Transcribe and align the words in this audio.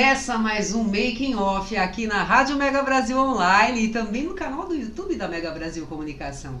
Começa 0.00 0.38
mais 0.38 0.74
um 0.74 0.82
Making 0.82 1.34
Off 1.34 1.76
aqui 1.76 2.06
na 2.06 2.22
Rádio 2.22 2.56
Mega 2.56 2.82
Brasil 2.82 3.18
Online 3.18 3.84
e 3.84 3.88
também 3.88 4.22
no 4.22 4.32
canal 4.32 4.66
do 4.66 4.74
YouTube 4.74 5.14
da 5.14 5.28
Mega 5.28 5.50
Brasil 5.50 5.86
Comunicação. 5.86 6.58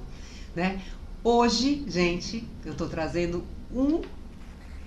Né? 0.54 0.78
Hoje, 1.24 1.82
gente, 1.88 2.46
eu 2.66 2.72
estou 2.72 2.86
trazendo 2.86 3.42
um, 3.74 4.02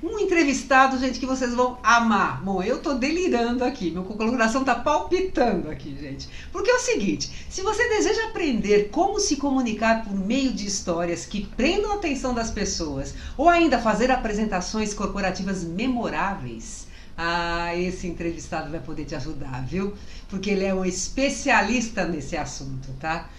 um 0.03 0.19
entrevistado, 0.19 0.99
gente, 0.99 1.19
que 1.19 1.25
vocês 1.25 1.55
vão 1.55 1.79
amar. 1.81 2.43
Bom, 2.43 2.61
eu 2.61 2.77
estou 2.77 2.93
delirando 2.93 3.63
aqui, 3.63 3.89
meu 3.89 4.03
coração 4.03 4.61
está 4.61 4.75
palpitando 4.75 5.71
aqui, 5.71 5.97
gente. 5.99 6.29
Porque 6.51 6.69
é 6.69 6.75
o 6.75 6.79
seguinte: 6.79 7.31
se 7.49 7.63
você 7.63 7.89
deseja 7.89 8.27
aprender 8.27 8.89
como 8.91 9.19
se 9.19 9.37
comunicar 9.37 10.03
por 10.03 10.13
meio 10.13 10.53
de 10.53 10.67
histórias 10.67 11.25
que 11.25 11.47
prendam 11.57 11.91
a 11.91 11.95
atenção 11.95 12.35
das 12.35 12.51
pessoas, 12.51 13.15
ou 13.35 13.49
ainda 13.49 13.79
fazer 13.79 14.11
apresentações 14.11 14.93
corporativas 14.93 15.63
memoráveis, 15.63 16.92
ah, 17.17 17.75
esse 17.75 18.07
entrevistado 18.07 18.71
vai 18.71 18.79
poder 18.79 19.05
te 19.05 19.15
ajudar, 19.15 19.65
viu? 19.65 19.93
Porque 20.29 20.49
ele 20.49 20.65
é 20.65 20.73
um 20.73 20.85
especialista 20.85 22.05
nesse 22.05 22.35
assunto, 22.35 22.89
tá? 22.99 23.29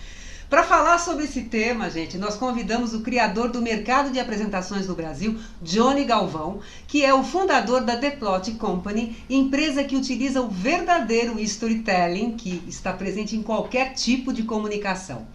Para 0.49 0.63
falar 0.63 0.99
sobre 0.99 1.25
esse 1.25 1.43
tema, 1.43 1.91
gente, 1.91 2.17
nós 2.17 2.37
convidamos 2.37 2.95
o 2.95 3.01
criador 3.01 3.51
do 3.51 3.61
mercado 3.61 4.13
de 4.13 4.21
apresentações 4.21 4.87
no 4.87 4.95
Brasil, 4.95 5.37
Johnny 5.61 6.05
Galvão, 6.05 6.61
que 6.87 7.05
é 7.05 7.13
o 7.13 7.25
fundador 7.25 7.81
da 7.81 7.97
The 7.97 8.11
Plot 8.11 8.53
Company, 8.53 9.17
empresa 9.29 9.83
que 9.83 9.97
utiliza 9.97 10.41
o 10.41 10.49
verdadeiro 10.49 11.41
storytelling, 11.41 12.37
que 12.37 12.63
está 12.69 12.93
presente 12.93 13.35
em 13.35 13.43
qualquer 13.43 13.95
tipo 13.95 14.33
de 14.33 14.45
comunicação. 14.45 15.27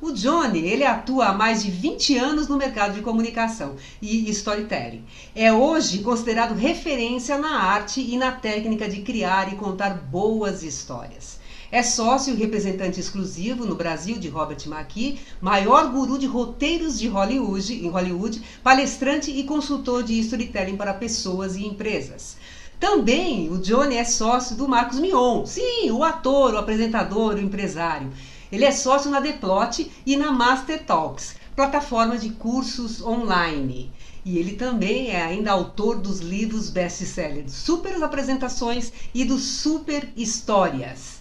O 0.00 0.12
Johnny, 0.12 0.60
ele 0.60 0.84
atua 0.84 1.26
há 1.26 1.32
mais 1.32 1.64
de 1.64 1.72
20 1.72 2.16
anos 2.16 2.46
no 2.46 2.56
mercado 2.56 2.94
de 2.94 3.02
comunicação 3.02 3.74
e 4.00 4.30
storytelling. 4.30 5.04
É 5.34 5.52
hoje 5.52 6.04
considerado 6.04 6.54
referência 6.54 7.36
na 7.36 7.60
arte 7.60 8.00
e 8.00 8.16
na 8.16 8.30
técnica 8.30 8.88
de 8.88 9.02
criar 9.02 9.52
e 9.52 9.56
contar 9.56 9.94
boas 9.94 10.62
histórias. 10.62 11.40
É 11.72 11.82
sócio 11.82 12.32
e 12.32 12.36
representante 12.36 13.00
exclusivo 13.00 13.66
no 13.66 13.74
Brasil 13.74 14.18
de 14.18 14.28
Robert 14.28 14.62
McKee, 14.66 15.18
maior 15.40 15.90
guru 15.90 16.16
de 16.16 16.26
roteiros 16.26 16.96
de 16.96 17.08
Hollywood, 17.08 17.74
em 17.74 17.90
Hollywood, 17.90 18.40
palestrante 18.62 19.32
e 19.32 19.42
consultor 19.42 20.04
de 20.04 20.16
storytelling 20.20 20.76
para 20.76 20.94
pessoas 20.94 21.56
e 21.56 21.66
empresas. 21.66 22.36
Também 22.78 23.50
o 23.50 23.58
Johnny 23.58 23.96
é 23.96 24.04
sócio 24.04 24.54
do 24.54 24.68
Marcos 24.68 25.00
Mion, 25.00 25.44
sim, 25.44 25.90
o 25.90 26.04
ator, 26.04 26.54
o 26.54 26.58
apresentador, 26.58 27.34
o 27.34 27.40
empresário. 27.40 28.12
Ele 28.50 28.64
é 28.64 28.70
sócio 28.70 29.10
na 29.10 29.20
Deplot 29.20 29.90
e 30.06 30.16
na 30.16 30.32
Master 30.32 30.84
Talks, 30.84 31.36
plataforma 31.54 32.16
de 32.16 32.30
cursos 32.30 33.02
online. 33.02 33.92
E 34.24 34.38
ele 34.38 34.56
também 34.56 35.10
é 35.10 35.22
ainda 35.22 35.52
autor 35.52 35.98
dos 35.98 36.20
livros 36.20 36.70
best-sellers 36.70 37.52
Super 37.52 38.02
Apresentações 38.02 38.92
e 39.14 39.24
dos 39.24 39.42
Super 39.42 40.08
Histórias. 40.16 41.18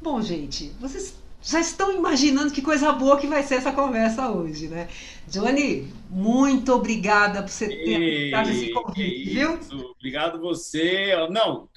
Bom, 0.00 0.20
gente, 0.22 0.72
vocês 0.80 1.14
já 1.42 1.60
estão 1.60 1.92
imaginando 1.92 2.52
que 2.52 2.62
coisa 2.62 2.92
boa 2.92 3.18
que 3.18 3.26
vai 3.26 3.42
ser 3.42 3.56
essa 3.56 3.72
conversa 3.72 4.28
hoje, 4.30 4.68
né? 4.68 4.88
Johnny, 5.28 5.92
muito 6.08 6.72
obrigada 6.72 7.42
por 7.42 7.50
você 7.50 7.68
ter 7.68 8.30
dado 8.30 8.48
esse 8.48 8.72
convite, 8.72 9.28
viu? 9.28 9.60
Obrigado 9.96 10.40
você. 10.40 11.12
Não, 11.30 11.68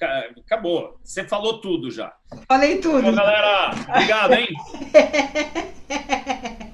acabou. 0.44 0.98
Você 1.04 1.24
falou 1.24 1.60
tudo 1.60 1.90
já. 1.90 2.14
Falei 2.48 2.78
tudo. 2.78 3.00
Então, 3.00 3.14
galera, 3.14 3.72
obrigado, 3.88 4.32
hein? 4.32 4.48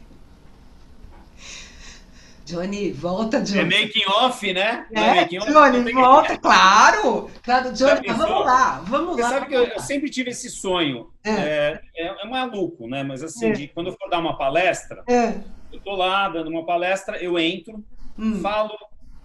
Johnny, 2.46 2.92
volta, 2.92 3.42
Johnny. 3.42 3.74
É 3.74 3.82
making 3.82 4.06
off, 4.06 4.52
né? 4.54 4.86
É, 4.94 5.00
é 5.00 5.14
making 5.16 5.38
off, 5.38 5.52
Johnny, 5.52 5.92
volta, 5.92 6.34
que... 6.34 6.40
claro. 6.40 7.28
Claro, 7.42 7.72
Johnny, 7.72 8.06
vamos 8.06 8.46
lá, 8.46 8.80
vamos 8.86 9.16
Você 9.16 9.22
lá. 9.22 9.28
Você 9.28 9.34
sabe 9.34 9.46
que 9.48 9.54
eu, 9.54 9.64
eu, 9.64 9.80
sempre 9.80 10.08
tive 10.08 10.30
esse 10.30 10.48
sonho. 10.48 11.10
É, 11.24 11.30
é, 11.30 11.80
é, 11.96 12.22
é 12.22 12.26
maluco, 12.26 12.88
né? 12.88 13.02
Mas 13.02 13.22
assim, 13.22 13.48
é. 13.48 13.52
de, 13.52 13.68
quando 13.68 13.88
eu 13.88 13.92
for 13.94 14.08
dar 14.08 14.20
uma 14.20 14.38
palestra, 14.38 15.02
é. 15.06 15.34
Eu 15.72 15.80
tô 15.80 15.94
lá 15.94 16.28
dando 16.28 16.50
uma 16.50 16.64
palestra, 16.64 17.16
eu 17.22 17.38
entro, 17.38 17.84
hum. 18.18 18.40
falo 18.40 18.76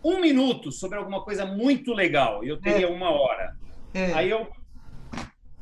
um 0.03 0.19
minuto 0.19 0.71
sobre 0.71 0.97
alguma 0.97 1.23
coisa 1.23 1.45
muito 1.45 1.93
legal. 1.93 2.43
E 2.43 2.49
eu 2.49 2.59
teria 2.59 2.89
uma 2.89 3.09
hora. 3.09 3.55
Aí 4.13 4.29
eu... 4.29 4.47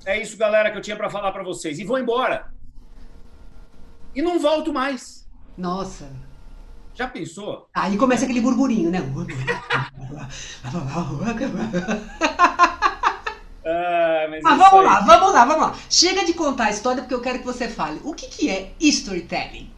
É 0.04 0.20
isso, 0.20 0.36
galera, 0.36 0.72
que 0.72 0.78
eu 0.78 0.82
tinha 0.82 0.96
para 0.96 1.10
falar 1.10 1.32
para 1.32 1.44
vocês. 1.44 1.78
E 1.78 1.84
vou 1.84 2.00
embora. 2.00 2.52
E 4.16 4.22
não 4.22 4.40
volto 4.40 4.74
mais. 4.74 5.30
Nossa. 5.56 6.12
Já 6.94 7.08
pensou? 7.08 7.70
Aí 7.74 7.98
começa 7.98 8.26
aquele 8.26 8.42
burburinho, 8.42 8.90
né? 8.90 9.00
ah, 13.64 14.28
mas 14.30 14.44
ah, 14.44 14.56
vamos 14.56 14.74
aí. 14.74 14.86
lá, 14.86 15.00
vamos 15.02 15.34
lá, 15.34 15.46
vamos 15.46 15.62
lá. 15.62 15.76
Chega 15.90 16.26
de 16.26 16.34
contar 16.34 16.66
a 16.66 16.72
história 16.72 17.04
porque 17.04 17.14
eu 17.14 17.22
quero 17.22 17.40
que 17.40 17.46
você 17.46 17.70
fale. 17.70 18.02
O 18.04 18.14
que, 18.14 18.28
que 18.28 18.50
é 18.50 18.74
storytelling? 18.80 19.72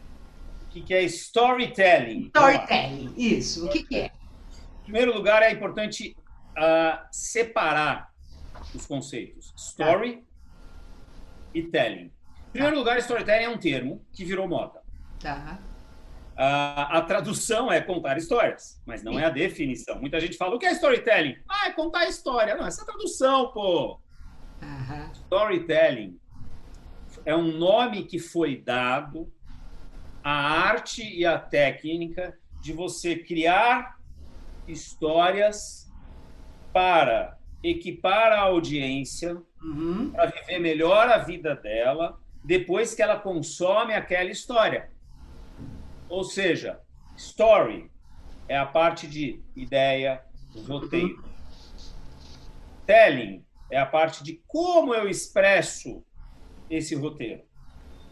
O 0.74 0.76
que, 0.76 0.82
que 0.82 0.94
é 0.94 1.04
storytelling? 1.04 2.32
Storytelling, 2.34 3.14
isso. 3.16 3.64
O 3.64 3.70
que, 3.70 3.84
que 3.84 3.94
é? 3.94 4.06
Em 4.06 4.82
primeiro 4.82 5.14
lugar, 5.14 5.40
é 5.40 5.52
importante 5.52 6.16
uh, 6.58 7.06
separar 7.12 8.10
os 8.74 8.84
conceitos 8.84 9.54
story 9.56 10.16
tá. 10.16 10.22
e 11.54 11.62
telling. 11.62 12.10
Em 12.48 12.50
primeiro 12.50 12.74
tá. 12.74 12.80
lugar, 12.80 12.98
storytelling 12.98 13.44
é 13.44 13.48
um 13.48 13.56
termo 13.56 14.04
que 14.12 14.24
virou 14.24 14.48
moda. 14.48 14.82
Tá. 15.20 15.60
A, 16.36 16.98
a, 16.98 17.02
tradução 17.02 17.70
é 17.70 17.80
contar 17.80 18.18
histórias, 18.18 18.82
mas 18.84 19.04
não 19.04 19.16
é 19.16 19.26
a 19.26 19.30
definição. 19.30 20.00
Muita 20.00 20.18
gente 20.18 20.36
fala, 20.36 20.56
o 20.56 20.58
que 20.58 20.66
é 20.66 20.72
storytelling? 20.72 21.36
Ah, 21.48 21.68
é 21.68 21.70
contar 21.70 22.08
história. 22.08 22.56
Não, 22.56 22.66
essa 22.66 22.80
é 22.80 22.82
a 22.82 22.86
tradução, 22.86 23.52
pô. 23.52 24.00
Uhum. 24.60 25.12
Storytelling 25.12 26.18
é 27.24 27.36
um 27.36 27.56
nome 27.56 28.06
que 28.06 28.18
foi 28.18 28.56
dado 28.56 29.32
à 30.24 30.32
arte 30.32 31.02
e 31.02 31.26
à 31.26 31.38
técnica 31.38 32.36
de 32.62 32.72
você 32.72 33.14
criar 33.14 34.00
histórias 34.66 35.92
para 36.72 37.38
equipar 37.62 38.32
a 38.32 38.40
audiência, 38.40 39.36
uhum. 39.62 40.10
para 40.10 40.30
viver 40.30 40.58
melhor 40.58 41.08
a 41.08 41.18
vida 41.18 41.54
dela, 41.54 42.18
depois 42.42 42.94
que 42.94 43.02
ela 43.02 43.20
consome 43.20 43.92
aquela 43.92 44.30
história. 44.30 44.90
Ou 46.08 46.24
seja, 46.24 46.80
story 47.16 47.90
é 48.48 48.56
a 48.56 48.64
parte 48.64 49.06
de 49.06 49.42
ideia, 49.54 50.22
roteiro. 50.66 51.22
Telling 52.86 53.44
é 53.70 53.78
a 53.78 53.86
parte 53.86 54.22
de 54.22 54.42
como 54.46 54.94
eu 54.94 55.08
expresso 55.08 56.02
esse 56.70 56.94
roteiro. 56.94 57.42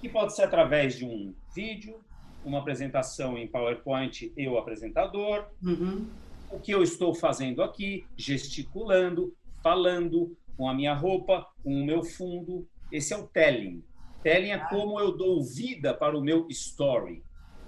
Que 0.00 0.08
pode 0.08 0.34
ser 0.34 0.42
através 0.42 0.96
de 0.96 1.04
um 1.04 1.34
vídeo, 1.54 2.00
uma 2.44 2.58
apresentação 2.58 3.38
em 3.38 3.46
PowerPoint, 3.46 4.32
eu 4.37 4.58
apresentador, 4.58 5.46
uhum. 5.62 6.06
o 6.50 6.58
que 6.58 6.72
eu 6.72 6.82
estou 6.82 7.14
fazendo 7.14 7.62
aqui, 7.62 8.04
gesticulando, 8.16 9.34
falando 9.62 10.37
com 10.56 10.69
a 10.69 10.75
minha 10.75 10.94
roupa, 10.94 11.46
com 11.62 11.72
o 11.75 11.84
meu 11.84 12.02
fundo. 12.02 12.66
Esse 12.90 13.12
é 13.12 13.16
o 13.16 13.26
telling. 13.26 13.82
Telling 14.22 14.50
é 14.50 14.58
como 14.58 15.00
eu 15.00 15.16
dou 15.16 15.43
vida 15.43 15.94
para 15.94 16.16
o 16.16 16.20
meu 16.20 16.46
story. 16.49 17.22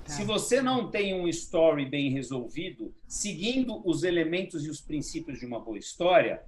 Se 0.06 0.26
tá. 0.26 0.32
você 0.32 0.60
não 0.60 0.90
tem 0.90 1.14
um 1.14 1.26
story 1.28 1.86
bem 1.86 2.10
resolvido, 2.10 2.94
seguindo 3.08 3.81
os 3.88 4.04
elementos 4.04 4.66
e 4.66 4.70
os 4.70 4.81
princípios 4.81 5.38
de 5.38 5.46
uma 5.46 5.58
boa 5.58 5.78
história, 5.78 6.42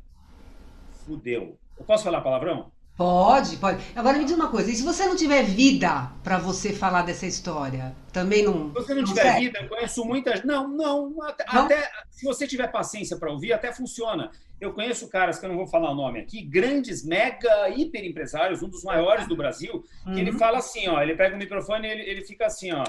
fudeu. 1.04 1.58
Eu 1.78 1.84
posso 1.84 2.04
falar 2.04 2.20
palavrão? 2.20 2.70
Pode, 2.96 3.58
pode. 3.58 3.84
Agora 3.94 4.16
me 4.16 4.24
diz 4.24 4.34
uma 4.34 4.48
coisa, 4.48 4.70
e 4.70 4.74
se 4.74 4.82
você 4.82 5.04
não 5.04 5.14
tiver 5.14 5.42
vida 5.42 6.10
para 6.24 6.38
você 6.38 6.72
falar 6.72 7.02
dessa 7.02 7.26
história, 7.26 7.94
também 8.10 8.42
não. 8.42 8.68
Se 8.68 8.74
você 8.74 8.94
não, 8.94 9.02
não 9.02 9.08
tiver 9.08 9.22
serve? 9.22 9.40
vida, 9.40 9.58
eu 9.60 9.68
conheço 9.68 10.04
muitas. 10.04 10.42
Não, 10.44 10.66
não, 10.66 11.22
até, 11.22 11.44
não? 11.52 11.64
até 11.64 11.90
se 12.10 12.24
você 12.24 12.46
tiver 12.46 12.68
paciência 12.68 13.18
para 13.18 13.30
ouvir, 13.30 13.52
até 13.52 13.70
funciona. 13.70 14.30
Eu 14.58 14.72
conheço 14.72 15.10
caras 15.10 15.38
que 15.38 15.44
eu 15.44 15.50
não 15.50 15.56
vou 15.56 15.66
falar 15.66 15.90
o 15.90 15.94
nome 15.94 16.20
aqui, 16.20 16.40
grandes, 16.40 17.04
mega, 17.04 17.68
hiper 17.68 18.02
empresários, 18.02 18.62
um 18.62 18.68
dos 18.68 18.82
maiores 18.82 19.28
do 19.28 19.36
Brasil, 19.36 19.84
que 20.04 20.10
uhum. 20.10 20.18
ele 20.18 20.32
fala 20.32 20.56
assim, 20.56 20.88
ó, 20.88 21.02
ele 21.02 21.14
pega 21.14 21.34
o 21.36 21.38
microfone 21.38 21.86
e 21.86 21.90
ele, 21.90 22.02
ele 22.02 22.24
fica 22.24 22.46
assim, 22.46 22.72
ó. 22.72 22.82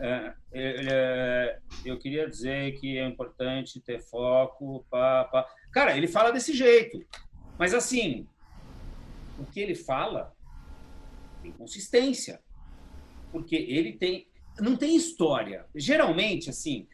é, 0.00 0.32
é, 0.52 1.58
eu 1.84 1.98
queria 1.98 2.30
dizer 2.30 2.78
que 2.78 2.96
é 2.96 3.04
importante 3.04 3.80
ter 3.80 4.00
foco. 4.00 4.86
Pá, 4.88 5.24
pá. 5.24 5.44
Cara, 5.72 5.96
ele 5.96 6.06
fala 6.06 6.30
desse 6.30 6.52
jeito. 6.52 7.04
Mas, 7.58 7.74
assim, 7.74 8.24
o 9.38 9.44
que 9.44 9.60
ele 9.60 9.74
fala 9.74 10.34
tem 11.42 11.52
consistência. 11.52 12.40
Porque 13.30 13.56
ele 13.56 13.92
tem. 13.92 14.28
Não 14.58 14.76
tem 14.76 14.96
história. 14.96 15.66
Geralmente, 15.74 16.50
assim, 16.50 16.88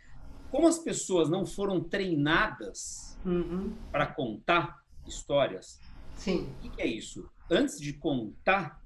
como 0.51 0.69
as 0.69 0.79
pessoas 0.79 1.29
não 1.31 1.47
foram 1.47 1.83
treinadas 1.83 3.19
uhum. 3.25 3.75
para 3.91 4.07
contar 4.07 4.83
histórias, 5.07 5.81
Sim. 6.17 6.49
o 6.63 6.71
que 6.71 6.83
é 6.83 6.87
isso? 6.87 7.29
Antes 7.51 7.81
de 7.81 7.93
contar, 7.93 8.83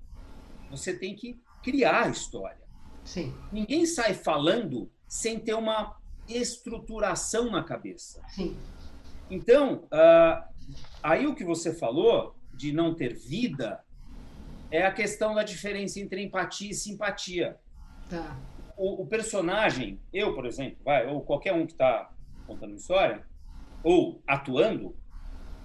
você 0.70 0.96
tem 0.96 1.14
que 1.14 1.40
criar 1.62 2.04
a 2.04 2.08
história. 2.08 2.62
Sim. 3.04 3.34
Ninguém 3.52 3.87
sai 3.87 4.14
falando 4.14 4.90
sem 5.06 5.38
ter 5.38 5.54
uma 5.54 5.96
estruturação 6.28 7.50
na 7.50 7.62
cabeça. 7.62 8.22
Sim. 8.28 8.56
Então, 9.31 9.87
uh, 9.93 10.43
aí 11.02 11.26
o 11.26 11.34
que 11.34 11.44
você 11.44 11.75
falou 11.75 12.38
de 12.58 12.72
não 12.72 12.93
ter 12.93 13.14
vida 13.14 13.81
é 14.69 14.84
a 14.84 14.93
questão 14.93 15.32
da 15.32 15.44
diferença 15.44 16.00
entre 16.00 16.22
empatia 16.22 16.72
e 16.72 16.75
simpatia. 16.75 17.56
Tá. 18.10 18.37
O, 18.76 19.02
o 19.02 19.06
personagem, 19.06 20.00
eu, 20.12 20.34
por 20.34 20.44
exemplo, 20.44 20.76
vai, 20.84 21.06
ou 21.06 21.22
qualquer 21.22 21.55
um 21.55 21.64
que 21.64 21.72
está 21.72 22.10
contando 22.46 22.70
uma 22.70 22.78
história, 22.78 23.25
ou 23.82 24.20
atuando, 24.26 24.94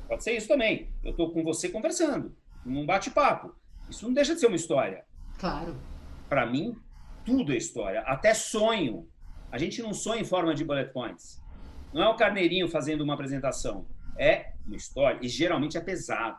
pode 0.07 0.23
ser 0.23 0.37
isso 0.37 0.47
também. 0.47 0.89
Eu 1.03 1.11
estou 1.11 1.31
com 1.31 1.43
você 1.43 1.67
conversando, 1.67 2.35
num 2.63 2.85
bate-papo. 2.85 3.55
Isso 3.89 4.05
não 4.05 4.13
deixa 4.13 4.35
de 4.35 4.39
ser 4.39 4.47
uma 4.47 4.55
história. 4.55 5.03
Claro. 5.39 5.75
Para 6.29 6.45
mim, 6.45 6.77
tudo 7.25 7.53
é 7.53 7.57
história, 7.57 8.01
até 8.01 8.35
sonho. 8.35 9.09
A 9.51 9.57
gente 9.57 9.81
não 9.81 9.93
sonha 9.93 10.21
em 10.21 10.25
forma 10.25 10.53
de 10.53 10.63
bullet 10.63 10.93
points. 10.93 11.41
Não 11.91 12.03
é 12.03 12.07
o 12.07 12.15
carneirinho 12.15 12.67
fazendo 12.67 13.01
uma 13.01 13.15
apresentação. 13.15 13.87
É 14.17 14.53
uma 14.65 14.75
história. 14.75 15.19
E 15.21 15.27
geralmente 15.27 15.77
é 15.77 15.81
pesado. 15.81 16.37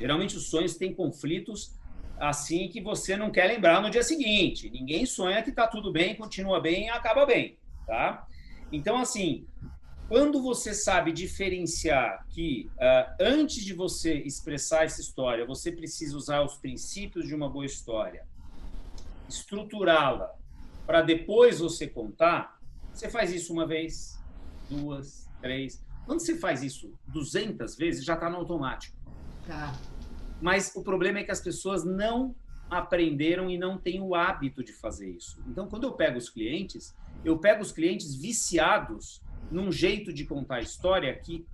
Geralmente 0.00 0.36
os 0.36 0.48
sonhos 0.48 0.76
têm 0.76 0.94
conflitos 0.94 1.78
assim 2.18 2.68
que 2.68 2.80
você 2.80 3.16
não 3.16 3.30
quer 3.30 3.46
lembrar 3.46 3.82
no 3.82 3.90
dia 3.90 4.02
seguinte. 4.02 4.70
Ninguém 4.70 5.04
sonha 5.04 5.42
que 5.42 5.50
está 5.50 5.66
tudo 5.66 5.92
bem, 5.92 6.16
continua 6.16 6.58
bem 6.58 6.88
acaba 6.88 7.26
bem. 7.26 7.58
Tá? 7.86 8.26
Então, 8.72 8.98
assim, 8.98 9.46
quando 10.08 10.42
você 10.42 10.72
sabe 10.72 11.12
diferenciar 11.12 12.26
que 12.30 12.70
uh, 12.76 13.14
antes 13.20 13.62
de 13.62 13.74
você 13.74 14.14
expressar 14.14 14.84
essa 14.84 15.00
história, 15.00 15.46
você 15.46 15.70
precisa 15.70 16.16
usar 16.16 16.42
os 16.42 16.56
princípios 16.56 17.28
de 17.28 17.34
uma 17.34 17.48
boa 17.48 17.66
história, 17.66 18.26
estruturá-la 19.28 20.34
para 20.86 21.02
depois 21.02 21.60
você 21.60 21.86
contar, 21.86 22.58
você 22.92 23.08
faz 23.08 23.32
isso 23.32 23.52
uma 23.52 23.66
vez, 23.66 24.18
duas, 24.68 25.28
três. 25.40 25.84
Quando 26.06 26.20
você 26.20 26.36
faz 26.38 26.62
isso 26.62 26.92
200 27.06 27.76
vezes, 27.76 28.04
já 28.04 28.14
está 28.14 28.28
no 28.28 28.38
automático. 28.38 28.96
Tá. 29.46 29.72
Mas 30.40 30.74
o 30.74 30.82
problema 30.82 31.18
é 31.18 31.24
que 31.24 31.30
as 31.30 31.40
pessoas 31.40 31.84
não 31.84 32.34
aprenderam 32.70 33.50
e 33.50 33.58
não 33.58 33.76
têm 33.76 34.00
o 34.00 34.14
hábito 34.14 34.62
de 34.62 34.72
fazer 34.72 35.10
isso. 35.10 35.42
Então, 35.46 35.68
quando 35.68 35.84
eu 35.84 35.92
pego 35.92 36.16
os 36.16 36.30
clientes, 36.30 36.96
eu 37.24 37.38
pego 37.38 37.62
os 37.62 37.72
clientes 37.72 38.14
viciados 38.14 39.20
num 39.50 39.72
jeito 39.72 40.12
de 40.12 40.24
contar 40.24 40.60
história 40.60 41.12
que 41.14 41.44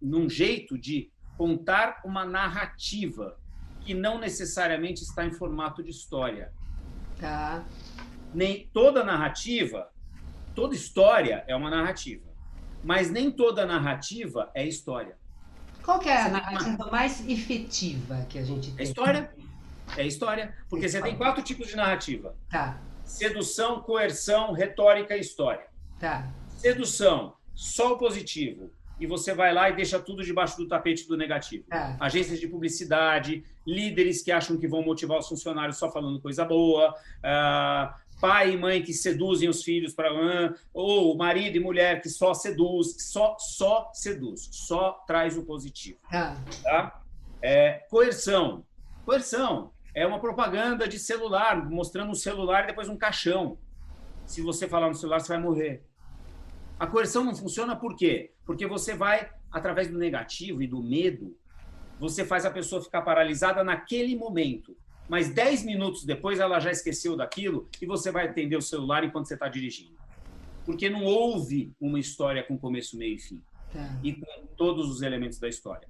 num 0.00 0.28
jeito 0.28 0.78
de 0.78 1.10
contar 1.36 2.00
uma 2.04 2.24
narrativa 2.24 3.38
que 3.80 3.92
não 3.92 4.18
necessariamente 4.18 5.02
está 5.02 5.26
em 5.26 5.32
formato 5.32 5.82
de 5.82 5.90
história. 5.90 6.52
Tá. 7.20 7.64
Nem 8.32 8.66
toda 8.72 9.04
narrativa, 9.04 9.90
toda 10.54 10.74
história 10.74 11.44
é 11.46 11.54
uma 11.54 11.68
narrativa, 11.68 12.24
mas 12.82 13.10
nem 13.10 13.30
toda 13.30 13.66
narrativa 13.66 14.50
é 14.54 14.66
história. 14.66 15.18
Qual 15.84 15.98
que 15.98 16.08
é 16.08 16.22
a 16.22 16.28
narrativa 16.28 16.90
mais 16.90 17.28
efetiva 17.28 18.26
que 18.28 18.38
a 18.38 18.44
gente 18.44 18.70
tem? 18.72 18.84
É 18.84 18.88
história. 18.88 19.34
É 19.96 20.06
história, 20.06 20.54
porque 20.70 20.88
você 20.88 21.00
tem 21.02 21.16
quatro 21.16 21.42
tipos 21.42 21.68
de 21.68 21.76
narrativa. 21.76 22.34
Tá. 22.50 22.80
Sedução, 23.04 23.80
coerção, 23.80 24.52
retórica 24.52 25.14
e 25.14 25.20
história. 25.20 25.66
Tá 26.00 26.26
sedução, 26.64 27.34
só 27.54 27.92
o 27.92 27.98
positivo, 27.98 28.72
e 28.98 29.06
você 29.06 29.34
vai 29.34 29.52
lá 29.52 29.68
e 29.68 29.76
deixa 29.76 30.00
tudo 30.00 30.24
debaixo 30.24 30.56
do 30.56 30.66
tapete 30.66 31.06
do 31.06 31.14
negativo. 31.14 31.66
É. 31.70 31.94
Agências 32.00 32.40
de 32.40 32.48
publicidade, 32.48 33.44
líderes 33.66 34.22
que 34.22 34.32
acham 34.32 34.56
que 34.56 34.66
vão 34.66 34.82
motivar 34.82 35.18
os 35.18 35.28
funcionários 35.28 35.76
só 35.76 35.90
falando 35.90 36.18
coisa 36.22 36.42
boa, 36.42 36.90
uh, 36.90 37.94
pai 38.24 38.54
e 38.54 38.56
mãe 38.56 38.82
que 38.82 38.94
seduzem 38.94 39.50
os 39.50 39.62
filhos 39.62 39.92
para 39.92 40.08
ou 40.72 41.14
marido 41.14 41.58
e 41.58 41.60
mulher 41.60 42.00
que 42.00 42.08
só 42.08 42.32
seduz, 42.32 42.96
só 43.12 43.36
só 43.38 43.90
seduz, 43.92 44.48
só 44.50 44.92
traz 45.06 45.36
o 45.36 45.44
positivo. 45.44 45.98
É. 46.10 46.34
Tá? 46.62 47.02
É, 47.42 47.84
coerção, 47.90 48.64
coerção 49.04 49.72
é 49.94 50.06
uma 50.06 50.18
propaganda 50.18 50.88
de 50.88 50.98
celular 50.98 51.68
mostrando 51.68 52.12
um 52.12 52.14
celular 52.14 52.64
e 52.64 52.68
depois 52.68 52.88
um 52.88 52.96
caixão. 52.96 53.58
Se 54.24 54.40
você 54.40 54.66
falar 54.66 54.88
no 54.88 54.94
celular, 54.94 55.20
você 55.20 55.28
vai 55.28 55.42
morrer. 55.42 55.84
A 56.80 56.86
coerção 56.86 57.24
não 57.24 57.36
funciona 57.36 57.76
por 57.76 57.94
quê? 57.94 58.32
Porque 58.46 58.66
você 58.66 58.94
vai, 58.94 59.30
através 59.52 59.88
do 59.88 59.98
negativo 59.98 60.62
e 60.62 60.66
do 60.66 60.82
medo, 60.82 61.36
você 62.00 62.24
faz 62.24 62.46
a 62.46 62.50
pessoa 62.50 62.82
ficar 62.82 63.02
paralisada 63.02 63.62
naquele 63.62 64.16
momento. 64.16 64.74
Mas 65.08 65.28
10 65.28 65.64
minutos 65.64 66.04
depois 66.04 66.40
ela 66.40 66.58
já 66.58 66.70
esqueceu 66.70 67.16
daquilo 67.16 67.68
e 67.80 67.86
você 67.86 68.10
vai 68.10 68.26
atender 68.26 68.56
o 68.56 68.62
celular 68.62 69.04
enquanto 69.04 69.26
você 69.26 69.34
está 69.34 69.48
dirigindo. 69.48 69.94
Porque 70.64 70.88
não 70.88 71.04
houve 71.04 71.74
uma 71.78 71.98
história 71.98 72.42
com 72.42 72.58
começo, 72.58 72.96
meio 72.96 73.16
e 73.16 73.18
fim. 73.18 73.42
Tá. 73.72 73.98
E 74.02 74.14
com 74.14 74.46
todos 74.56 74.88
os 74.90 75.02
elementos 75.02 75.38
da 75.38 75.48
história. 75.48 75.88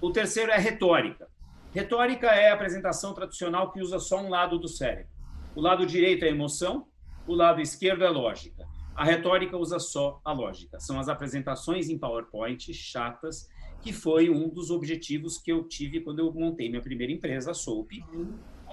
O 0.00 0.10
terceiro 0.10 0.50
é 0.50 0.58
retórica. 0.58 1.28
Retórica 1.72 2.28
é 2.28 2.50
a 2.50 2.54
apresentação 2.54 3.14
tradicional 3.14 3.70
que 3.70 3.80
usa 3.80 3.98
só 3.98 4.20
um 4.20 4.28
lado 4.28 4.58
do 4.58 4.68
cérebro. 4.68 5.12
O 5.54 5.60
lado 5.60 5.86
direito 5.86 6.24
é 6.24 6.28
emoção, 6.28 6.86
o 7.26 7.34
lado 7.34 7.60
esquerdo 7.60 8.04
é 8.04 8.08
lógica. 8.08 8.66
A 8.94 9.04
retórica 9.04 9.56
usa 9.56 9.78
só 9.78 10.20
a 10.24 10.32
lógica. 10.32 10.80
São 10.80 10.98
as 10.98 11.08
apresentações 11.08 11.88
em 11.88 11.98
PowerPoint 11.98 12.72
chatas, 12.72 13.48
que 13.82 13.92
foi 13.92 14.30
um 14.30 14.48
dos 14.48 14.70
objetivos 14.70 15.38
que 15.38 15.52
eu 15.52 15.64
tive 15.64 16.00
quando 16.00 16.20
eu 16.20 16.32
montei 16.32 16.68
minha 16.68 16.80
primeira 16.80 17.12
empresa, 17.12 17.50
a 17.50 17.54
Soap. 17.54 17.90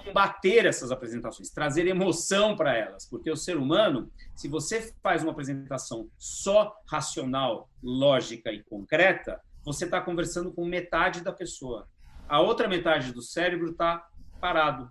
Combater 0.04 0.66
essas 0.66 0.90
apresentações, 0.90 1.50
trazer 1.50 1.86
emoção 1.86 2.56
para 2.56 2.76
elas, 2.76 3.06
porque 3.08 3.30
o 3.30 3.36
ser 3.36 3.56
humano, 3.56 4.10
se 4.34 4.48
você 4.48 4.94
faz 5.02 5.22
uma 5.22 5.32
apresentação 5.32 6.08
só 6.18 6.76
racional, 6.86 7.70
lógica 7.82 8.52
e 8.52 8.62
concreta, 8.62 9.40
você 9.64 9.86
está 9.86 10.00
conversando 10.00 10.52
com 10.52 10.64
metade 10.66 11.22
da 11.22 11.32
pessoa. 11.32 11.88
A 12.28 12.40
outra 12.40 12.68
metade 12.68 13.12
do 13.12 13.22
cérebro 13.22 13.70
está 13.70 14.06
parado, 14.40 14.90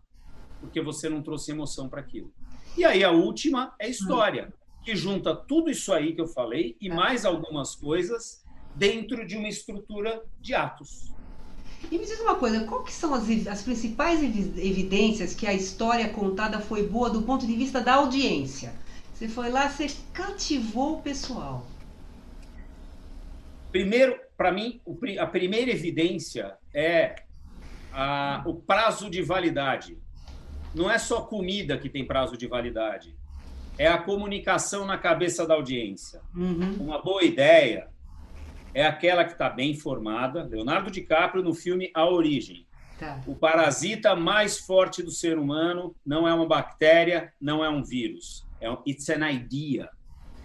porque 0.60 0.82
você 0.82 1.08
não 1.08 1.22
trouxe 1.22 1.51
emoção 1.51 1.88
para 1.88 2.01
aquilo. 2.01 2.34
E 2.75 2.84
aí 2.84 3.03
a 3.03 3.12
última 3.12 3.75
é 3.79 3.88
história 3.88 4.51
que 4.84 4.96
junta 4.96 5.36
tudo 5.36 5.70
isso 5.70 5.93
aí 5.93 6.13
que 6.13 6.22
eu 6.22 6.27
falei 6.27 6.75
e 6.82 6.89
mais 6.89 7.24
algumas 7.24 7.75
coisas 7.75 8.43
dentro 8.75 9.25
de 9.25 9.38
uma 9.38 9.48
estrutura 9.48 10.24
de 10.39 10.53
atos. 10.53 11.13
E 11.92 11.98
me 11.98 12.06
diz 12.06 12.20
uma 12.20 12.36
coisa, 12.36 12.63
qual 12.66 12.84
que 12.84 12.92
são 12.92 13.13
as, 13.13 13.24
as 13.48 13.62
principais 13.62 14.22
evidências 14.24 15.36
que 15.36 15.46
a 15.46 15.54
história 15.54 16.10
contada 16.10 16.60
foi 16.60 16.88
boa 16.88 17.10
do 17.10 17.22
ponto 17.22 17.46
de 17.46 17.54
vista 17.56 17.82
da 17.82 17.96
audiência? 17.96 18.74
Você 19.13 19.28
foi 19.28 19.50
lá, 19.50 19.70
você 19.70 19.88
cativou 20.12 20.98
o 20.98 21.02
pessoal. 21.02 21.66
Primeiro, 23.72 24.20
para 24.36 24.52
mim, 24.52 24.82
a 25.20 25.25
primeira 25.25 25.72
evidência 25.72 26.58
é 26.74 27.16
a, 27.92 28.44
o 28.46 28.56
prazo 28.56 29.10
de 29.10 29.22
validade. 29.22 29.98
Não 30.74 30.90
é 30.90 30.98
só 30.98 31.22
comida 31.22 31.78
que 31.78 31.90
tem 31.90 32.06
prazo 32.06 32.36
de 32.36 32.48
validade 32.48 33.16
é 33.78 33.88
a 33.88 33.98
comunicação 33.98 34.86
na 34.86 34.98
cabeça 34.98 35.46
da 35.46 35.56
audiência. 35.56 36.22
Uhum. 36.36 36.75
Uma 36.80 37.02
boa 37.02 37.24
ideia 37.24 37.88
é 38.74 38.86
aquela 38.86 39.24
que 39.24 39.34
está 39.34 39.50
bem 39.50 39.75
formada. 39.75 40.44
Leonardo 40.44 40.92
DiCaprio 40.92 41.44
no 41.44 41.53
filme 41.53 41.92
A 41.94 42.06
Origem. 42.06 42.65
Tá. 43.00 43.22
O 43.27 43.36
parasita 43.36 44.15
mais 44.15 44.60
forte 44.60 45.01
do 45.01 45.12
ser 45.12 45.38
humano 45.38 45.96
não 46.06 46.27
é 46.27 46.34
uma 46.34 46.48
bactéria, 46.48 47.34
não 47.39 47.63
é 47.63 47.70
um 47.70 47.84
vírus. 47.84 48.46
É 48.60 48.70
um, 48.70 48.77
it's 48.88 49.10
an 49.10 49.30
idea. 49.30 49.89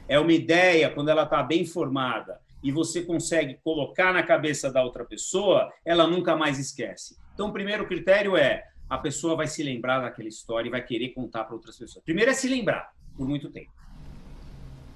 É 0.09 0.19
uma 0.19 0.33
ideia 0.33 0.91
quando 0.91 1.09
ela 1.09 1.25
está 1.25 1.43
bem 1.43 1.65
formada 1.65 2.41
e 2.63 2.73
você 2.73 3.03
consegue 3.03 3.59
colocar 3.63 4.13
na 4.13 4.23
cabeça 4.23 4.73
da 4.73 4.83
outra 4.83 5.05
pessoa, 5.05 5.73
ela 5.85 6.07
nunca 6.07 6.35
mais 6.37 6.59
esquece. 6.59 7.17
Então, 7.35 7.49
o 7.49 7.53
primeiro 7.53 7.87
critério 7.87 8.37
é 8.37 8.65
a 8.89 8.99
pessoa 8.99 9.37
vai 9.37 9.47
se 9.47 9.63
lembrar 9.63 10.01
daquela 10.01 10.29
história 10.29 10.69
e 10.69 10.71
vai 10.71 10.83
querer 10.83 11.11
contar 11.11 11.45
para 11.45 11.55
outras 11.55 11.77
pessoas. 11.77 12.03
Primeiro 12.05 12.31
é 12.31 12.35
se 12.35 12.49
lembrar 12.49 12.93
por 13.17 13.29
muito 13.29 13.51
tempo. 13.51 13.71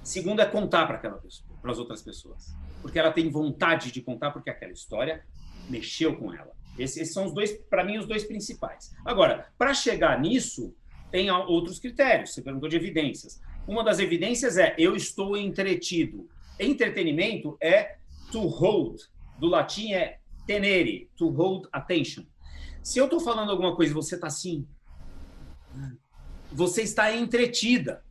Segundo 0.01 0.41
é 0.41 0.45
contar 0.45 0.85
para 0.85 0.95
aquela 0.95 1.17
pessoa, 1.17 1.47
para 1.63 1.71
as 1.71 1.79
outras 1.79 2.01
pessoas, 2.01 2.53
porque 2.81 2.99
ela 2.99 3.11
tem 3.11 3.29
vontade 3.29 3.89
de 3.89 4.01
contar 4.01 4.31
porque 4.31 4.49
aquela 4.49 4.73
história 4.73 5.23
mexeu 5.69 6.17
com 6.17 6.33
ela. 6.33 6.51
Esses, 6.77 7.13
são 7.13 7.25
os 7.25 7.33
dois, 7.33 7.53
para 7.69 7.85
mim, 7.85 7.97
os 7.97 8.05
dois 8.05 8.25
principais. 8.25 8.93
Agora, 9.05 9.47
para 9.57 9.73
chegar 9.73 10.19
nisso, 10.19 10.75
tem 11.09 11.31
outros 11.31 11.79
critérios. 11.79 12.33
Você 12.33 12.41
perguntou 12.41 12.67
de 12.67 12.75
evidências. 12.75 13.41
Uma 13.65 13.81
das 13.81 13.99
evidências 13.99 14.57
é 14.57 14.75
eu 14.77 14.93
estou 14.93 15.37
entretido. 15.37 16.27
Entretenimento 16.59 17.57
é 17.61 17.95
to 18.29 18.45
hold. 18.47 18.99
Do 19.39 19.47
latim 19.47 19.93
é 19.93 20.19
tenere, 20.45 21.09
to 21.15 21.29
hold 21.29 21.67
attention. 21.71 22.25
Se 22.81 22.99
eu 22.99 23.05
estou 23.05 23.21
falando 23.21 23.51
alguma 23.51 23.73
coisa 23.73 23.93
e 23.93 23.95
você 23.95 24.15
está 24.15 24.27
assim, 24.27 24.67
você 26.51 26.81
está 26.81 27.15
entretida. 27.15 28.03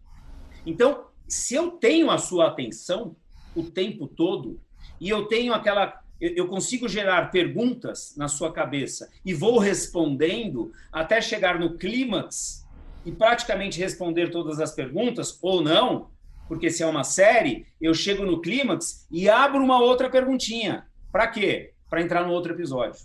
Então, 0.64 1.06
se 1.28 1.54
eu 1.54 1.72
tenho 1.72 2.10
a 2.10 2.16
sua 2.16 2.48
atenção 2.48 3.14
o 3.54 3.62
tempo 3.64 4.06
todo 4.06 4.60
e 5.00 5.08
eu 5.08 5.26
tenho 5.26 5.52
aquela 5.52 6.00
eu 6.20 6.46
consigo 6.46 6.88
gerar 6.88 7.32
perguntas 7.32 8.14
na 8.16 8.28
sua 8.28 8.52
cabeça 8.52 9.10
e 9.24 9.34
vou 9.34 9.58
respondendo 9.58 10.72
até 10.92 11.20
chegar 11.20 11.58
no 11.58 11.76
clímax 11.76 12.64
e 13.04 13.10
praticamente 13.10 13.80
responder 13.80 14.30
todas 14.30 14.60
as 14.60 14.72
perguntas 14.72 15.36
ou 15.42 15.60
não, 15.60 16.10
porque 16.46 16.70
se 16.70 16.80
é 16.80 16.86
uma 16.86 17.02
série, 17.02 17.66
eu 17.80 17.92
chego 17.92 18.24
no 18.24 18.40
clímax 18.40 19.04
e 19.10 19.28
abro 19.28 19.64
uma 19.64 19.80
outra 19.80 20.08
perguntinha. 20.08 20.86
Para 21.10 21.26
quê? 21.26 21.72
Para 21.90 22.00
entrar 22.00 22.24
no 22.24 22.32
outro 22.32 22.52
episódio. 22.52 23.00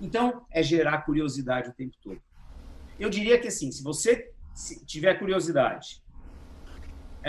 Então, 0.00 0.46
é 0.48 0.62
gerar 0.62 0.98
curiosidade 0.98 1.70
o 1.70 1.72
tempo 1.72 1.96
todo. 2.00 2.20
Eu 3.00 3.10
diria 3.10 3.38
que 3.38 3.48
assim, 3.48 3.72
se 3.72 3.82
você 3.82 4.30
tiver 4.86 5.14
curiosidade, 5.18 6.03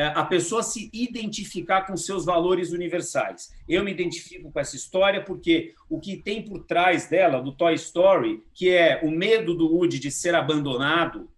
a 0.04 0.26
pessoa 0.26 0.62
se 0.62 0.90
identificar 0.92 1.84
com 1.84 1.96
seus 1.96 2.26
valores 2.26 2.72
universais. 2.72 3.54
Eu 3.68 3.84
me 3.84 3.92
identifico 3.92 4.52
com 4.52 4.60
essa 4.60 4.76
história 4.76 5.24
porque 5.24 5.74
o 5.90 6.00
que 6.00 6.18
tem 6.18 6.42
por 6.42 6.66
trás 6.66 7.08
dela, 7.08 7.42
do 7.42 7.54
Toy 7.54 7.74
Story, 7.76 8.44
que 8.54 8.70
é 8.70 9.00
o 9.04 9.10
medo 9.10 9.56
do 9.56 9.74
Woody 9.74 9.98
de 9.98 10.12
ser 10.12 10.36
abandonado, 10.36 11.30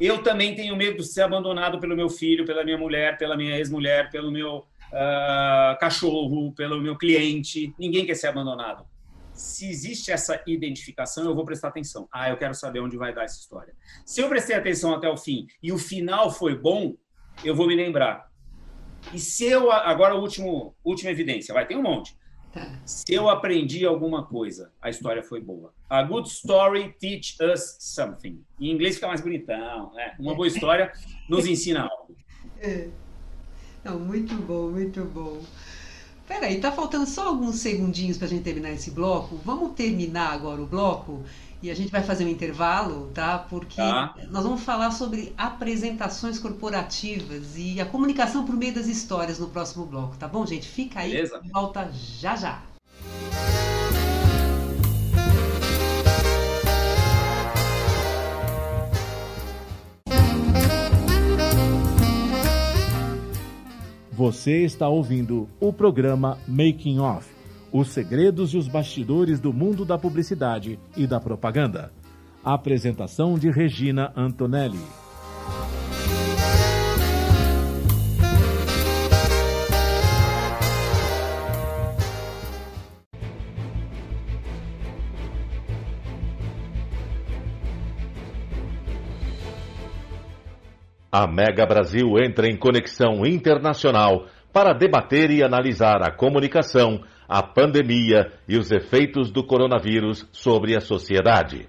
eu 0.00 0.22
também 0.22 0.54
tenho 0.54 0.76
medo 0.76 0.98
de 0.98 1.08
ser 1.08 1.22
abandonado 1.22 1.80
pelo 1.80 1.96
meu 1.96 2.08
filho, 2.08 2.46
pela 2.46 2.64
minha 2.64 2.78
mulher, 2.78 3.18
pela 3.18 3.36
minha 3.36 3.58
ex-mulher, 3.58 4.10
pelo 4.10 4.30
meu 4.30 4.58
uh, 4.58 5.78
cachorro, 5.78 6.52
pelo 6.52 6.80
meu 6.80 6.96
cliente. 6.96 7.74
Ninguém 7.78 8.06
quer 8.06 8.14
ser 8.14 8.28
abandonado. 8.28 8.86
Se 9.34 9.68
existe 9.68 10.10
essa 10.10 10.42
identificação, 10.46 11.24
eu 11.24 11.34
vou 11.34 11.44
prestar 11.44 11.68
atenção. 11.68 12.08
Ah, 12.12 12.30
eu 12.30 12.36
quero 12.36 12.54
saber 12.54 12.80
onde 12.80 12.96
vai 12.96 13.12
dar 13.12 13.24
essa 13.24 13.38
história. 13.38 13.74
Se 14.04 14.20
eu 14.20 14.28
prestei 14.28 14.56
atenção 14.56 14.94
até 14.94 15.08
o 15.08 15.16
fim 15.16 15.46
e 15.62 15.72
o 15.72 15.78
final 15.78 16.30
foi 16.30 16.56
bom, 16.56 16.96
eu 17.44 17.54
vou 17.54 17.66
me 17.66 17.74
lembrar. 17.74 18.28
E 19.12 19.18
se 19.18 19.44
eu 19.44 19.70
agora 19.70 20.14
o 20.14 20.20
último 20.20 20.74
última 20.84 21.10
evidência, 21.10 21.54
vai 21.54 21.66
ter 21.66 21.76
um 21.76 21.82
monte. 21.82 22.16
Tá. 22.52 22.80
Se 22.84 23.12
eu 23.12 23.28
aprendi 23.28 23.84
alguma 23.84 24.24
coisa, 24.24 24.72
a 24.80 24.88
história 24.88 25.22
foi 25.22 25.40
boa. 25.40 25.72
A 25.88 26.02
good 26.02 26.28
story 26.28 26.94
teach 26.98 27.36
us 27.42 27.76
something. 27.78 28.42
Em 28.58 28.70
inglês 28.70 28.94
fica 28.94 29.06
mais 29.06 29.20
bonitão, 29.20 29.92
né? 29.94 30.14
Uma 30.18 30.34
boa 30.34 30.48
história 30.48 30.92
nos 31.28 31.46
ensina 31.46 31.82
algo. 31.82 32.16
É. 32.60 32.88
Não, 33.84 34.00
muito 34.00 34.34
bom, 34.34 34.70
muito 34.70 35.04
bom. 35.04 35.40
Peraí, 36.28 36.60
tá 36.60 36.70
faltando 36.70 37.06
só 37.06 37.28
alguns 37.28 37.56
segundinhos 37.56 38.18
para 38.18 38.26
a 38.26 38.28
gente 38.30 38.42
terminar 38.42 38.70
esse 38.70 38.90
bloco. 38.90 39.40
Vamos 39.42 39.72
terminar 39.72 40.34
agora 40.34 40.60
o 40.60 40.66
bloco 40.66 41.24
e 41.62 41.70
a 41.70 41.74
gente 41.74 41.90
vai 41.90 42.02
fazer 42.02 42.26
um 42.26 42.28
intervalo, 42.28 43.10
tá? 43.14 43.38
Porque 43.38 43.76
tá. 43.76 44.14
nós 44.30 44.44
vamos 44.44 44.62
falar 44.62 44.90
sobre 44.90 45.32
apresentações 45.38 46.38
corporativas 46.38 47.56
e 47.56 47.80
a 47.80 47.86
comunicação 47.86 48.44
por 48.44 48.54
meio 48.54 48.74
das 48.74 48.86
histórias 48.86 49.38
no 49.38 49.48
próximo 49.48 49.86
bloco, 49.86 50.18
tá 50.18 50.28
bom, 50.28 50.44
gente? 50.44 50.68
Fica 50.68 51.00
aí, 51.00 51.12
Beleza. 51.12 51.40
volta 51.50 51.90
já 51.92 52.36
já. 52.36 52.62
Você 64.18 64.64
está 64.64 64.88
ouvindo 64.88 65.48
o 65.60 65.72
programa 65.72 66.38
Making 66.48 66.98
Off 66.98 67.30
os 67.70 67.90
segredos 67.90 68.52
e 68.52 68.56
os 68.56 68.66
bastidores 68.66 69.38
do 69.38 69.52
mundo 69.52 69.84
da 69.84 69.96
publicidade 69.96 70.76
e 70.96 71.06
da 71.06 71.20
propaganda. 71.20 71.92
apresentação 72.42 73.38
de 73.38 73.48
Regina 73.48 74.12
Antonelli. 74.16 74.80
A 91.10 91.26
Mega 91.26 91.64
Brasil 91.64 92.18
entra 92.18 92.46
em 92.46 92.56
conexão 92.56 93.24
internacional 93.24 94.26
para 94.52 94.74
debater 94.74 95.30
e 95.30 95.42
analisar 95.42 96.02
a 96.02 96.10
comunicação 96.10 97.00
a 97.28 97.42
pandemia 97.42 98.32
e 98.48 98.56
os 98.56 98.70
efeitos 98.70 99.30
do 99.30 99.44
coronavírus 99.44 100.26
sobre 100.32 100.74
a 100.74 100.80
sociedade. 100.80 101.68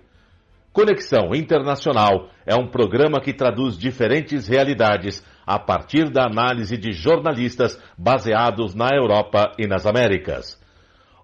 Conexão 0.71 1.33
Internacional 1.33 2.29
é 2.45 2.55
um 2.55 2.67
programa 2.67 3.19
que 3.19 3.33
traduz 3.33 3.77
diferentes 3.77 4.47
realidades 4.47 5.25
a 5.45 5.59
partir 5.59 6.09
da 6.09 6.25
análise 6.25 6.77
de 6.77 6.93
jornalistas 6.93 7.81
baseados 7.97 8.73
na 8.73 8.89
Europa 8.93 9.51
e 9.57 9.67
nas 9.67 9.85
Américas. 9.85 10.57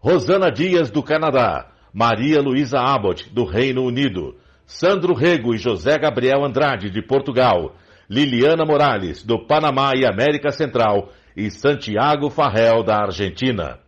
Rosana 0.01 0.51
Dias, 0.51 0.91
do 0.91 1.01
Canadá, 1.01 1.71
Maria 1.93 2.41
Luísa 2.41 2.79
Abbott, 2.79 3.29
do 3.33 3.45
Reino 3.45 3.83
Unido, 3.83 4.35
Sandro 4.65 5.13
Rego 5.13 5.53
e 5.53 5.57
José 5.57 5.97
Gabriel 5.97 6.43
Andrade, 6.43 6.89
de 6.89 7.01
Portugal, 7.01 7.75
Liliana 8.09 8.65
Morales, 8.65 9.23
do 9.23 9.45
Panamá 9.45 9.91
e 9.95 10.05
América 10.05 10.51
Central, 10.51 11.09
e 11.35 11.49
Santiago 11.49 12.29
Farrell, 12.29 12.83
da 12.83 13.01
Argentina. 13.03 13.79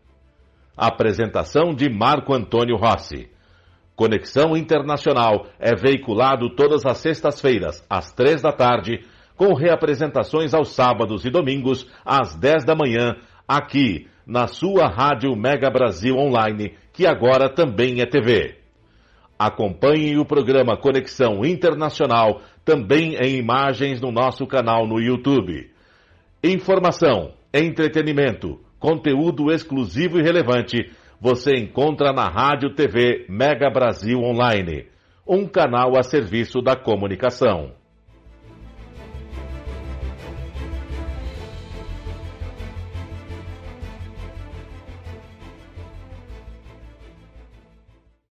Apresentação 0.76 1.74
de 1.74 1.90
Marco 1.90 2.34
Antônio 2.34 2.76
Rossi. 2.76 3.30
Conexão 3.96 4.56
Internacional 4.56 5.48
é 5.60 5.76
veiculado 5.76 6.56
todas 6.56 6.86
as 6.86 6.98
sextas-feiras, 6.98 7.84
às 7.90 8.12
três 8.14 8.42
da 8.42 8.52
tarde, 8.52 9.04
com 9.36 9.54
reapresentações 9.54 10.54
aos 10.54 10.70
sábados 10.70 11.26
e 11.26 11.30
domingos, 11.30 11.90
às 12.06 12.36
dez 12.36 12.64
da 12.64 12.76
manhã, 12.76 13.16
aqui, 13.48 14.08
na 14.26 14.48
sua 14.48 14.88
Rádio 14.88 15.36
Mega 15.36 15.70
Brasil 15.70 16.16
Online, 16.16 16.76
que 16.92 17.08
agora 17.08 17.50
também 17.50 18.02
é 18.02 18.06
TV. 18.06 18.58
Acompanhe 19.38 20.18
o 20.18 20.26
programa 20.26 20.78
Conexão 20.78 21.46
Internacional 21.46 22.42
também 22.66 23.16
em 23.16 23.38
imagens 23.38 24.02
no 24.02 24.12
nosso 24.12 24.46
canal 24.48 24.88
no 24.88 25.00
YouTube. 25.00 25.70
Informação, 26.44 27.34
entretenimento, 27.54 28.60
Conteúdo 28.80 29.52
exclusivo 29.52 30.20
e 30.20 30.24
relevante 30.24 30.92
você 31.20 31.56
encontra 31.58 32.14
na 32.14 32.30
Rádio 32.30 32.76
TV 32.76 33.26
Mega 33.28 33.72
Brasil 33.72 34.20
Online, 34.20 34.86
um 35.28 35.48
canal 35.48 35.98
a 35.98 36.04
serviço 36.04 36.62
da 36.62 36.76
comunicação. 36.76 37.72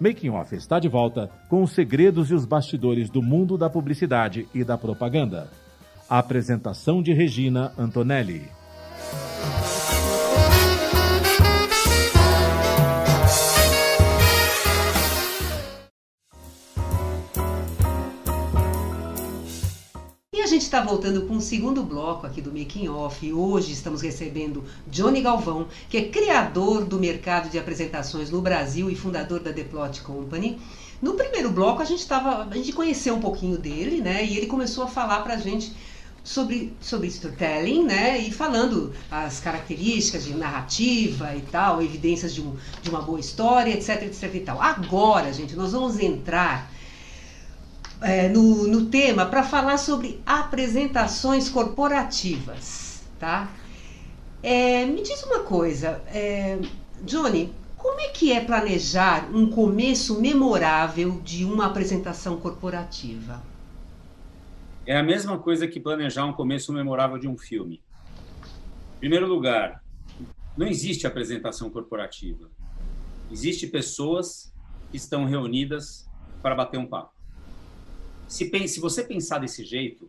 Making 0.00 0.30
Off 0.30 0.54
está 0.54 0.78
de 0.78 0.88
volta 0.88 1.28
com 1.48 1.62
os 1.62 1.72
segredos 1.72 2.30
e 2.30 2.34
os 2.34 2.44
bastidores 2.44 3.10
do 3.10 3.20
mundo 3.20 3.58
da 3.58 3.68
publicidade 3.68 4.46
e 4.54 4.62
da 4.62 4.78
propaganda. 4.78 5.50
A 6.08 6.18
apresentação 6.18 7.02
de 7.02 7.12
Regina 7.12 7.72
Antonelli. 7.76 8.57
Está 20.68 20.82
voltando 20.82 21.22
com 21.22 21.38
o 21.38 21.40
segundo 21.40 21.82
bloco 21.82 22.26
aqui 22.26 22.42
do 22.42 22.52
Making 22.52 22.88
Off 22.88 23.24
e 23.24 23.32
hoje 23.32 23.72
estamos 23.72 24.02
recebendo 24.02 24.62
Johnny 24.86 25.22
Galvão, 25.22 25.66
que 25.88 25.96
é 25.96 26.08
criador 26.10 26.84
do 26.84 27.00
mercado 27.00 27.48
de 27.48 27.58
apresentações 27.58 28.30
no 28.30 28.42
Brasil 28.42 28.90
e 28.90 28.94
fundador 28.94 29.40
da 29.40 29.50
The 29.50 29.64
Plot 29.64 30.02
Company. 30.02 30.58
No 31.00 31.14
primeiro 31.14 31.50
bloco 31.50 31.80
a 31.80 31.86
gente 31.86 32.06
tava, 32.06 32.44
a 32.44 32.54
gente 32.54 32.74
conheceu 32.74 33.14
um 33.14 33.20
pouquinho 33.20 33.56
dele, 33.56 34.02
né? 34.02 34.22
E 34.22 34.36
ele 34.36 34.46
começou 34.46 34.84
a 34.84 34.88
falar 34.88 35.22
para 35.22 35.34
a 35.34 35.38
gente 35.38 35.72
sobre, 36.22 36.74
sobre 36.82 37.06
storytelling, 37.08 37.84
né? 37.84 38.18
E 38.18 38.30
falando 38.30 38.92
as 39.10 39.40
características 39.40 40.26
de 40.26 40.34
narrativa 40.34 41.34
e 41.34 41.40
tal, 41.50 41.80
evidências 41.80 42.34
de, 42.34 42.42
um, 42.42 42.54
de 42.82 42.90
uma 42.90 43.00
boa 43.00 43.18
história, 43.18 43.72
etc, 43.72 44.02
etc 44.02 44.34
e 44.34 44.40
tal. 44.40 44.60
Agora, 44.60 45.32
gente, 45.32 45.56
nós 45.56 45.72
vamos 45.72 45.98
entrar 45.98 46.70
é, 48.00 48.28
no, 48.28 48.66
no 48.66 48.86
tema 48.86 49.26
para 49.26 49.42
falar 49.42 49.78
sobre 49.78 50.20
apresentações 50.24 51.48
corporativas, 51.48 53.02
tá? 53.18 53.50
É, 54.42 54.84
me 54.86 55.02
diz 55.02 55.22
uma 55.24 55.40
coisa, 55.40 56.02
é, 56.06 56.58
Johnny, 57.02 57.52
como 57.76 58.00
é 58.00 58.08
que 58.08 58.32
é 58.32 58.40
planejar 58.40 59.28
um 59.34 59.50
começo 59.50 60.20
memorável 60.20 61.20
de 61.24 61.44
uma 61.44 61.66
apresentação 61.66 62.38
corporativa? 62.38 63.42
É 64.86 64.96
a 64.96 65.02
mesma 65.02 65.38
coisa 65.38 65.66
que 65.66 65.78
planejar 65.78 66.24
um 66.24 66.32
começo 66.32 66.72
memorável 66.72 67.18
de 67.18 67.28
um 67.28 67.36
filme. 67.36 67.82
Em 68.96 69.00
primeiro 69.00 69.26
lugar, 69.26 69.82
não 70.56 70.66
existe 70.66 71.06
apresentação 71.06 71.70
corporativa. 71.70 72.50
Existem 73.30 73.68
pessoas 73.68 74.52
que 74.90 74.96
estão 74.96 75.24
reunidas 75.24 76.08
para 76.42 76.54
bater 76.54 76.78
um 76.78 76.86
papo. 76.86 77.17
Se, 78.28 78.68
se 78.68 78.80
você 78.80 79.02
pensar 79.02 79.38
desse 79.38 79.64
jeito, 79.64 80.08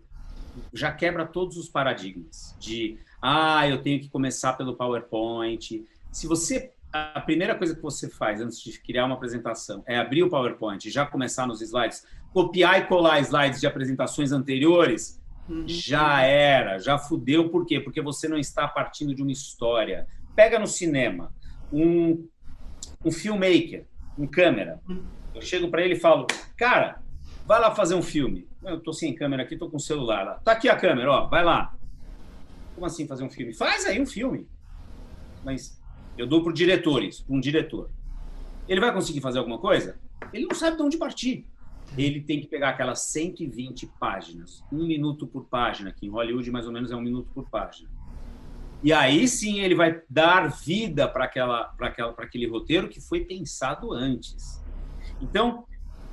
já 0.73 0.91
quebra 0.91 1.25
todos 1.25 1.57
os 1.57 1.69
paradigmas 1.69 2.55
de 2.59 2.97
ah, 3.21 3.67
eu 3.67 3.81
tenho 3.81 3.99
que 3.99 4.09
começar 4.09 4.53
pelo 4.53 4.75
PowerPoint. 4.75 5.85
Se 6.11 6.27
você 6.27 6.71
a 6.91 7.21
primeira 7.21 7.55
coisa 7.55 7.75
que 7.75 7.81
você 7.81 8.09
faz 8.09 8.41
antes 8.41 8.59
de 8.59 8.79
criar 8.79 9.05
uma 9.05 9.13
apresentação 9.15 9.83
é 9.85 9.97
abrir 9.97 10.23
o 10.23 10.29
PowerPoint, 10.29 10.89
já 10.89 11.05
começar 11.05 11.45
nos 11.45 11.61
slides, 11.61 12.05
copiar 12.33 12.79
e 12.79 12.85
colar 12.85 13.19
slides 13.19 13.59
de 13.59 13.67
apresentações 13.67 14.31
anteriores, 14.31 15.21
uhum. 15.47 15.65
já 15.67 16.23
era, 16.23 16.79
já 16.79 16.97
fudeu. 16.97 17.49
Por 17.49 17.65
quê? 17.65 17.79
Porque 17.79 18.01
você 18.01 18.27
não 18.27 18.37
está 18.37 18.67
partindo 18.67 19.13
de 19.13 19.21
uma 19.21 19.31
história. 19.31 20.07
Pega 20.35 20.57
no 20.57 20.65
cinema 20.65 21.31
um, 21.71 22.27
um 23.05 23.11
filmmaker, 23.11 23.85
um 24.17 24.25
câmera. 24.25 24.79
Uhum. 24.89 25.03
Eu 25.35 25.41
chego 25.43 25.69
para 25.69 25.83
ele 25.83 25.93
e 25.93 25.99
falo, 25.99 26.25
cara, 26.57 27.03
vai 27.49 27.59
lá 27.59 27.73
fazer 27.73 27.95
um 27.95 28.03
filme. 28.03 28.47
Eu 28.63 28.77
estou 28.77 28.93
sem 28.93 29.15
câmera 29.15 29.41
aqui, 29.41 29.55
estou 29.55 29.71
com 29.71 29.77
o 29.77 29.79
celular 29.79 30.23
lá. 30.23 30.33
Tá 30.35 30.51
aqui 30.51 30.69
a 30.69 30.75
câmera, 30.75 31.11
ó, 31.11 31.25
vai 31.25 31.43
lá. 31.43 31.75
Como 32.75 32.85
assim 32.85 33.07
fazer 33.07 33.23
um 33.23 33.29
filme? 33.29 33.55
Faz 33.55 33.87
aí 33.87 33.99
um 33.99 34.05
filme. 34.05 34.47
Mas 35.43 35.81
eu 36.15 36.27
dou 36.27 36.43
para 36.43 36.53
diretores, 36.53 37.25
um 37.27 37.39
diretor. 37.39 37.89
Ele 38.67 38.79
vai 38.79 38.93
conseguir 38.93 39.19
fazer 39.19 39.39
alguma 39.39 39.57
coisa? 39.57 39.97
Ele 40.31 40.45
não 40.45 40.55
sabe 40.55 40.77
de 40.77 40.83
onde 40.83 40.97
partir. 40.97 41.47
Ele 41.97 42.21
tem 42.21 42.39
que 42.39 42.45
pegar 42.45 42.69
aquelas 42.69 42.99
120 42.99 43.87
páginas, 43.99 44.63
um 44.71 44.85
minuto 44.85 45.25
por 45.25 45.45
página, 45.45 45.91
que 45.91 46.05
em 46.05 46.09
Hollywood 46.09 46.51
mais 46.51 46.67
ou 46.67 46.71
menos 46.71 46.91
é 46.91 46.95
um 46.95 47.01
minuto 47.01 47.31
por 47.33 47.49
página. 47.49 47.89
E 48.83 48.93
aí 48.93 49.27
sim 49.27 49.59
ele 49.59 49.73
vai 49.73 50.03
dar 50.07 50.51
vida 50.51 51.07
para 51.07 51.25
aquela, 51.25 51.63
para 51.63 51.87
aquela, 51.87 52.13
para 52.13 52.25
aquele 52.25 52.47
roteiro 52.47 52.87
que 52.87 53.01
foi 53.01 53.25
pensado 53.25 53.91
antes. 53.91 54.63
Então, 55.19 55.65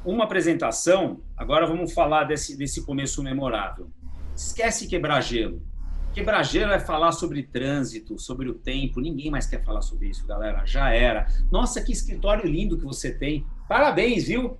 uma 0.07 0.25
apresentação. 0.25 1.21
Agora 1.37 1.67
vamos 1.67 1.93
falar 1.93 2.25
desse 2.25 2.57
desse 2.57 2.87
começo 2.87 3.23
memorável. 3.23 3.91
Esquece 4.35 4.87
quebrar 4.87 5.21
gelo. 5.21 5.61
Quebrageiro 6.15 6.73
é 6.73 6.81
falar 6.81 7.13
sobre 7.13 7.43
trânsito, 7.43 8.19
sobre 8.19 8.49
o 8.49 8.55
tempo. 8.55 9.03
Ninguém 9.03 9.31
mais 9.31 9.47
quer 9.47 9.63
falar 9.63 9.83
sobre 9.83 10.09
isso, 10.09 10.27
galera. 10.27 10.65
Já 10.65 10.89
era. 10.91 11.27
Nossa, 11.51 11.83
que 11.83 11.93
escritório 11.93 12.49
lindo 12.49 12.79
que 12.79 12.85
você 12.85 13.13
tem. 13.13 13.45
Parabéns, 13.69 14.29
viu? 14.29 14.57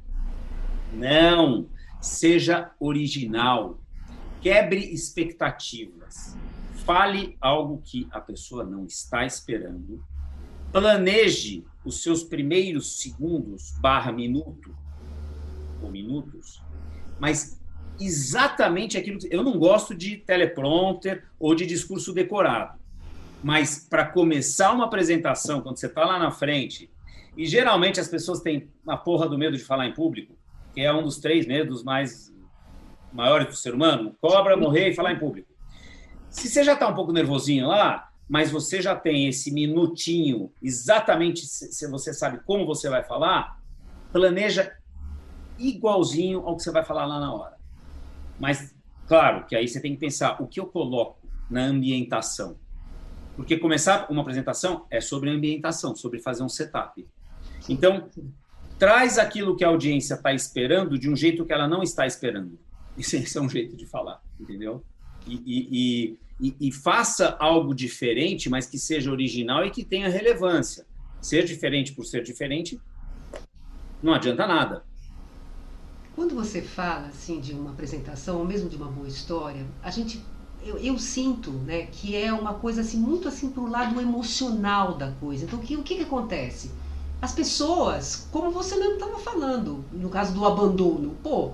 Não. 0.93 1.67
Seja 1.99 2.73
original. 2.79 3.81
Quebre 4.43 4.81
expectativas. 4.93 6.37
Fale 6.85 7.39
algo 7.41 7.81
que 7.83 8.07
a 8.11 8.21
pessoa 8.21 8.63
não 8.63 8.85
está 8.85 9.25
esperando. 9.25 10.05
Planeje 10.71 11.65
os 11.87 12.03
seus 12.03 12.23
primeiros 12.23 13.01
segundos 13.01 13.73
barra 13.81 14.13
minuto 14.13 14.77
ou 15.87 15.93
minutos, 15.93 16.63
mas 17.19 17.61
exatamente 17.99 18.99
aquilo 18.99 19.19
que 19.19 19.29
eu 19.31 19.43
não 19.43 19.59
gosto 19.59 19.95
de 19.95 20.19
teleprompter 20.19 21.25
ou 21.39 21.55
de 21.55 21.65
discurso 21.65 22.13
decorado. 22.13 22.79
Mas 23.43 23.87
para 23.89 24.05
começar 24.05 24.73
uma 24.73 24.85
apresentação, 24.85 25.61
quando 25.61 25.79
você 25.79 25.87
está 25.87 26.05
lá 26.05 26.19
na 26.19 26.31
frente, 26.31 26.91
e 27.37 27.47
geralmente 27.47 28.01
as 28.01 28.09
pessoas 28.09 28.41
têm 28.41 28.69
uma 28.85 28.97
porra 28.97 29.29
do 29.29 29.39
medo 29.39 29.57
de 29.57 29.65
falar 29.65 29.87
em 29.87 29.95
público, 29.95 30.35
que 30.75 30.81
é 30.81 30.93
um 30.93 31.03
dos 31.03 31.19
três 31.19 31.47
medos 31.47 31.83
mais 31.83 32.35
maiores 33.13 33.47
do 33.47 33.55
ser 33.55 33.75
humano, 33.75 34.15
cobra, 34.21 34.57
morrer 34.57 34.91
e 34.91 34.95
falar 34.95 35.13
em 35.13 35.19
público. 35.19 35.49
Se 36.29 36.49
você 36.49 36.63
já 36.63 36.75
está 36.75 36.89
um 36.89 36.95
pouco 36.95 37.13
nervosinho 37.13 37.67
lá, 37.67 38.11
mas 38.29 38.51
você 38.51 38.83
já 38.83 38.95
tem 38.95 39.29
esse 39.29 39.53
minutinho, 39.53 40.53
exatamente 40.63 41.47
se 41.47 41.89
você 41.89 42.13
sabe 42.13 42.41
como 42.45 42.67
você 42.67 42.91
vai 42.91 43.03
falar, 43.03 43.59
planeja 44.13 44.73
igualzinho 45.59 46.41
ao 46.41 46.57
que 46.57 46.63
você 46.63 46.71
vai 46.71 46.85
falar 46.85 47.07
lá 47.07 47.21
na 47.21 47.33
hora. 47.33 47.57
Mas, 48.39 48.75
claro, 49.07 49.47
que 49.47 49.57
aí 49.57 49.67
você 49.67 49.81
tem 49.81 49.93
que 49.93 49.99
pensar 49.99 50.41
o 50.43 50.47
que 50.47 50.61
eu 50.61 50.67
coloco 50.67 51.19
na 51.51 51.65
ambientação. 51.65 52.57
Porque 53.35 53.57
começar 53.59 54.11
uma 54.11 54.23
apresentação 54.23 54.87
é 54.91 55.01
sobre 55.01 55.31
ambientação, 55.31 55.95
sobre 55.95 56.21
fazer 56.21 56.43
um 56.43 56.49
setup. 56.49 57.07
Então, 57.69 58.09
traz 58.79 59.19
aquilo 59.19 59.57
que 59.57 59.65
a 59.65 59.69
audiência 59.69 60.15
está 60.15 60.33
esperando 60.33 60.99
de 60.99 61.11
um 61.11 61.17
jeito 61.17 61.45
que 61.45 61.53
ela 61.53 61.69
não 61.69 61.83
está 61.83 62.07
esperando. 62.07 62.59
Esse 62.97 63.37
é 63.37 63.41
um 63.41 63.49
jeito 63.49 63.77
de 63.77 63.87
falar, 63.87 64.23
entendeu? 64.41 64.83
E, 65.27 65.43
e, 65.47 66.19
e, 66.41 66.69
e, 66.69 66.73
faça 66.73 67.37
algo 67.41 67.75
diferente, 67.75 68.49
mas 68.49 68.67
que 68.67 68.79
seja 68.79 69.11
original 69.11 69.65
e 69.67 69.71
que 69.71 69.85
tenha 69.85 70.09
relevância. 70.09 70.87
Ser 71.21 71.45
diferente 71.45 71.93
por 71.93 72.05
ser 72.05 72.23
diferente 72.23 72.81
não 74.03 74.15
adianta 74.15 74.47
nada. 74.47 74.85
Quando 76.17 76.35
você 76.35 76.63
fala 76.63 77.09
assim 77.09 77.39
de 77.39 77.53
uma 77.53 77.71
apresentação 77.71 78.39
ou 78.39 78.45
mesmo 78.47 78.71
de 78.71 78.77
uma 78.77 78.87
boa 78.87 79.07
história, 79.07 79.67
a 79.83 79.91
gente 79.91 80.25
eu, 80.65 80.79
eu 80.79 80.99
sinto, 80.99 81.51
né, 81.51 81.87
que 81.93 82.17
é 82.17 82.33
uma 82.33 82.55
coisa 82.55 82.81
assim 82.81 82.97
muito 82.97 83.29
assim 83.29 83.51
pro 83.51 83.71
lado 83.71 84.01
emocional 84.01 84.95
da 84.95 85.13
coisa. 85.13 85.45
Então, 85.45 85.59
o 85.59 85.63
que, 85.63 85.77
o 85.77 85.83
que, 85.83 85.97
que 85.97 86.03
acontece? 86.03 86.73
As 87.21 87.33
pessoas, 87.33 88.27
como 88.33 88.51
você 88.51 88.77
mesmo 88.77 88.95
estava 88.95 89.19
falando, 89.19 89.85
no 89.93 90.09
caso 90.09 90.35
do 90.35 90.45
abandono, 90.45 91.15
pô, 91.23 91.53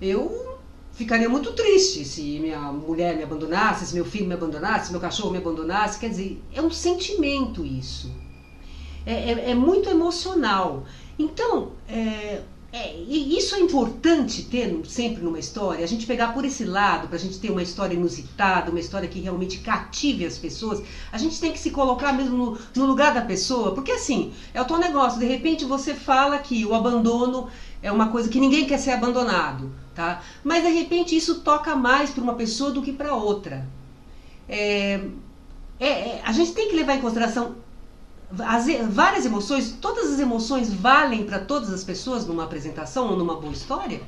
eu 0.00 0.58
ficaria 0.92 1.28
muito 1.28 1.52
triste 1.52 2.04
se 2.04 2.40
minha 2.40 2.72
mulher 2.72 3.16
me 3.16 3.22
abandonasse, 3.22 3.86
se 3.86 3.94
meu 3.94 4.04
filho 4.04 4.26
me 4.26 4.34
abandonasse, 4.34 4.86
se 4.86 4.92
meu 4.92 5.00
cachorro 5.00 5.30
me 5.30 5.38
abandonasse. 5.38 5.98
Quer 5.98 6.08
dizer, 6.08 6.42
é 6.52 6.60
um 6.60 6.70
sentimento 6.70 7.64
isso. 7.64 8.10
É, 9.06 9.32
é, 9.32 9.50
é 9.50 9.54
muito 9.54 9.88
emocional. 9.88 10.84
Então, 11.18 11.72
é, 11.88 12.42
é, 12.72 12.96
e 12.96 13.36
isso 13.36 13.54
é 13.54 13.60
importante 13.60 14.44
ter 14.44 14.74
sempre 14.86 15.22
numa 15.22 15.38
história, 15.38 15.84
a 15.84 15.86
gente 15.86 16.06
pegar 16.06 16.28
por 16.32 16.42
esse 16.42 16.64
lado, 16.64 17.06
para 17.06 17.16
a 17.16 17.20
gente 17.20 17.38
ter 17.38 17.50
uma 17.50 17.62
história 17.62 17.94
inusitada, 17.94 18.70
uma 18.70 18.80
história 18.80 19.06
que 19.06 19.20
realmente 19.20 19.58
cative 19.58 20.24
as 20.24 20.38
pessoas, 20.38 20.82
a 21.12 21.18
gente 21.18 21.38
tem 21.38 21.52
que 21.52 21.58
se 21.58 21.70
colocar 21.70 22.14
mesmo 22.14 22.34
no, 22.34 22.58
no 22.74 22.86
lugar 22.86 23.12
da 23.12 23.20
pessoa, 23.20 23.74
porque 23.74 23.92
assim, 23.92 24.32
é 24.54 24.62
o 24.62 24.64
teu 24.64 24.78
negócio, 24.78 25.20
de 25.20 25.26
repente 25.26 25.66
você 25.66 25.94
fala 25.94 26.38
que 26.38 26.64
o 26.64 26.74
abandono 26.74 27.48
é 27.82 27.92
uma 27.92 28.08
coisa 28.08 28.30
que 28.30 28.40
ninguém 28.40 28.64
quer 28.66 28.78
ser 28.78 28.92
abandonado, 28.92 29.70
tá? 29.94 30.22
Mas 30.42 30.62
de 30.62 30.70
repente 30.70 31.14
isso 31.14 31.40
toca 31.40 31.76
mais 31.76 32.08
para 32.08 32.24
uma 32.24 32.36
pessoa 32.36 32.70
do 32.70 32.80
que 32.80 32.92
para 32.92 33.14
outra. 33.14 33.68
É, 34.48 34.98
é, 35.78 35.88
é, 35.88 36.22
a 36.24 36.32
gente 36.32 36.52
tem 36.52 36.68
que 36.70 36.76
levar 36.76 36.94
em 36.94 37.00
consideração 37.02 37.56
as, 38.40 38.66
várias 38.90 39.26
emoções, 39.26 39.72
todas 39.80 40.12
as 40.12 40.20
emoções 40.20 40.72
valem 40.72 41.24
para 41.24 41.38
todas 41.38 41.72
as 41.72 41.84
pessoas 41.84 42.26
numa 42.26 42.44
apresentação 42.44 43.10
ou 43.10 43.16
numa 43.16 43.40
boa 43.40 43.52
história? 43.52 44.00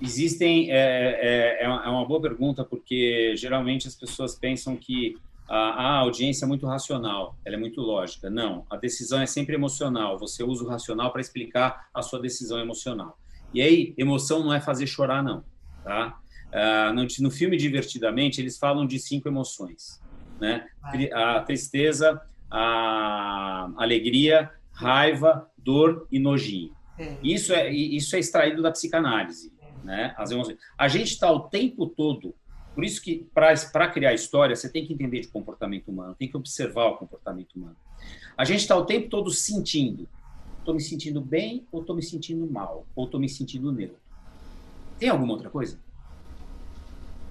Existem, 0.00 0.70
é, 0.70 1.60
é, 1.60 1.64
é 1.64 1.68
uma 1.68 2.04
boa 2.04 2.20
pergunta, 2.20 2.64
porque 2.64 3.34
geralmente 3.36 3.86
as 3.86 3.94
pessoas 3.94 4.34
pensam 4.34 4.76
que 4.76 5.16
a, 5.48 5.56
a, 5.56 5.98
audiência 5.98 6.44
é 6.44 6.48
muito 6.48 6.66
racional, 6.66 7.36
ela 7.44 7.56
é 7.56 7.58
muito 7.58 7.80
lógica. 7.80 8.28
Não, 8.28 8.66
a 8.68 8.76
decisão 8.76 9.20
é 9.20 9.26
sempre 9.26 9.54
emocional. 9.54 10.18
Você 10.18 10.42
usa 10.42 10.64
o 10.64 10.68
racional 10.68 11.12
para 11.12 11.20
explicar 11.20 11.88
a 11.94 12.02
sua 12.02 12.20
decisão 12.20 12.58
emocional. 12.58 13.18
E 13.52 13.62
aí, 13.62 13.94
emoção 13.96 14.42
não 14.42 14.52
é 14.52 14.60
fazer 14.60 14.86
chorar, 14.86 15.22
não. 15.22 15.44
Tá? 15.84 16.18
Ah, 16.52 16.92
no, 16.92 17.06
no 17.20 17.30
filme 17.30 17.56
Divertidamente, 17.56 18.40
eles 18.40 18.58
falam 18.58 18.86
de 18.86 18.98
cinco 18.98 19.28
emoções. 19.28 20.00
Né? 20.40 20.66
A 21.12 21.40
tristeza, 21.40 22.20
a 22.50 23.70
alegria, 23.76 24.50
raiva, 24.72 25.50
dor 25.56 26.06
e 26.10 26.18
nojinho. 26.18 26.74
É. 26.98 27.16
Isso, 27.22 27.52
é, 27.52 27.70
isso 27.72 28.14
é 28.14 28.18
extraído 28.18 28.62
da 28.62 28.70
psicanálise. 28.70 29.52
né? 29.82 30.14
As 30.16 30.30
emoções. 30.30 30.58
A 30.78 30.88
gente 30.88 31.10
está 31.12 31.30
o 31.30 31.40
tempo 31.40 31.86
todo. 31.86 32.34
Por 32.74 32.84
isso 32.84 33.00
que, 33.00 33.26
para 33.32 33.88
criar 33.88 34.14
história, 34.14 34.56
você 34.56 34.68
tem 34.68 34.84
que 34.84 34.92
entender 34.92 35.20
de 35.20 35.28
comportamento 35.28 35.88
humano, 35.88 36.14
tem 36.14 36.28
que 36.28 36.36
observar 36.36 36.86
o 36.86 36.96
comportamento 36.96 37.54
humano. 37.54 37.76
A 38.36 38.44
gente 38.44 38.60
está 38.60 38.76
o 38.76 38.84
tempo 38.84 39.08
todo 39.08 39.30
sentindo. 39.30 40.08
Estou 40.58 40.74
me 40.74 40.80
sentindo 40.80 41.20
bem 41.20 41.66
ou 41.70 41.82
estou 41.82 41.94
me 41.94 42.02
sentindo 42.02 42.50
mal? 42.50 42.86
Ou 42.96 43.04
estou 43.04 43.20
me 43.20 43.28
sentindo 43.28 43.70
neutro? 43.70 43.98
Tem 44.98 45.08
alguma 45.08 45.34
outra 45.34 45.50
coisa? 45.50 45.78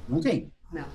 Não 0.07 0.21
tem. 0.21 0.51
Não. 0.71 0.85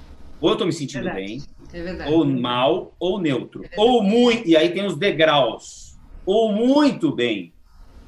Ou 0.41 0.51
eu 0.51 0.53
estou 0.53 0.67
me 0.67 0.73
sentindo 0.73 1.11
bem, 1.13 1.43
É 1.73 2.09
ou 2.11 2.25
mal, 2.25 2.95
ou 2.99 3.21
neutro. 3.21 3.65
É 3.65 3.81
Ou 3.81 4.03
muito. 4.03 4.47
E 4.49 4.57
aí 4.57 4.71
tem 4.71 4.87
os 4.87 4.97
degraus. 4.97 5.99
Ou 6.25 6.53
muito 6.53 7.15
bem, 7.15 7.53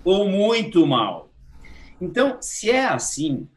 ou 0.04 0.28
muito 0.28 0.86
mal. 0.86 1.30
Então, 2.00 2.38
se 2.40 2.70
é 2.70 2.86
assim, 2.86 3.48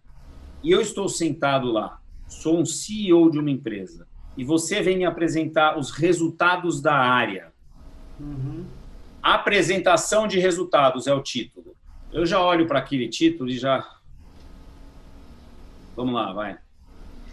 e 0.63 0.71
eu 0.71 0.81
estou 0.81 1.07
sentado 1.07 1.71
lá, 1.71 1.99
sou 2.27 2.59
um 2.59 2.65
CEO 2.65 3.29
de 3.29 3.39
uma 3.39 3.51
empresa, 3.51 4.07
e 4.37 4.43
você 4.43 4.81
vem 4.81 4.97
me 4.97 5.05
apresentar 5.05 5.77
os 5.77 5.91
resultados 5.91 6.81
da 6.81 6.95
área. 6.95 7.53
Uhum. 8.19 8.65
Apresentação 9.21 10.27
de 10.27 10.39
resultados 10.39 11.07
é 11.07 11.13
o 11.13 11.21
título. 11.21 11.75
Eu 12.11 12.25
já 12.25 12.41
olho 12.41 12.67
para 12.67 12.79
aquele 12.79 13.07
título 13.07 13.49
e 13.49 13.57
já. 13.57 13.97
Vamos 15.95 16.13
lá, 16.13 16.33
vai. 16.33 16.57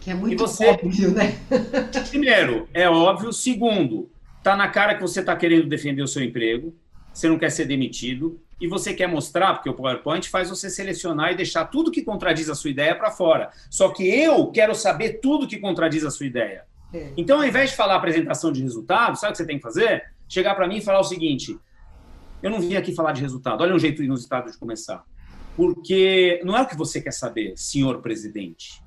Que 0.01 0.09
é 0.09 0.13
muito 0.15 0.45
você? 0.45 0.65
óbvio, 0.65 1.11
né? 1.11 1.39
Primeiro, 2.09 2.67
é 2.73 2.89
óbvio. 2.89 3.31
Segundo, 3.31 4.09
tá 4.43 4.55
na 4.55 4.67
cara 4.67 4.95
que 4.95 5.01
você 5.01 5.19
está 5.19 5.35
querendo 5.35 5.69
defender 5.69 6.01
o 6.01 6.07
seu 6.07 6.23
emprego, 6.23 6.75
você 7.13 7.29
não 7.29 7.37
quer 7.37 7.51
ser 7.51 7.65
demitido 7.65 8.41
e 8.59 8.67
você 8.67 8.93
quer 8.93 9.07
mostrar, 9.07 9.53
porque 9.53 9.69
o 9.69 9.73
PowerPoint 9.73 10.27
faz 10.27 10.49
você 10.49 10.69
selecionar 10.69 11.31
e 11.31 11.35
deixar 11.35 11.65
tudo 11.65 11.91
que 11.91 12.01
contradiz 12.01 12.49
a 12.49 12.55
sua 12.55 12.71
ideia 12.71 12.95
para 12.95 13.11
fora. 13.11 13.51
Só 13.69 13.89
que 13.89 14.03
eu 14.03 14.47
quero 14.47 14.73
saber 14.73 15.19
tudo 15.21 15.47
que 15.47 15.59
contradiz 15.59 16.03
a 16.03 16.09
sua 16.09 16.25
ideia. 16.25 16.65
É. 16.91 17.11
Então, 17.15 17.39
ao 17.39 17.45
invés 17.45 17.69
de 17.69 17.75
falar 17.75 17.95
apresentação 17.95 18.51
de 18.51 18.61
resultado, 18.61 19.15
sabe 19.17 19.29
o 19.29 19.31
que 19.33 19.37
você 19.37 19.45
tem 19.45 19.57
que 19.57 19.63
fazer? 19.63 20.03
Chegar 20.27 20.55
para 20.55 20.67
mim 20.67 20.77
e 20.77 20.81
falar 20.81 20.99
o 20.99 21.03
seguinte: 21.03 21.57
eu 22.41 22.49
não 22.49 22.59
vim 22.59 22.75
aqui 22.75 22.93
falar 22.93 23.11
de 23.11 23.21
resultado. 23.21 23.61
Olha 23.61 23.75
um 23.75 23.79
jeito 23.79 24.03
inusitado 24.03 24.51
de 24.51 24.57
começar. 24.57 25.03
Porque 25.55 26.41
não 26.43 26.57
é 26.57 26.61
o 26.61 26.67
que 26.67 26.77
você 26.77 26.99
quer 26.99 27.13
saber, 27.13 27.53
senhor 27.55 28.01
presidente. 28.01 28.81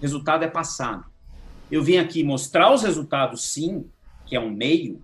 Resultado 0.00 0.44
é 0.44 0.48
passado. 0.48 1.04
Eu 1.70 1.82
vim 1.82 1.98
aqui 1.98 2.22
mostrar 2.22 2.72
os 2.72 2.82
resultados, 2.82 3.44
sim, 3.52 3.84
que 4.26 4.34
é 4.36 4.40
um 4.40 4.50
meio, 4.50 5.02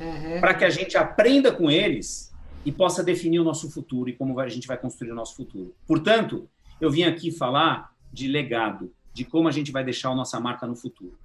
Uhum. 0.00 0.40
para 0.40 0.54
que 0.54 0.64
a 0.64 0.70
gente 0.70 0.96
aprenda 0.96 1.50
com 1.50 1.68
eles 1.70 2.32
e 2.64 2.70
possa 2.70 3.02
definir 3.02 3.40
o 3.40 3.44
nosso 3.44 3.68
futuro 3.70 4.08
e 4.08 4.12
como 4.12 4.38
a 4.38 4.48
gente 4.48 4.66
vai 4.68 4.76
construir 4.76 5.10
o 5.10 5.14
nosso 5.14 5.34
futuro. 5.34 5.74
Portanto, 5.88 6.48
eu 6.80 6.88
vim 6.90 7.02
aqui 7.02 7.32
falar 7.32 7.92
de 8.12 8.28
legado, 8.28 8.92
de 9.12 9.24
como 9.24 9.48
a 9.48 9.50
gente 9.50 9.72
vai 9.72 9.82
deixar 9.82 10.10
a 10.10 10.14
nossa 10.14 10.38
marca 10.38 10.66
no 10.68 10.76
futuro. 10.76 11.18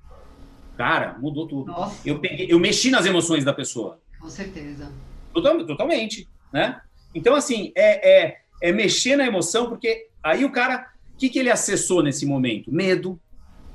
Cara, 0.76 1.16
mudou 1.20 1.48
tudo. 1.48 1.72
Nossa, 1.72 2.02
Eu, 2.08 2.18
peguei, 2.20 2.48
eu 2.50 2.60
mexi 2.60 2.90
nas 2.90 3.06
emoções 3.06 3.44
da 3.46 3.54
pessoa. 3.54 4.00
com 4.20 4.30
certeza. 4.30 4.92
Total- 5.34 5.64
Totalmente, 5.68 6.28
né? 6.52 6.82
Então, 7.14 7.36
assim, 7.36 7.72
é, 7.76 8.24
é, 8.26 8.38
é 8.62 8.72
mexer 8.72 9.16
na 9.16 9.26
emoção, 9.28 9.68
porque 9.70 10.08
aí 10.24 10.44
o 10.46 10.52
cara, 10.52 10.90
que, 11.24 11.30
que 11.30 11.40
ele 11.40 11.50
acessou 11.50 12.04
nesse 12.04 12.26
momento? 12.26 12.70
Medo. 12.70 13.18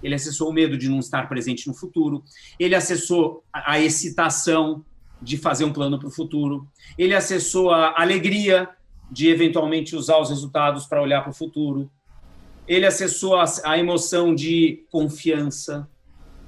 Ele 0.02 0.14
acessou 0.14 0.50
o 0.50 0.52
medo 0.52 0.76
de 0.76 0.86
não 0.86 0.98
estar 0.98 1.26
presente 1.30 1.66
no 1.66 1.72
futuro. 1.72 2.22
Ele 2.60 2.74
acessou 2.74 3.42
a, 3.50 3.72
a 3.72 3.80
excitação 3.80 4.84
de 5.20 5.38
fazer 5.38 5.64
um 5.64 5.72
plano 5.72 5.98
para 5.98 6.08
o 6.08 6.10
futuro. 6.10 6.68
Ele 6.98 7.14
acessou 7.14 7.70
a 7.70 8.00
alegria 8.00 8.68
de 9.10 9.28
eventualmente 9.28 9.96
usar 9.96 10.18
os 10.18 10.28
resultados 10.28 10.86
para 10.86 11.00
olhar 11.00 11.22
para 11.22 11.30
o 11.30 11.34
futuro. 11.34 11.90
Ele 12.66 12.84
acessou 12.84 13.34
a, 13.36 13.44
a 13.64 13.78
emoção 13.78 14.34
de 14.34 14.84
confiança. 14.90 15.88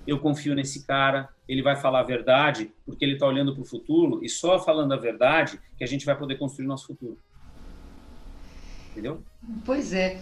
Eu 0.07 0.19
confio 0.19 0.55
nesse 0.55 0.87
cara, 0.87 1.31
ele 1.49 1.63
vai 1.63 1.77
falar 1.77 2.01
a 2.01 2.05
verdade, 2.05 2.71
porque 2.85 3.03
ele 3.03 3.15
está 3.15 3.27
olhando 3.27 3.55
para 3.55 3.63
o 3.63 3.67
futuro, 3.67 4.21
e 4.23 4.29
só 4.29 4.59
falando 4.59 4.93
a 4.93 4.97
verdade 4.99 5.59
que 5.79 5.85
a 5.85 5.87
gente 5.87 6.05
vai 6.05 6.17
poder 6.17 6.37
construir 6.37 6.67
nosso 6.67 6.87
futuro. 6.87 7.19
Entendeu? 8.91 9.23
Pois 9.65 9.93
é, 9.93 10.21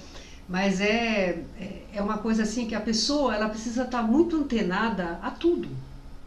mas 0.48 0.80
é, 0.80 1.44
é- 1.60 1.82
é 1.94 2.02
uma 2.02 2.18
coisa 2.18 2.42
assim 2.44 2.66
que 2.66 2.74
a 2.74 2.80
pessoa 2.80 3.34
ela 3.34 3.48
precisa 3.48 3.84
estar 3.84 4.02
muito 4.02 4.36
antenada 4.36 5.18
a 5.22 5.30
tudo, 5.30 5.68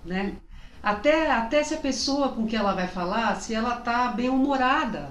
né? 0.05 0.37
Até, 0.83 1.29
até 1.31 1.63
se 1.63 1.73
a 1.75 1.77
pessoa 1.77 2.29
com 2.29 2.47
que 2.47 2.55
ela 2.55 2.73
vai 2.73 2.87
falar, 2.87 3.35
se 3.39 3.53
ela 3.53 3.77
está 3.79 4.07
bem 4.09 4.29
humorada 4.29 5.09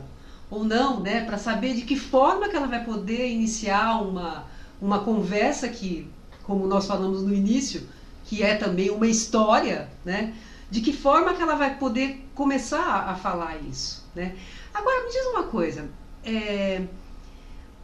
ou 0.50 0.64
não, 0.64 1.00
né? 1.00 1.24
Para 1.24 1.38
saber 1.38 1.74
de 1.74 1.82
que 1.82 1.96
forma 1.96 2.48
que 2.48 2.56
ela 2.56 2.66
vai 2.66 2.84
poder 2.84 3.28
iniciar 3.30 4.02
uma, 4.02 4.44
uma 4.80 5.00
conversa 5.04 5.68
que, 5.68 6.10
como 6.42 6.66
nós 6.66 6.86
falamos 6.86 7.22
no 7.22 7.32
início, 7.32 7.88
que 8.24 8.42
é 8.42 8.56
também 8.56 8.90
uma 8.90 9.06
história, 9.06 9.88
né? 10.04 10.34
De 10.70 10.80
que 10.80 10.92
forma 10.92 11.34
que 11.34 11.42
ela 11.42 11.54
vai 11.56 11.76
poder 11.78 12.28
começar 12.34 12.80
a, 12.82 13.10
a 13.12 13.14
falar 13.16 13.56
isso, 13.62 14.04
né? 14.14 14.34
Agora 14.74 15.04
me 15.04 15.10
diz 15.12 15.24
uma 15.26 15.44
coisa, 15.44 15.88
é, 16.24 16.82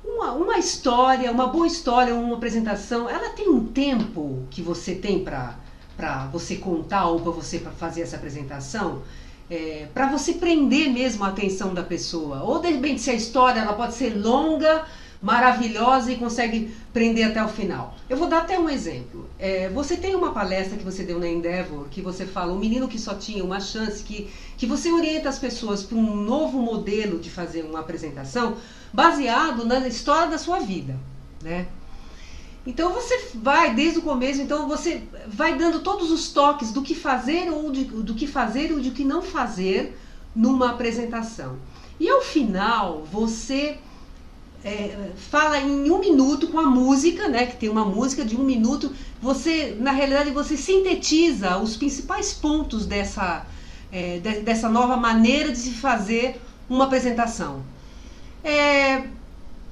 uma, 0.07 0.33
uma 0.33 0.59
história, 0.59 1.31
uma 1.31 1.49
boa 1.49 1.67
história, 1.67 2.15
uma 2.15 2.37
apresentação, 2.37 3.09
ela 3.09 3.31
tem 3.31 3.49
um 3.49 3.67
tempo 3.67 4.45
que 4.51 4.63
você 4.63 4.95
tem 4.95 5.23
para 5.23 5.57
para 5.97 6.27
você 6.27 6.57
contar 6.57 7.07
ou 7.07 7.21
para 7.21 7.33
você 7.33 7.59
fazer 7.59 8.03
essa 8.03 8.17
apresentação, 8.17 9.01
é, 9.51 9.87
para 9.95 10.07
você 10.11 10.35
prender 10.35 10.93
mesmo 10.93 11.25
a 11.25 11.29
atenção 11.29 11.73
da 11.73 11.83
pessoa. 11.83 12.43
Ou 12.43 12.61
de 12.61 12.71
repente 12.71 13.01
se 13.01 13.11
a 13.11 13.15
história 13.15 13.61
ela 13.61 13.73
pode 13.73 13.95
ser 13.95 14.11
longa, 14.11 14.85
maravilhosa 15.23 16.13
e 16.13 16.17
consegue 16.17 16.75
prender 16.93 17.27
até 17.27 17.43
o 17.43 17.49
final. 17.49 17.95
Eu 18.09 18.17
vou 18.17 18.29
dar 18.29 18.43
até 18.43 18.59
um 18.59 18.69
exemplo. 18.69 19.29
É, 19.39 19.69
você 19.71 19.97
tem 19.97 20.15
uma 20.15 20.33
palestra 20.33 20.77
que 20.77 20.85
você 20.85 21.03
deu 21.03 21.19
na 21.19 21.29
Endeavor 21.29 21.87
que 21.91 22.03
você 22.03 22.27
fala 22.27 22.53
um 22.53 22.59
menino 22.59 22.87
que 22.89 22.99
só 22.99 23.15
tinha 23.15 23.43
uma 23.43 23.59
chance, 23.59 24.03
que, 24.03 24.29
que 24.57 24.67
você 24.67 24.93
orienta 24.93 25.29
as 25.29 25.39
pessoas 25.39 25.83
para 25.83 25.97
um 25.97 26.17
novo 26.17 26.59
modelo 26.59 27.19
de 27.19 27.31
fazer 27.31 27.63
uma 27.63 27.81
apresentação 27.81 28.57
baseado 28.97 29.65
na 29.67 29.87
história 29.87 30.31
da 30.31 30.39
sua 30.39 30.59
vida, 30.59 30.99
né? 31.43 31.67
Então 32.67 32.93
você 32.93 33.29
vai 33.35 33.75
desde 33.75 33.99
o 33.99 34.03
começo, 34.03 34.41
então 34.41 34.67
você 34.67 35.03
vai 35.29 35.57
dando 35.57 35.81
todos 35.81 36.11
os 36.11 36.33
toques 36.33 36.73
do 36.73 36.83
que 36.83 36.95
fazer 36.95 37.51
ou 37.51 37.71
de, 37.71 37.85
do 37.85 38.15
que 38.15 38.27
fazer 38.27 38.73
ou 38.73 38.81
de 38.81 38.91
que 38.91 39.05
não 39.05 39.21
fazer 39.21 39.97
numa 40.35 40.71
apresentação. 40.71 41.59
E 42.01 42.09
ao 42.09 42.23
final 42.23 43.07
você 43.13 43.79
é, 44.65 45.11
fala 45.17 45.59
em 45.61 45.91
um 45.91 45.99
minuto 46.01 46.49
com 46.49 46.59
a 46.59 46.67
música, 46.67 47.29
né? 47.29 47.47
Que 47.47 47.57
tem 47.57 47.69
uma 47.69 47.85
música 47.85 48.25
de 48.25 48.35
um 48.35 48.43
minuto. 48.43 48.91
Você, 49.23 49.77
na 49.79 49.93
realidade, 49.93 50.31
você 50.31 50.57
sintetiza 50.57 51.59
os 51.59 51.77
principais 51.77 52.33
pontos 52.33 52.85
dessa, 52.87 53.47
é, 53.93 54.19
de- 54.19 54.41
dessa 54.41 54.69
nova 54.69 54.97
maneira 54.97 55.53
de 55.53 55.59
se 55.59 55.71
fazer 55.71 56.41
uma 56.69 56.87
apresentação. 56.87 57.63
É, 58.47 59.03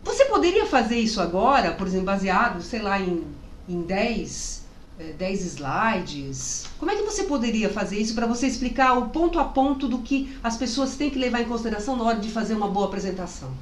você 0.02 0.24
poderia 0.24 0.66
fazer 0.66 0.98
isso 0.98 1.20
agora, 1.20 1.70
por 1.70 1.86
exemplo, 1.86 2.06
baseado, 2.06 2.60
sei 2.60 2.82
lá, 2.82 3.00
em, 3.00 3.22
em 3.68 3.82
10, 3.82 4.66
eh, 4.98 5.12
10 5.12 5.44
slides? 5.44 6.66
Como 6.76 6.90
é 6.90 6.96
que 6.96 7.02
você 7.02 7.22
poderia 7.22 7.70
fazer 7.70 8.00
isso 8.00 8.16
para 8.16 8.26
você 8.26 8.48
explicar 8.48 8.98
o 8.98 9.10
ponto 9.10 9.38
a 9.38 9.44
ponto 9.44 9.86
do 9.86 9.98
que 9.98 10.36
as 10.42 10.56
pessoas 10.56 10.96
têm 10.96 11.08
que 11.08 11.20
levar 11.20 11.40
em 11.40 11.44
consideração 11.44 11.96
na 11.96 12.02
hora 12.02 12.18
de 12.18 12.28
fazer 12.30 12.54
uma 12.54 12.66
boa 12.66 12.86
apresentação? 12.86 13.54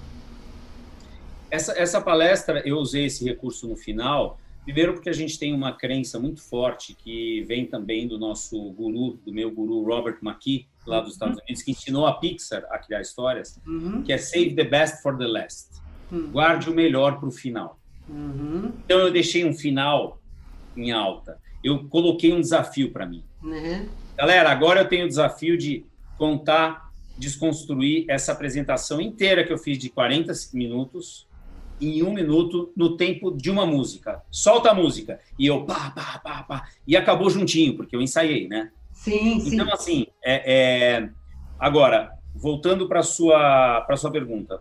Essa, 1.51 1.79
essa 1.79 2.01
palestra, 2.01 2.63
eu 2.65 2.79
usei 2.79 3.05
esse 3.05 3.23
recurso 3.23 3.69
no 3.69 3.77
final, 3.77 4.41
primeiro 4.65 4.95
porque 4.95 5.11
a 5.11 5.15
gente 5.15 5.39
tem 5.39 5.53
uma 5.53 5.75
crença 5.75 6.19
muito 6.19 6.41
forte 6.41 6.95
que 6.95 7.43
vem 7.43 7.67
também 7.67 8.09
do 8.09 8.19
nosso 8.19 8.59
guru, 8.71 9.19
do 9.27 9.31
meu 9.31 9.51
guru 9.51 9.85
Robert 9.85 10.17
McKee, 10.23 10.67
lá 10.87 11.01
dos 11.01 11.13
Estados 11.13 11.39
Unidos, 11.39 11.63
que 11.63 11.71
ensinou 11.71 12.07
a 12.07 12.15
Pixar 12.15 12.65
a 12.71 12.79
criar 12.79 13.01
histórias, 13.01 13.59
Uhum, 13.67 14.03
que 14.03 14.13
é 14.13 14.19
Save 14.19 14.55
the 14.55 14.65
Best 14.65 15.03
for 15.03 15.17
the 15.17 15.27
Last. 15.27 15.81
Hum. 16.13 16.31
Guarde 16.33 16.69
o 16.71 16.75
melhor 16.75 17.19
para 17.19 17.29
o 17.29 17.33
final. 17.33 17.79
uhum, 18.09 18.73
Então 18.85 18.99
eu 18.99 19.11
deixei 19.13 19.45
um 19.45 19.55
final 19.55 20.21
em 20.77 20.91
alta. 20.93 21.39
Eu 21.63 21.85
coloquei 21.89 22.33
um 22.33 22.41
desafio 22.41 22.91
para 22.93 23.07
mim. 23.07 23.23
né? 23.43 23.89
Galera, 24.17 24.51
agora 24.51 24.81
eu 24.81 24.89
tenho 24.89 25.05
o 25.05 25.09
desafio 25.09 25.57
de 25.57 25.85
contar, 26.19 26.91
desconstruir 27.17 28.05
essa 28.09 28.33
apresentação 28.33 29.01
inteira 29.01 29.45
que 29.45 29.53
eu 29.53 29.59
fiz 29.59 29.79
de 29.79 29.89
40 29.89 30.33
minutos 30.53 31.27
em 31.81 32.03
um 32.03 32.13
minuto 32.13 32.73
no 32.77 32.97
tempo 32.97 33.31
de 33.37 33.51
uma 33.51 33.67
música. 33.67 34.23
Solta 34.31 34.71
a 34.71 34.75
música. 34.75 35.19
E 35.39 35.47
eu 35.47 35.65
pá, 35.65 35.91
pá, 35.91 36.21
pá, 36.23 36.43
pá. 36.43 36.69
E 36.87 36.97
acabou 36.97 37.29
juntinho, 37.31 37.77
porque 37.77 37.97
eu 37.97 38.01
ensaiei, 38.01 38.47
né? 38.49 38.71
Sim, 39.03 39.41
sim. 39.41 39.55
Então, 39.55 39.73
assim, 39.73 40.07
é, 40.25 40.53
é... 40.53 41.09
agora, 41.59 42.13
voltando 42.33 42.87
para 42.87 43.01
a 43.01 43.03
sua, 43.03 43.81
pra 43.81 43.97
sua 43.97 44.13
pergunta. 44.13 44.61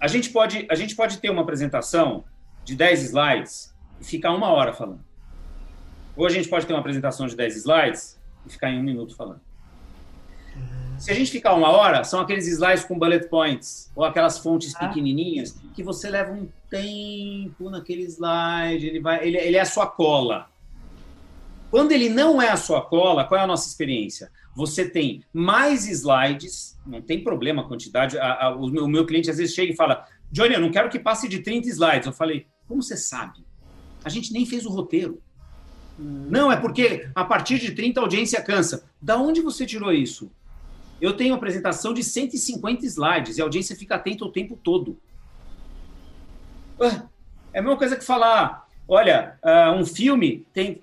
A 0.00 0.08
gente, 0.08 0.30
pode, 0.30 0.66
a 0.70 0.74
gente 0.74 0.96
pode 0.96 1.18
ter 1.18 1.28
uma 1.28 1.42
apresentação 1.42 2.24
de 2.64 2.74
10 2.74 3.02
slides 3.02 3.74
e 4.00 4.04
ficar 4.04 4.32
uma 4.32 4.48
hora 4.48 4.72
falando. 4.72 5.04
Ou 6.16 6.26
a 6.26 6.30
gente 6.30 6.48
pode 6.48 6.66
ter 6.66 6.72
uma 6.72 6.80
apresentação 6.80 7.26
de 7.26 7.36
10 7.36 7.56
slides 7.56 8.18
e 8.46 8.50
ficar 8.50 8.70
em 8.70 8.78
um 8.78 8.82
minuto 8.82 9.14
falando. 9.14 9.40
Se 10.98 11.10
a 11.10 11.14
gente 11.14 11.30
ficar 11.30 11.52
uma 11.52 11.68
hora, 11.68 12.04
são 12.04 12.20
aqueles 12.20 12.46
slides 12.46 12.84
com 12.84 12.98
bullet 12.98 13.28
points, 13.28 13.90
ou 13.94 14.04
aquelas 14.04 14.38
fontes 14.38 14.74
ah. 14.76 14.88
pequenininhas, 14.88 15.60
que 15.74 15.82
você 15.82 16.08
leva 16.08 16.32
um 16.32 16.48
tempo 16.70 17.68
naquele 17.68 18.04
slide, 18.04 18.86
ele, 18.86 19.00
vai, 19.00 19.26
ele, 19.26 19.36
ele 19.36 19.56
é 19.58 19.60
a 19.60 19.66
sua 19.66 19.86
cola. 19.86 20.48
Quando 21.74 21.90
ele 21.90 22.08
não 22.08 22.40
é 22.40 22.50
a 22.50 22.56
sua 22.56 22.82
cola, 22.82 23.24
qual 23.24 23.40
é 23.40 23.42
a 23.42 23.48
nossa 23.48 23.66
experiência? 23.66 24.30
Você 24.54 24.88
tem 24.88 25.24
mais 25.32 25.88
slides, 25.88 26.78
não 26.86 27.02
tem 27.02 27.24
problema 27.24 27.62
a 27.62 27.64
quantidade. 27.64 28.16
A, 28.16 28.44
a, 28.44 28.54
o, 28.54 28.68
meu, 28.68 28.84
o 28.84 28.88
meu 28.88 29.04
cliente 29.04 29.28
às 29.28 29.38
vezes 29.38 29.56
chega 29.56 29.72
e 29.72 29.76
fala: 29.76 30.06
Johnny, 30.30 30.54
eu 30.54 30.60
não 30.60 30.70
quero 30.70 30.88
que 30.88 31.00
passe 31.00 31.28
de 31.28 31.40
30 31.40 31.66
slides. 31.66 32.06
Eu 32.06 32.12
falei: 32.12 32.46
como 32.68 32.80
você 32.80 32.96
sabe? 32.96 33.44
A 34.04 34.08
gente 34.08 34.32
nem 34.32 34.46
fez 34.46 34.64
o 34.64 34.70
roteiro. 34.70 35.20
Não, 35.98 36.52
é 36.52 36.56
porque 36.56 37.08
a 37.12 37.24
partir 37.24 37.58
de 37.58 37.72
30 37.72 37.98
a 37.98 38.04
audiência 38.04 38.40
cansa. 38.40 38.88
Da 39.02 39.18
onde 39.18 39.40
você 39.40 39.66
tirou 39.66 39.92
isso? 39.92 40.30
Eu 41.00 41.16
tenho 41.16 41.34
apresentação 41.34 41.92
de 41.92 42.04
150 42.04 42.86
slides 42.86 43.36
e 43.36 43.40
a 43.40 43.44
audiência 43.44 43.74
fica 43.74 43.96
atenta 43.96 44.24
o 44.24 44.30
tempo 44.30 44.56
todo. 44.62 44.96
É 47.52 47.58
a 47.58 47.62
mesma 47.62 47.76
coisa 47.76 47.96
que 47.96 48.04
falar, 48.04 48.63
olha, 48.86 49.38
uh, 49.42 49.72
um 49.72 49.84
filme 49.84 50.46
tem 50.52 50.82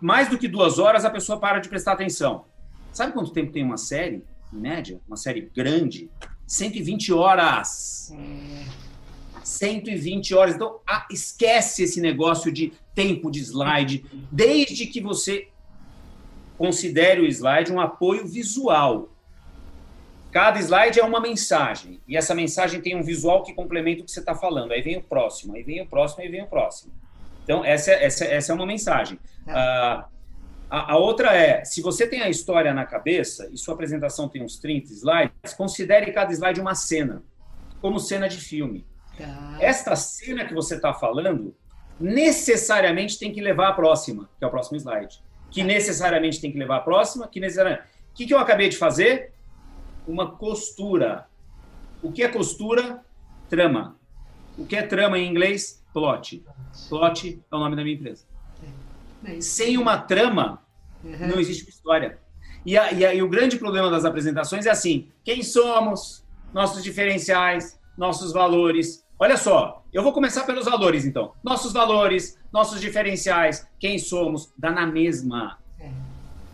mais 0.00 0.28
do 0.28 0.38
que 0.38 0.48
duas 0.48 0.78
horas 0.78 1.04
a 1.04 1.10
pessoa 1.10 1.38
para 1.38 1.58
de 1.58 1.68
prestar 1.68 1.92
atenção. 1.92 2.44
Sabe 2.92 3.12
quanto 3.12 3.32
tempo 3.32 3.52
tem 3.52 3.64
uma 3.64 3.76
série, 3.76 4.24
em 4.52 4.56
média? 4.58 5.00
Uma 5.06 5.16
série 5.16 5.50
grande? 5.54 6.10
120 6.46 7.12
horas. 7.12 8.12
120 9.42 10.34
horas. 10.34 10.54
Então, 10.54 10.80
ah, 10.86 11.06
esquece 11.10 11.84
esse 11.84 12.00
negócio 12.00 12.52
de 12.52 12.72
tempo 12.94 13.30
de 13.30 13.40
slide, 13.40 14.04
desde 14.30 14.86
que 14.86 15.00
você 15.00 15.48
considere 16.58 17.20
o 17.20 17.26
slide 17.26 17.72
um 17.72 17.80
apoio 17.80 18.26
visual. 18.26 19.08
Cada 20.30 20.60
slide 20.60 21.00
é 21.00 21.04
uma 21.04 21.20
mensagem, 21.20 22.00
e 22.06 22.16
essa 22.16 22.34
mensagem 22.34 22.80
tem 22.80 22.96
um 22.96 23.02
visual 23.02 23.42
que 23.42 23.52
complementa 23.52 24.02
o 24.02 24.04
que 24.04 24.12
você 24.12 24.20
está 24.20 24.34
falando. 24.34 24.72
Aí 24.72 24.80
vem 24.80 24.96
o 24.96 25.02
próximo, 25.02 25.56
aí 25.56 25.62
vem 25.62 25.80
o 25.80 25.86
próximo, 25.86 26.22
aí 26.22 26.28
vem 26.28 26.42
o 26.42 26.46
próximo. 26.46 26.92
Então, 27.42 27.64
essa, 27.64 27.90
essa, 27.90 28.24
essa 28.24 28.52
é 28.52 28.54
uma 28.54 28.66
mensagem. 28.66 29.18
Uh, 29.46 30.04
a, 30.70 30.92
a, 30.92 30.96
outra 30.96 31.34
é, 31.34 31.64
se 31.64 31.82
você 31.82 32.06
tem 32.06 32.22
a 32.22 32.28
história 32.28 32.72
na 32.72 32.86
cabeça 32.86 33.50
e 33.52 33.58
sua 33.58 33.74
apresentação 33.74 34.28
tem 34.28 34.40
uns 34.40 34.56
30 34.58 34.92
slides, 34.92 35.54
considere 35.56 36.12
cada 36.12 36.32
slide 36.32 36.60
uma 36.60 36.76
cena, 36.76 37.24
como 37.80 37.98
cena 37.98 38.28
de 38.28 38.36
filme. 38.36 38.86
Tá. 39.18 39.56
Esta 39.58 39.96
cena 39.96 40.44
que 40.44 40.54
você 40.54 40.76
está 40.76 40.94
falando 40.94 41.56
necessariamente 41.98 43.18
tem 43.18 43.32
que 43.32 43.40
levar 43.40 43.70
à 43.70 43.72
próxima, 43.72 44.30
que 44.38 44.44
é 44.44 44.46
o 44.46 44.50
próximo 44.50 44.76
slide. 44.78 45.20
Que 45.50 45.62
tá. 45.62 45.66
necessariamente 45.66 46.40
tem 46.40 46.52
que 46.52 46.58
levar 46.58 46.76
à 46.76 46.80
próxima, 46.80 47.26
que 47.26 47.40
necessariamente. 47.40 47.82
O 48.12 48.14
que, 48.14 48.26
que 48.26 48.34
eu 48.34 48.38
acabei 48.38 48.68
de 48.68 48.76
fazer? 48.76 49.32
Uma 50.10 50.32
costura. 50.32 51.28
O 52.02 52.10
que 52.10 52.22
é 52.22 52.28
costura? 52.28 53.04
Trama. 53.48 53.96
O 54.58 54.66
que 54.66 54.74
é 54.74 54.82
trama 54.82 55.16
em 55.18 55.30
inglês? 55.30 55.84
Plot. 55.92 56.44
Plot 56.88 57.40
é 57.50 57.54
o 57.54 57.58
nome 57.60 57.76
da 57.76 57.84
minha 57.84 57.94
empresa. 57.94 58.24
É 59.24 59.40
Sem 59.40 59.78
uma 59.78 59.98
trama, 59.98 60.60
uhum. 61.04 61.28
não 61.28 61.38
existe 61.38 61.62
uma 61.62 61.70
história. 61.70 62.18
E, 62.66 62.76
a, 62.76 62.92
e, 62.92 63.04
a, 63.04 63.14
e 63.14 63.22
o 63.22 63.28
grande 63.28 63.56
problema 63.56 63.88
das 63.88 64.04
apresentações 64.04 64.66
é 64.66 64.70
assim: 64.70 65.08
quem 65.22 65.44
somos, 65.44 66.24
nossos 66.52 66.82
diferenciais, 66.82 67.78
nossos 67.96 68.32
valores. 68.32 69.06
Olha 69.16 69.36
só, 69.36 69.84
eu 69.92 70.02
vou 70.02 70.12
começar 70.12 70.44
pelos 70.44 70.64
valores, 70.64 71.04
então. 71.04 71.34
Nossos 71.44 71.72
valores, 71.72 72.36
nossos 72.52 72.80
diferenciais, 72.80 73.68
quem 73.78 73.98
somos, 73.98 74.52
dá 74.58 74.72
na 74.72 74.86
mesma. 74.86 75.58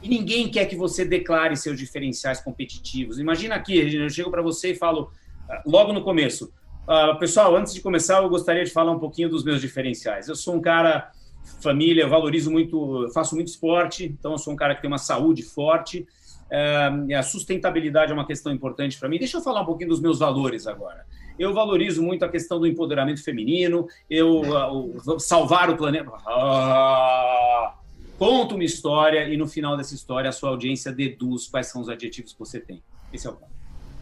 E 0.02 0.09
ninguém 0.09 0.50
quer 0.50 0.66
que 0.66 0.76
você 0.76 1.04
declare 1.04 1.56
seus 1.56 1.78
diferenciais 1.78 2.40
competitivos. 2.40 3.18
Imagina 3.18 3.54
aqui, 3.54 3.96
eu 3.96 4.11
chego 4.11 4.30
para 4.30 4.42
você 4.42 4.72
e 4.72 4.74
falo, 4.74 5.11
ah, 5.48 5.62
logo 5.66 5.92
no 5.92 6.02
começo, 6.02 6.52
uh, 6.87 7.18
pessoal, 7.18 7.56
antes 7.56 7.74
de 7.74 7.80
começar, 7.80 8.22
eu 8.22 8.28
gostaria 8.28 8.64
de 8.64 8.70
falar 8.70 8.92
um 8.92 8.98
pouquinho 8.98 9.28
dos 9.28 9.42
meus 9.44 9.61
diferenciais. 9.61 10.28
Eu 10.28 10.37
sou 10.37 10.54
um 10.54 10.61
cara 10.61 11.11
família, 11.61 12.02
eu 12.02 12.09
valorizo 12.09 12.50
muito, 12.50 13.09
faço 13.14 13.35
muito 13.35 13.48
esporte, 13.48 14.04
então 14.04 14.32
eu 14.32 14.38
sou 14.38 14.52
um 14.52 14.56
cara 14.56 14.74
que 14.74 14.82
tem 14.82 14.88
uma 14.88 14.98
saúde 14.98 15.42
forte. 15.42 16.06
É, 16.50 17.14
a 17.16 17.22
sustentabilidade 17.22 18.12
é 18.12 18.14
uma 18.14 18.26
questão 18.26 18.52
importante 18.52 18.98
para 18.98 19.09
mim. 19.09 19.18
Deixa 19.18 19.38
eu 19.38 19.42
falar 19.42 19.62
um 19.62 19.66
pouquinho 19.66 19.90
dos 19.90 20.00
meus 20.00 20.18
valores 20.18 20.66
agora. 20.66 21.04
Eu 21.38 21.52
valorizo 21.52 22.02
muito 22.02 22.24
a 22.24 22.28
questão 22.28 22.59
do 22.59 22.66
empoderamento 22.66 23.22
feminino, 23.22 23.87
eu 24.09 24.40
uh, 24.40 25.20
salvar 25.20 25.68
o 25.68 25.76
planeta. 25.76 26.11
Ah, 26.26 27.74
conta 28.18 28.55
uma 28.55 28.64
história 28.64 29.29
e 29.29 29.37
no 29.37 29.46
final 29.46 29.76
dessa 29.76 29.94
história 29.94 30.29
a 30.29 30.33
sua 30.33 30.50
audiência 30.50 30.92
deduz 30.92 31.46
quais 31.46 31.68
são 31.68 31.81
os 31.81 31.88
adjetivos 31.88 32.33
que 32.33 32.38
você 32.38 32.61
tem. 32.61 32.83
Esse 33.12 33.26
é 33.26 33.31
o 33.31 33.35
ponto. 33.35 33.52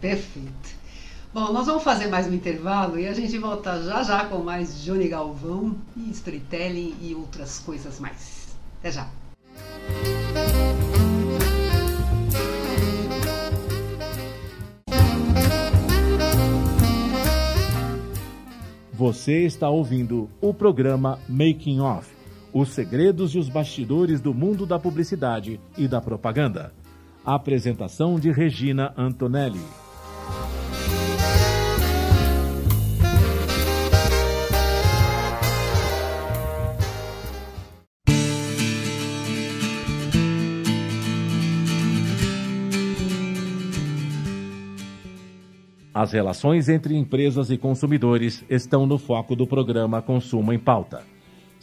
Perfeito. 0.00 0.84
Bom, 1.32 1.52
nós 1.52 1.66
vamos 1.66 1.82
fazer 1.82 2.06
mais 2.06 2.28
um 2.28 2.32
intervalo 2.32 2.98
e 2.98 3.08
a 3.08 3.12
gente 3.12 3.36
volta 3.38 3.82
já 3.82 4.02
já 4.02 4.24
com 4.26 4.38
mais 4.38 4.84
Johnny 4.84 5.08
Galvão 5.08 5.76
e 5.96 6.10
storytelling 6.10 6.94
e 7.00 7.14
outras 7.14 7.58
coisas 7.58 7.98
mais. 7.98 8.56
Até 8.78 8.92
já. 8.92 9.10
Você 18.92 19.44
está 19.44 19.68
ouvindo 19.68 20.30
o 20.40 20.54
programa 20.54 21.18
Making 21.28 21.80
Off 21.80 22.13
os 22.54 22.68
segredos 22.68 23.34
e 23.34 23.38
os 23.38 23.48
bastidores 23.48 24.20
do 24.20 24.32
mundo 24.32 24.64
da 24.64 24.78
publicidade 24.78 25.60
e 25.76 25.88
da 25.88 26.00
propaganda. 26.00 26.72
A 27.26 27.34
apresentação 27.34 28.16
de 28.16 28.30
Regina 28.30 28.94
Antonelli. 28.96 29.58
As 45.92 46.12
relações 46.12 46.68
entre 46.68 46.96
empresas 46.96 47.50
e 47.50 47.58
consumidores 47.58 48.44
estão 48.48 48.86
no 48.86 48.98
foco 48.98 49.34
do 49.34 49.46
programa 49.46 50.00
Consumo 50.00 50.52
em 50.52 50.58
Pauta. 50.58 51.13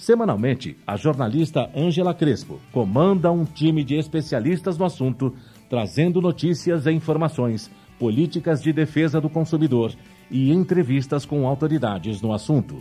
Semanalmente, 0.02 0.76
a 0.88 0.98
jornalista 0.98 1.70
Ângela 1.76 2.12
Crespo 2.12 2.60
comanda 2.72 3.32
um 3.32 3.46
time 3.46 3.84
de 3.84 3.98
especialistas 3.98 4.76
no 4.76 4.84
assunto, 4.84 5.32
trazendo 5.70 6.20
notícias 6.20 6.88
e 6.88 6.92
informações, 6.92 7.70
políticas 8.00 8.64
de 8.64 8.74
defesa 8.74 9.22
do 9.22 9.30
consumidor 9.30 9.94
e 10.32 10.52
entrevistas 10.52 11.24
com 11.24 11.48
autoridades 11.48 12.20
no 12.20 12.34
assunto. 12.34 12.80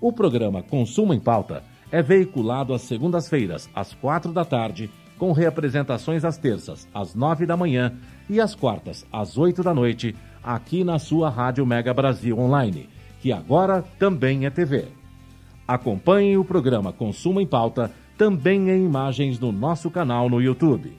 O 0.00 0.10
programa 0.10 0.62
Consumo 0.62 1.12
em 1.12 1.20
Pauta 1.20 1.62
é 1.92 2.00
veiculado 2.00 2.72
às 2.72 2.80
segundas-feiras, 2.80 3.68
às 3.74 3.92
quatro 3.92 4.32
da 4.32 4.42
tarde, 4.42 4.90
com 5.18 5.32
reapresentações 5.32 6.24
às 6.24 6.38
terças, 6.38 6.88
às 6.94 7.14
nove 7.14 7.44
da 7.44 7.58
manhã 7.58 7.92
e 8.26 8.40
às 8.40 8.54
quartas, 8.54 9.04
às 9.12 9.36
oito 9.36 9.62
da 9.62 9.74
noite, 9.74 10.16
aqui 10.42 10.82
na 10.82 10.98
sua 10.98 11.28
Rádio 11.28 11.66
Mega 11.66 11.92
Brasil 11.92 12.38
Online, 12.38 12.88
que 13.20 13.32
agora 13.32 13.84
também 13.98 14.46
é 14.46 14.50
TV. 14.50 14.97
Acompanhe 15.68 16.38
o 16.38 16.44
programa 16.46 16.94
Consumo 16.94 17.42
em 17.42 17.46
Pauta 17.46 17.92
também 18.16 18.70
em 18.70 18.86
imagens 18.86 19.38
no 19.38 19.52
nosso 19.52 19.90
canal 19.90 20.30
no 20.30 20.40
YouTube. 20.40 20.94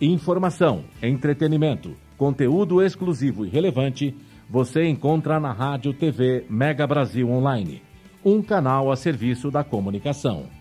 Informação, 0.00 0.82
entretenimento, 1.00 1.94
conteúdo 2.18 2.82
exclusivo 2.82 3.46
e 3.46 3.48
relevante 3.48 4.12
você 4.48 4.84
encontra 4.88 5.38
na 5.38 5.52
Rádio 5.52 5.94
TV 5.94 6.44
Mega 6.50 6.88
Brasil 6.88 7.30
Online, 7.30 7.80
um 8.24 8.42
canal 8.42 8.90
a 8.90 8.96
serviço 8.96 9.48
da 9.48 9.62
comunicação. 9.62 10.59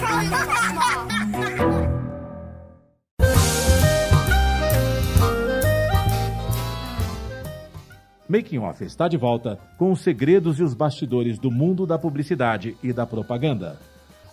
Making 8.32 8.60
Off 8.60 8.82
está 8.86 9.10
de 9.10 9.18
volta 9.18 9.60
com 9.78 9.92
os 9.92 10.00
segredos 10.00 10.58
e 10.58 10.64
os 10.64 10.74
bastidores 10.74 11.38
do 11.38 11.52
mundo 11.52 11.86
da 11.86 12.00
publicidade 12.00 12.78
e 12.82 12.94
da 12.94 13.06
propaganda. 13.06 13.78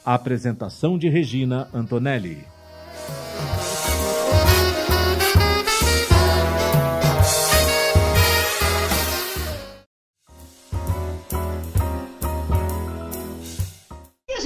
A 0.07 0.15
apresentação 0.15 0.97
de 0.97 1.09
Regina 1.09 1.67
Antonelli. 1.75 2.45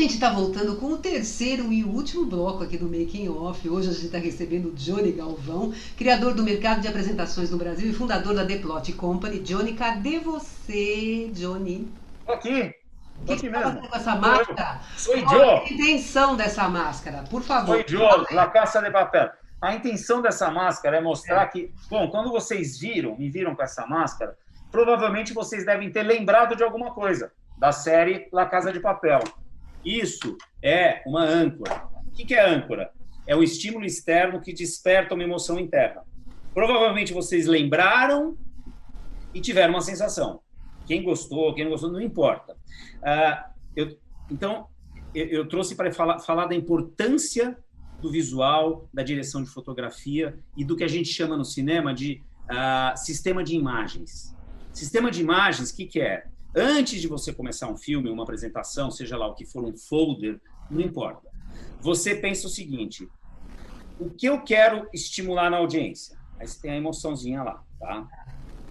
Gente 0.02 0.14
está 0.14 0.30
voltando 0.30 0.74
com 0.76 0.86
o 0.86 0.98
terceiro 0.98 1.72
e 1.72 1.84
último 1.84 2.26
bloco 2.26 2.64
aqui 2.64 2.76
do 2.76 2.86
Making 2.86 3.28
Off. 3.28 3.68
Hoje 3.68 3.88
a 3.88 3.92
gente 3.92 4.06
está 4.06 4.18
recebendo 4.18 4.70
o 4.70 4.72
Johnny 4.72 5.12
Galvão, 5.12 5.72
criador 5.96 6.34
do 6.34 6.42
mercado 6.42 6.80
de 6.80 6.88
apresentações 6.88 7.52
no 7.52 7.56
Brasil 7.56 7.88
e 7.88 7.92
fundador 7.94 8.34
da 8.34 8.44
The 8.44 8.56
Plot 8.56 8.92
Company. 8.94 9.38
Johnny, 9.38 9.74
cadê 9.74 10.18
você, 10.18 11.30
Johnny? 11.32 11.88
Aqui. 12.26 12.74
O 13.20 13.26
que, 13.26 13.36
que 13.36 13.50
tá 13.50 13.76
com 13.76 13.96
essa 13.96 14.16
máscara? 14.16 14.80
Sou 14.96 15.22
Qual 15.22 15.60
a 15.60 15.64
intenção 15.70 16.36
dessa 16.36 16.68
máscara? 16.68 17.22
Por 17.30 17.42
favor. 17.42 17.76
Sou 17.76 17.84
Joe, 17.86 18.26
La 18.32 18.48
Caça 18.48 18.82
de 18.82 18.90
Papel. 18.90 19.30
A 19.60 19.72
intenção 19.72 20.20
dessa 20.20 20.50
máscara 20.50 20.96
é 20.96 21.00
mostrar 21.00 21.42
é. 21.42 21.46
que, 21.46 21.72
bom, 21.88 22.10
quando 22.10 22.32
vocês 22.32 22.76
viram, 22.76 23.16
me 23.16 23.30
viram 23.30 23.54
com 23.54 23.62
essa 23.62 23.86
máscara, 23.86 24.36
provavelmente 24.68 25.32
vocês 25.32 25.64
devem 25.64 25.92
ter 25.92 26.02
lembrado 26.02 26.56
de 26.56 26.64
alguma 26.64 26.92
coisa 26.92 27.30
da 27.56 27.70
série 27.70 28.26
La 28.32 28.46
Casa 28.46 28.72
de 28.72 28.80
Papel. 28.80 29.20
Isso 29.84 30.36
é 30.62 31.02
uma 31.06 31.24
âncora. 31.24 31.88
O 32.06 32.10
que 32.10 32.34
é 32.34 32.44
âncora? 32.44 32.90
É 33.26 33.34
um 33.36 33.42
estímulo 33.42 33.84
externo 33.84 34.40
que 34.40 34.52
desperta 34.52 35.14
uma 35.14 35.22
emoção 35.22 35.58
interna. 35.58 36.02
Provavelmente 36.54 37.12
vocês 37.12 37.46
lembraram 37.46 38.36
e 39.32 39.40
tiveram 39.40 39.74
uma 39.74 39.80
sensação. 39.80 40.40
Quem 40.86 41.02
gostou, 41.02 41.54
quem 41.54 41.64
não 41.64 41.70
gostou, 41.70 41.90
não 41.90 42.00
importa. 42.00 42.54
Uh, 42.54 43.50
eu, 43.74 43.96
então, 44.30 44.68
eu, 45.14 45.26
eu 45.26 45.48
trouxe 45.48 45.74
para 45.74 45.92
falar, 45.92 46.18
falar 46.18 46.46
da 46.46 46.54
importância 46.54 47.56
do 48.00 48.10
visual, 48.10 48.88
da 48.92 49.02
direção 49.02 49.42
de 49.42 49.48
fotografia 49.48 50.38
e 50.56 50.64
do 50.64 50.76
que 50.76 50.84
a 50.84 50.88
gente 50.88 51.08
chama 51.08 51.36
no 51.36 51.44
cinema 51.44 51.94
de 51.94 52.20
uh, 52.44 52.96
sistema 52.96 53.42
de 53.44 53.54
imagens. 53.54 54.34
Sistema 54.72 55.10
de 55.10 55.20
imagens, 55.20 55.70
o 55.70 55.76
que, 55.76 55.86
que 55.86 56.00
é? 56.00 56.26
Antes 56.54 57.00
de 57.00 57.08
você 57.08 57.32
começar 57.32 57.68
um 57.68 57.76
filme, 57.76 58.10
uma 58.10 58.24
apresentação, 58.24 58.90
seja 58.90 59.16
lá 59.16 59.26
o 59.26 59.34
que 59.34 59.46
for, 59.46 59.64
um 59.64 59.76
folder, 59.76 60.38
não 60.70 60.80
importa. 60.80 61.28
Você 61.80 62.14
pensa 62.14 62.46
o 62.46 62.50
seguinte: 62.50 63.08
o 63.98 64.10
que 64.10 64.26
eu 64.26 64.42
quero 64.42 64.86
estimular 64.92 65.50
na 65.50 65.56
audiência? 65.56 66.18
Aí 66.38 66.46
você 66.46 66.60
tem 66.60 66.72
a 66.72 66.76
emoçãozinha 66.76 67.42
lá, 67.42 67.64
tá? 67.78 68.06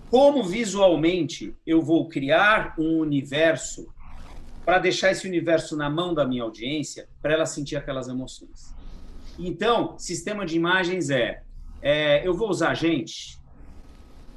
Como 0.10 0.44
visualmente 0.44 1.56
eu 1.66 1.82
vou 1.82 2.08
criar 2.08 2.76
um 2.78 3.00
universo 3.00 3.88
para 4.64 4.78
deixar 4.78 5.12
esse 5.12 5.28
universo 5.28 5.76
na 5.76 5.90
mão 5.90 6.14
da 6.14 6.26
minha 6.26 6.44
audiência, 6.44 7.10
para 7.22 7.34
ela 7.34 7.46
sentir 7.46 7.76
aquelas 7.76 8.08
emoções. 8.08 8.76
Então, 9.40 9.98
sistema 9.98 10.46
de 10.46 10.56
imagens 10.56 11.10
é, 11.10 11.42
é 11.82 12.28
eu 12.28 12.34
vou 12.34 12.50
usar 12.50 12.76
gente, 12.76 13.41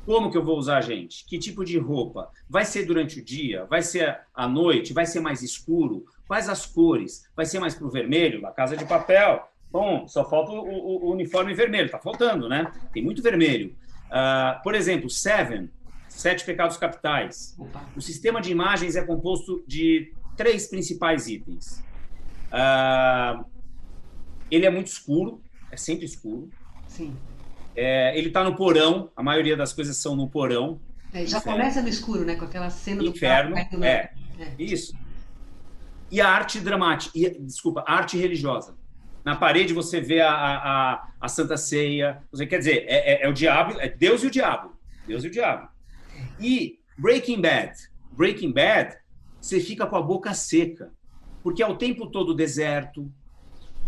como 0.05 0.31
que 0.31 0.37
eu 0.37 0.45
vou 0.45 0.59
usar, 0.59 0.81
gente? 0.81 1.25
Que 1.25 1.39
tipo 1.39 1.65
de 1.65 1.79
roupa? 1.79 2.31
Vai 2.49 2.65
ser 2.65 2.85
durante 2.85 3.21
o 3.21 3.25
dia? 3.25 3.65
Vai 3.65 3.83
ser 3.83 4.21
à 4.35 4.47
noite? 4.47 4.93
Vai 4.93 5.07
ser 5.07 5.21
mais 5.21 5.43
escuro? 5.43 6.05
Quais 6.27 6.49
as 6.49 6.67
cores? 6.67 7.29
Vai 7.37 7.47
ser 7.47 7.59
mais 7.59 7.75
para 7.75 7.87
o 7.87 7.91
vermelho? 7.91 8.41
Na 8.41 8.51
casa 8.51 8.77
de 8.77 8.85
papel? 8.85 9.49
Bom, 9.71 10.07
só 10.07 10.29
falta 10.29 10.53
o, 10.53 10.59
o, 10.59 11.07
o 11.07 11.13
uniforme 11.13 11.55
vermelho. 11.55 11.91
Tá 11.91 11.99
faltando, 11.99 12.49
né? 12.49 12.73
Tem 12.93 13.03
muito 13.03 13.23
vermelho. 13.23 13.75
Uh, 14.07 14.63
por 14.63 14.75
exemplo, 14.75 15.11
Seven, 15.11 15.71
Sete 16.09 16.45
Pecados 16.45 16.77
Capitais. 16.77 17.57
O 17.97 18.01
sistema 18.01 18.41
de 18.41 18.53
imagens 18.53 18.97
é 18.97 19.03
composto 19.05 19.65
de 19.67 20.13
três 20.37 20.69
principais 20.69 21.27
itens. 21.27 21.83
Uh, 22.53 23.45
ele 24.51 24.67
é 24.67 24.71
muito 24.71 24.87
escuro, 24.87 25.41
é 25.73 25.77
sempre 25.77 26.05
escuro. 26.05 26.49
Sim. 26.87 27.17
É, 27.77 28.17
ele 28.17 28.29
está 28.29 28.45
no 28.45 28.55
porão, 28.55 29.11
a 29.17 29.23
maioria 29.23 29.57
das 29.57 29.73
coisas 29.73 29.97
são 29.97 30.15
no 30.15 30.29
porão. 30.29 30.81
É, 31.13 31.27
já 31.27 31.39
inferno. 31.39 31.59
começa 31.59 31.83
no 31.83 31.89
escuro, 31.89 32.25
né? 32.25 32.37
Com 32.37 32.45
aquela 32.45 32.71
cena 32.71 33.03
do 33.03 33.09
inferno. 33.09 33.57
Do 33.71 33.85
é. 33.85 34.11
é. 34.39 34.51
Isso. 34.59 34.97
E 36.11 36.21
a 36.21 36.29
arte 36.29 36.61
dramática, 36.61 37.17
e, 37.17 37.29
desculpa, 37.41 37.85
a 37.87 37.95
arte 37.95 38.17
religiosa. 38.17 38.77
Na 39.25 39.35
parede 39.35 39.73
você 39.73 40.01
vê 40.01 40.21
a, 40.21 40.33
a, 40.33 41.09
a 41.21 41.29
Santa 41.29 41.57
Ceia. 41.57 42.23
Você 42.31 42.47
quer 42.47 42.59
dizer, 42.59 42.85
é, 42.87 43.15
é, 43.15 43.25
é, 43.25 43.29
o 43.29 43.33
diabo, 43.33 43.81
é 43.81 43.89
Deus 43.89 44.23
e 44.23 44.27
o 44.27 44.31
diabo. 44.31 44.77
Deus 45.07 45.25
e 45.25 45.29
o 45.29 45.31
diabo. 45.31 45.69
E 46.39 46.79
Breaking 46.99 47.41
Bad. 47.41 47.73
Breaking 48.13 48.53
Bad, 48.53 48.97
você 49.41 49.61
fica 49.61 49.87
com 49.87 49.97
a 49.97 50.03
boca 50.03 50.35
seca. 50.35 50.93
Porque 51.43 51.63
é 51.63 51.67
o 51.67 51.77
tempo 51.77 52.07
todo 52.07 52.35
deserto, 52.35 53.11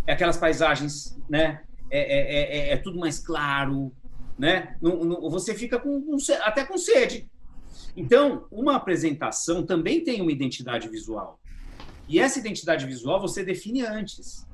é 0.06 0.12
aquelas 0.12 0.36
paisagens, 0.36 1.18
né? 1.28 1.62
É 1.90 1.98
é, 1.98 2.20
é, 2.20 2.58
é, 2.58 2.72
é, 2.72 2.76
tudo 2.76 2.98
mais 2.98 3.18
claro, 3.18 3.92
né? 4.38 4.76
Não, 4.80 5.04
não, 5.04 5.30
você 5.30 5.54
fica 5.54 5.78
com, 5.78 6.02
com, 6.02 6.16
até 6.42 6.64
com 6.64 6.76
sede. 6.76 7.28
Então, 7.96 8.46
uma 8.50 8.76
apresentação 8.76 9.64
também 9.64 10.02
tem 10.02 10.20
uma 10.20 10.32
identidade 10.32 10.88
visual. 10.88 11.40
E 12.08 12.18
essa 12.18 12.38
identidade 12.38 12.86
visual 12.86 13.20
você 13.20 13.44
define 13.44 13.82
antes. 13.82 14.46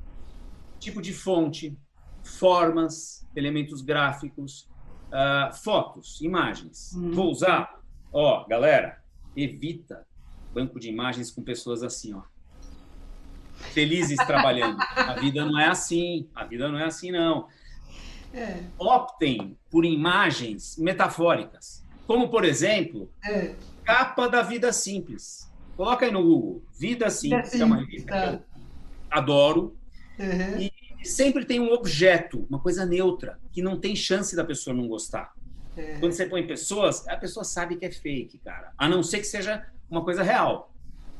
Tipo 0.79 1.01
de 1.01 1.13
fonte, 1.13 1.77
formas, 2.23 3.27
elementos 3.35 3.81
gráficos, 3.81 4.69
uh, 5.09 5.53
fotos, 5.53 6.21
imagens. 6.21 6.93
Hum. 6.95 7.11
Vou 7.11 7.31
usar, 7.31 7.81
ó, 8.11 8.45
galera, 8.47 9.01
evita 9.35 10.05
banco 10.53 10.79
de 10.79 10.89
imagens 10.89 11.31
com 11.31 11.41
pessoas 11.41 11.83
assim, 11.83 12.13
ó 12.13 12.32
felizes 13.53 14.17
trabalhando. 14.17 14.77
A 14.95 15.13
vida 15.13 15.45
não 15.45 15.59
é 15.59 15.67
assim. 15.67 16.27
A 16.33 16.43
vida 16.43 16.67
não 16.69 16.77
é 16.77 16.85
assim, 16.85 17.11
não. 17.11 17.47
É. 18.33 18.63
Optem 18.77 19.57
por 19.69 19.85
imagens 19.85 20.77
metafóricas. 20.77 21.83
Como, 22.07 22.29
por 22.29 22.43
exemplo, 22.43 23.09
é. 23.23 23.53
capa 23.83 24.27
da 24.27 24.41
vida 24.41 24.73
simples. 24.73 25.51
Coloca 25.77 26.05
aí 26.05 26.11
no 26.11 26.23
Google. 26.23 26.63
Vida 26.77 27.09
simples. 27.09 27.53
É 27.53 27.63
uma 27.63 27.77
revista 27.77 28.11
tá. 28.11 28.27
que 28.27 28.35
eu 28.35 28.43
adoro. 29.09 29.77
Uhum. 30.19 30.69
E 31.01 31.07
sempre 31.07 31.45
tem 31.45 31.59
um 31.59 31.71
objeto, 31.71 32.45
uma 32.49 32.59
coisa 32.59 32.85
neutra, 32.85 33.39
que 33.51 33.61
não 33.61 33.79
tem 33.79 33.95
chance 33.95 34.35
da 34.35 34.43
pessoa 34.43 34.75
não 34.75 34.87
gostar. 34.87 35.33
É. 35.75 35.97
Quando 35.99 36.13
você 36.13 36.25
põe 36.25 36.45
pessoas, 36.45 37.07
a 37.07 37.17
pessoa 37.17 37.43
sabe 37.43 37.75
que 37.75 37.85
é 37.85 37.91
fake, 37.91 38.37
cara. 38.39 38.71
A 38.77 38.87
não 38.87 39.01
ser 39.01 39.19
que 39.19 39.25
seja 39.25 39.65
uma 39.89 40.03
coisa 40.03 40.23
real 40.23 40.72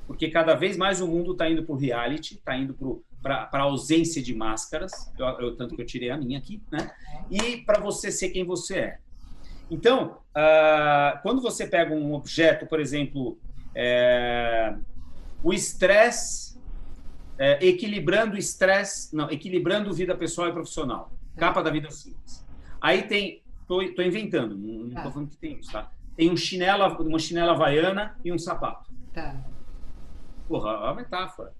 porque 0.07 0.29
cada 0.29 0.53
vez 0.55 0.77
mais 0.77 1.01
o 1.01 1.07
mundo 1.07 1.31
está 1.31 1.49
indo 1.49 1.63
para 1.63 1.73
o 1.73 1.77
reality, 1.77 2.35
está 2.35 2.55
indo 2.57 3.03
para 3.21 3.49
a 3.51 3.61
ausência 3.61 4.21
de 4.21 4.33
máscaras, 4.33 5.11
eu, 5.17 5.25
eu, 5.25 5.55
tanto 5.55 5.75
que 5.75 5.81
eu 5.81 5.85
tirei 5.85 6.09
a 6.09 6.17
minha 6.17 6.37
aqui, 6.37 6.61
né? 6.71 6.91
E 7.31 7.57
para 7.57 7.79
você 7.79 8.11
ser 8.11 8.29
quem 8.29 8.43
você 8.43 8.77
é. 8.77 8.97
Então, 9.71 10.17
uh, 10.35 11.21
quando 11.21 11.41
você 11.41 11.65
pega 11.65 11.93
um 11.93 12.13
objeto, 12.13 12.65
por 12.65 12.79
exemplo, 12.79 13.39
é, 13.73 14.75
o 15.41 15.53
estresse, 15.53 16.59
é, 17.37 17.65
equilibrando 17.65 18.35
o 18.35 18.37
estresse, 18.37 19.15
não, 19.15 19.31
equilibrando 19.31 19.93
vida 19.93 20.15
pessoal 20.15 20.49
e 20.49 20.53
profissional, 20.53 21.11
capa 21.37 21.63
da 21.63 21.71
vida 21.71 21.89
simples. 21.89 22.45
Aí 22.79 23.03
tem, 23.03 23.41
estou 23.61 24.03
inventando, 24.03 24.55
não 24.55 24.87
estou 24.87 25.03
tá. 25.03 25.11
falando 25.11 25.29
que 25.29 25.37
tem 25.37 25.57
isso, 25.57 25.71
tá? 25.71 25.89
Tem 26.15 26.29
um 26.29 26.37
chinela, 26.37 26.95
uma 26.99 27.17
chinela 27.17 27.53
havaiana 27.53 28.15
e 28.23 28.31
um 28.31 28.37
sapato. 28.37 28.91
Tá. 29.13 29.43
Porra, 30.47 30.71
é 30.71 30.77
uma 30.77 30.95
metáfora, 30.95 31.53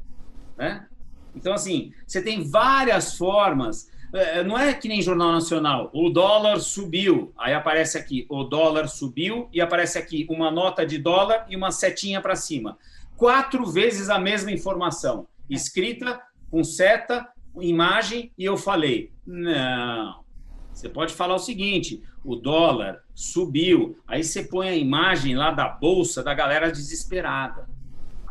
né? 0.57 0.87
Então, 1.35 1.53
assim, 1.53 1.91
você 2.05 2.21
tem 2.21 2.47
várias 2.47 3.17
formas. 3.17 3.89
É, 4.13 4.43
não 4.43 4.57
é 4.57 4.73
que 4.73 4.87
nem 4.87 5.01
Jornal 5.01 5.31
Nacional. 5.31 5.89
O 5.93 6.09
dólar 6.09 6.59
subiu. 6.59 7.33
Aí 7.37 7.53
aparece 7.53 7.97
aqui, 7.97 8.25
o 8.29 8.43
dólar 8.43 8.87
subiu, 8.87 9.49
e 9.51 9.59
aparece 9.59 9.97
aqui 9.97 10.27
uma 10.29 10.51
nota 10.51 10.85
de 10.85 10.97
dólar 10.97 11.45
e 11.49 11.55
uma 11.55 11.71
setinha 11.71 12.21
para 12.21 12.35
cima. 12.35 12.77
Quatro 13.17 13.65
vezes 13.65 14.09
a 14.09 14.19
mesma 14.19 14.51
informação. 14.51 15.27
Escrita 15.49 16.21
com 16.51 16.63
seta, 16.63 17.27
imagem, 17.59 18.31
e 18.37 18.45
eu 18.45 18.57
falei: 18.57 19.11
não. 19.25 20.23
Você 20.71 20.89
pode 20.89 21.13
falar 21.13 21.35
o 21.35 21.39
seguinte: 21.39 22.03
o 22.23 22.35
dólar 22.35 23.03
subiu. 23.13 23.97
Aí 24.07 24.23
você 24.23 24.43
põe 24.43 24.69
a 24.69 24.75
imagem 24.75 25.35
lá 25.35 25.51
da 25.51 25.67
bolsa 25.67 26.23
da 26.23 26.33
galera 26.33 26.71
desesperada. 26.71 27.67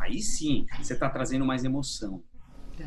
Aí 0.02 0.20
sim, 0.20 0.66
você 0.80 0.94
está 0.94 1.08
trazendo 1.08 1.44
mais 1.44 1.64
emoção. 1.64 2.20
É. 2.80 2.84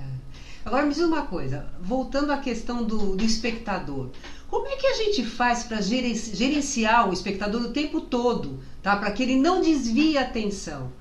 Agora 0.66 0.86
me 0.86 0.94
diz 0.94 1.02
uma 1.02 1.28
coisa, 1.28 1.66
voltando 1.80 2.32
à 2.32 2.38
questão 2.38 2.84
do, 2.84 3.16
do 3.16 3.24
espectador. 3.24 4.10
Como 4.50 4.68
é 4.68 4.76
que 4.76 4.86
a 4.86 4.96
gente 4.96 5.24
faz 5.24 5.64
para 5.64 5.80
gerenciar 5.80 7.10
o 7.10 7.14
espectador 7.14 7.62
o 7.62 7.72
tempo 7.72 8.02
todo, 8.02 8.60
tá? 8.84 8.98
Para 8.98 9.12
que 9.12 9.24
ele 9.24 9.38
não 9.38 9.62
desvie 9.62 10.18
a 10.18 10.24
atenção? 10.24 10.92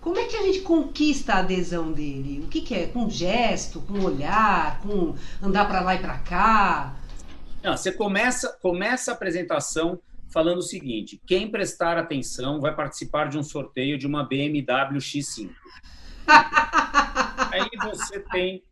Como 0.00 0.18
é 0.18 0.24
que 0.24 0.36
a 0.36 0.42
gente 0.42 0.60
conquista 0.60 1.34
a 1.34 1.38
adesão 1.38 1.92
dele? 1.92 2.42
O 2.44 2.48
que, 2.48 2.60
que 2.60 2.74
é? 2.74 2.86
Com 2.88 3.08
gesto, 3.08 3.80
com 3.80 4.00
olhar, 4.00 4.80
com 4.80 5.14
andar 5.40 5.66
para 5.66 5.80
lá 5.80 5.94
e 5.94 6.00
para 6.00 6.18
cá? 6.18 6.96
Não, 7.62 7.76
você 7.76 7.92
começa, 7.92 8.58
começa 8.60 9.12
a 9.12 9.14
apresentação 9.14 9.98
falando 10.32 10.58
o 10.58 10.62
seguinte: 10.62 11.20
quem 11.26 11.50
prestar 11.50 11.98
atenção 11.98 12.60
vai 12.60 12.74
participar 12.74 13.28
de 13.28 13.38
um 13.38 13.42
sorteio 13.42 13.98
de 13.98 14.06
uma 14.06 14.24
BMW 14.24 14.98
X5. 14.98 15.50
Aí 17.52 17.68
você 17.82 18.20
tem 18.20 18.62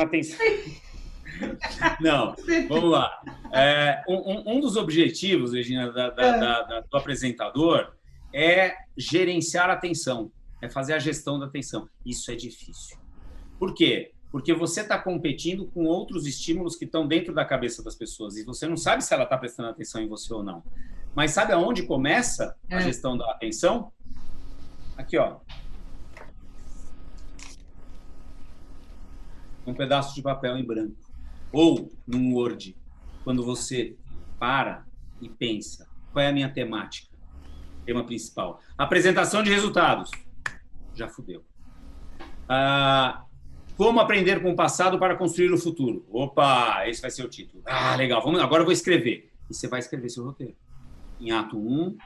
atenção. 0.00 0.38
Não, 2.00 2.34
vamos 2.68 2.90
lá. 2.90 3.22
É, 3.52 4.02
um, 4.08 4.56
um, 4.56 4.60
dos 4.60 4.76
objetivos, 4.76 5.52
Regina, 5.52 5.92
da, 5.92 6.10
da, 6.10 6.22
é. 6.22 6.40
da, 6.40 6.80
do 6.80 6.96
apresentador 6.96 7.92
é 8.32 8.74
gerenciar 8.96 9.70
a 9.70 9.74
atenção, 9.74 10.32
é 10.60 10.68
fazer 10.68 10.94
a 10.94 10.98
gestão 10.98 11.38
da 11.38 11.46
atenção. 11.46 11.88
Isso 12.04 12.30
é 12.30 12.34
difícil. 12.34 12.98
Por 13.58 13.74
quê? 13.74 14.12
Porque 14.30 14.52
você 14.52 14.82
está 14.82 14.98
competindo 14.98 15.66
com 15.66 15.84
outros 15.84 16.26
estímulos 16.26 16.76
que 16.76 16.84
estão 16.84 17.06
dentro 17.06 17.34
da 17.34 17.44
cabeça 17.44 17.82
das 17.82 17.94
pessoas 17.94 18.36
e 18.36 18.44
você 18.44 18.66
não 18.66 18.76
sabe 18.76 19.02
se 19.02 19.14
ela 19.14 19.24
está 19.24 19.38
prestando 19.38 19.70
atenção 19.70 20.02
em 20.02 20.08
você 20.08 20.32
ou 20.34 20.42
não. 20.42 20.62
Mas 21.14 21.32
sabe 21.32 21.52
aonde 21.52 21.84
começa 21.84 22.54
a 22.70 22.76
é. 22.76 22.80
gestão 22.80 23.16
da 23.16 23.30
atenção? 23.30 23.90
Aqui, 24.96 25.16
ó. 25.16 25.38
Um 29.66 29.74
pedaço 29.74 30.14
de 30.14 30.22
papel 30.22 30.56
em 30.56 30.64
branco. 30.64 30.96
Ou 31.52 31.90
num 32.06 32.34
Word. 32.34 32.76
Quando 33.24 33.44
você 33.44 33.96
para 34.38 34.86
e 35.20 35.28
pensa: 35.28 35.88
qual 36.12 36.24
é 36.24 36.28
a 36.28 36.32
minha 36.32 36.52
temática? 36.52 37.08
Tema 37.84 38.04
principal. 38.04 38.60
Apresentação 38.76 39.42
de 39.42 39.50
resultados. 39.50 40.10
Já 40.94 41.08
fudeu. 41.08 41.44
Ah, 42.48 43.24
como 43.78 44.00
aprender 44.00 44.42
com 44.42 44.50
o 44.50 44.56
passado 44.56 44.98
para 44.98 45.14
construir 45.14 45.52
o 45.52 45.56
futuro? 45.56 46.04
Opa, 46.10 46.82
esse 46.88 47.00
vai 47.00 47.12
ser 47.12 47.24
o 47.24 47.28
título. 47.28 47.62
Ah, 47.64 47.94
legal. 47.94 48.20
Vamos, 48.20 48.40
agora 48.40 48.62
eu 48.62 48.64
vou 48.64 48.72
escrever. 48.72 49.30
E 49.48 49.54
você 49.54 49.68
vai 49.68 49.78
escrever 49.78 50.10
seu 50.10 50.24
roteiro. 50.24 50.56
Em 51.20 51.30
ato 51.30 51.56
1, 51.56 51.96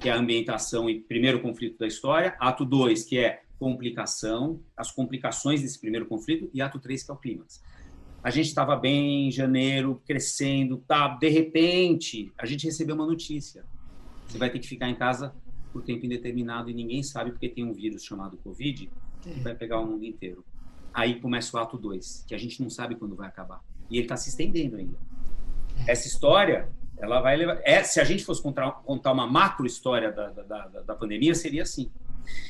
que 0.00 0.08
é 0.08 0.12
a 0.12 0.16
ambientação 0.16 0.88
e 0.88 0.98
primeiro 0.98 1.42
conflito 1.42 1.78
da 1.78 1.86
história. 1.86 2.34
Ato 2.40 2.64
2, 2.64 3.04
que 3.04 3.18
é 3.18 3.42
complicação, 3.58 4.62
as 4.74 4.90
complicações 4.90 5.60
desse 5.60 5.78
primeiro 5.78 6.06
conflito. 6.06 6.48
E 6.54 6.62
ato 6.62 6.78
3, 6.78 7.02
que 7.02 7.10
é 7.10 7.14
o 7.14 7.18
clímax. 7.18 7.62
A 8.24 8.30
gente 8.30 8.46
estava 8.46 8.74
bem 8.74 9.28
em 9.28 9.30
janeiro, 9.30 10.00
crescendo, 10.06 10.78
tá? 10.78 11.06
De 11.06 11.28
repente, 11.28 12.32
a 12.38 12.46
gente 12.46 12.64
recebeu 12.64 12.94
uma 12.94 13.06
notícia. 13.06 13.62
Você 14.26 14.38
vai 14.38 14.48
ter 14.48 14.58
que 14.58 14.66
ficar 14.66 14.88
em 14.88 14.94
casa 14.94 15.34
por 15.70 15.82
tempo 15.82 16.06
indeterminado 16.06 16.70
e 16.70 16.74
ninguém 16.74 17.02
sabe 17.02 17.30
porque 17.30 17.48
tem 17.50 17.62
um 17.62 17.74
vírus 17.74 18.02
chamado 18.02 18.38
Covid 18.38 18.90
que 19.20 19.40
vai 19.40 19.54
pegar 19.54 19.80
o 19.80 19.86
mundo 19.86 20.06
inteiro. 20.06 20.42
Aí 20.92 21.20
começa 21.20 21.56
o 21.56 21.60
ato 21.60 21.78
2, 21.78 22.24
que 22.26 22.34
a 22.34 22.38
gente 22.38 22.62
não 22.62 22.70
sabe 22.70 22.96
quando 22.96 23.14
vai 23.14 23.28
acabar. 23.28 23.60
E 23.88 23.96
ele 23.96 24.04
está 24.04 24.16
se 24.16 24.30
estendendo 24.30 24.76
ainda. 24.76 24.98
Essa 25.86 26.06
história, 26.08 26.68
ela 26.98 27.20
vai 27.20 27.36
levar. 27.36 27.60
É, 27.64 27.82
se 27.82 28.00
a 28.00 28.04
gente 28.04 28.24
fosse 28.24 28.42
contar, 28.42 28.70
contar 28.84 29.12
uma 29.12 29.26
macro 29.26 29.66
história 29.66 30.12
da, 30.12 30.28
da, 30.30 30.42
da, 30.42 30.80
da 30.82 30.94
pandemia, 30.94 31.34
seria 31.34 31.62
assim. 31.62 31.90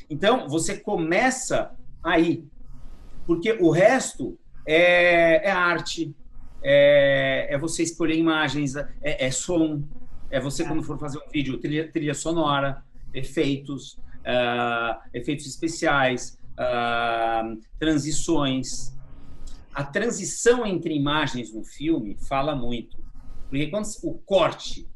Então, 0.09 0.47
você 0.47 0.77
começa 0.77 1.71
aí. 2.03 2.43
Porque 3.25 3.53
o 3.53 3.69
resto 3.69 4.37
é, 4.65 5.47
é 5.47 5.51
arte, 5.51 6.13
é, 6.63 7.47
é, 7.49 7.57
você 7.57 7.83
escolher 7.83 8.15
imagens, 8.15 8.75
é, 8.75 8.87
é, 9.01 9.31
som, 9.31 9.83
é 10.29 10.39
você, 10.39 10.63
quando 10.65 10.83
for 10.83 10.97
fazer 10.99 11.17
um 11.17 11.29
vídeo, 11.31 11.57
trilha, 11.57 11.91
trilha 11.91 12.13
sonora, 12.13 12.83
efeitos, 13.13 13.93
uh, 14.21 14.99
efeitos 15.13 15.45
especiais, 15.45 16.37
uh, 16.57 17.59
transições. 17.79 18.95
A 19.73 19.83
transição 19.83 20.65
entre 20.65 20.93
imagens 20.93 21.53
no 21.53 21.63
filme 21.63 22.17
fala 22.27 22.55
muito. 22.55 22.97
Porque 23.49 23.67
quando 23.67 23.85
o 24.03 24.13
corte, 24.13 24.87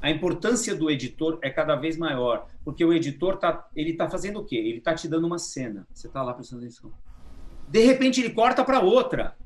a 0.00 0.10
importância 0.10 0.74
do 0.74 0.90
editor 0.90 1.38
é 1.42 1.50
cada 1.50 1.76
vez 1.76 1.96
maior. 1.96 2.46
Porque 2.64 2.84
o 2.84 2.92
editor 2.92 3.36
tá, 3.36 3.68
ele 3.74 3.90
está 3.90 4.08
fazendo 4.08 4.40
o 4.40 4.44
quê? 4.44 4.56
Ele 4.56 4.78
está 4.78 4.94
te 4.94 5.08
dando 5.08 5.26
uma 5.26 5.38
cena. 5.38 5.86
Você 5.92 6.06
está 6.06 6.22
lá 6.22 6.32
prestando 6.34 6.62
atenção. 6.62 6.92
De 7.68 7.84
repente 7.84 8.20
ele 8.20 8.30
corta 8.30 8.64
para 8.64 8.80
outra. 8.80 9.36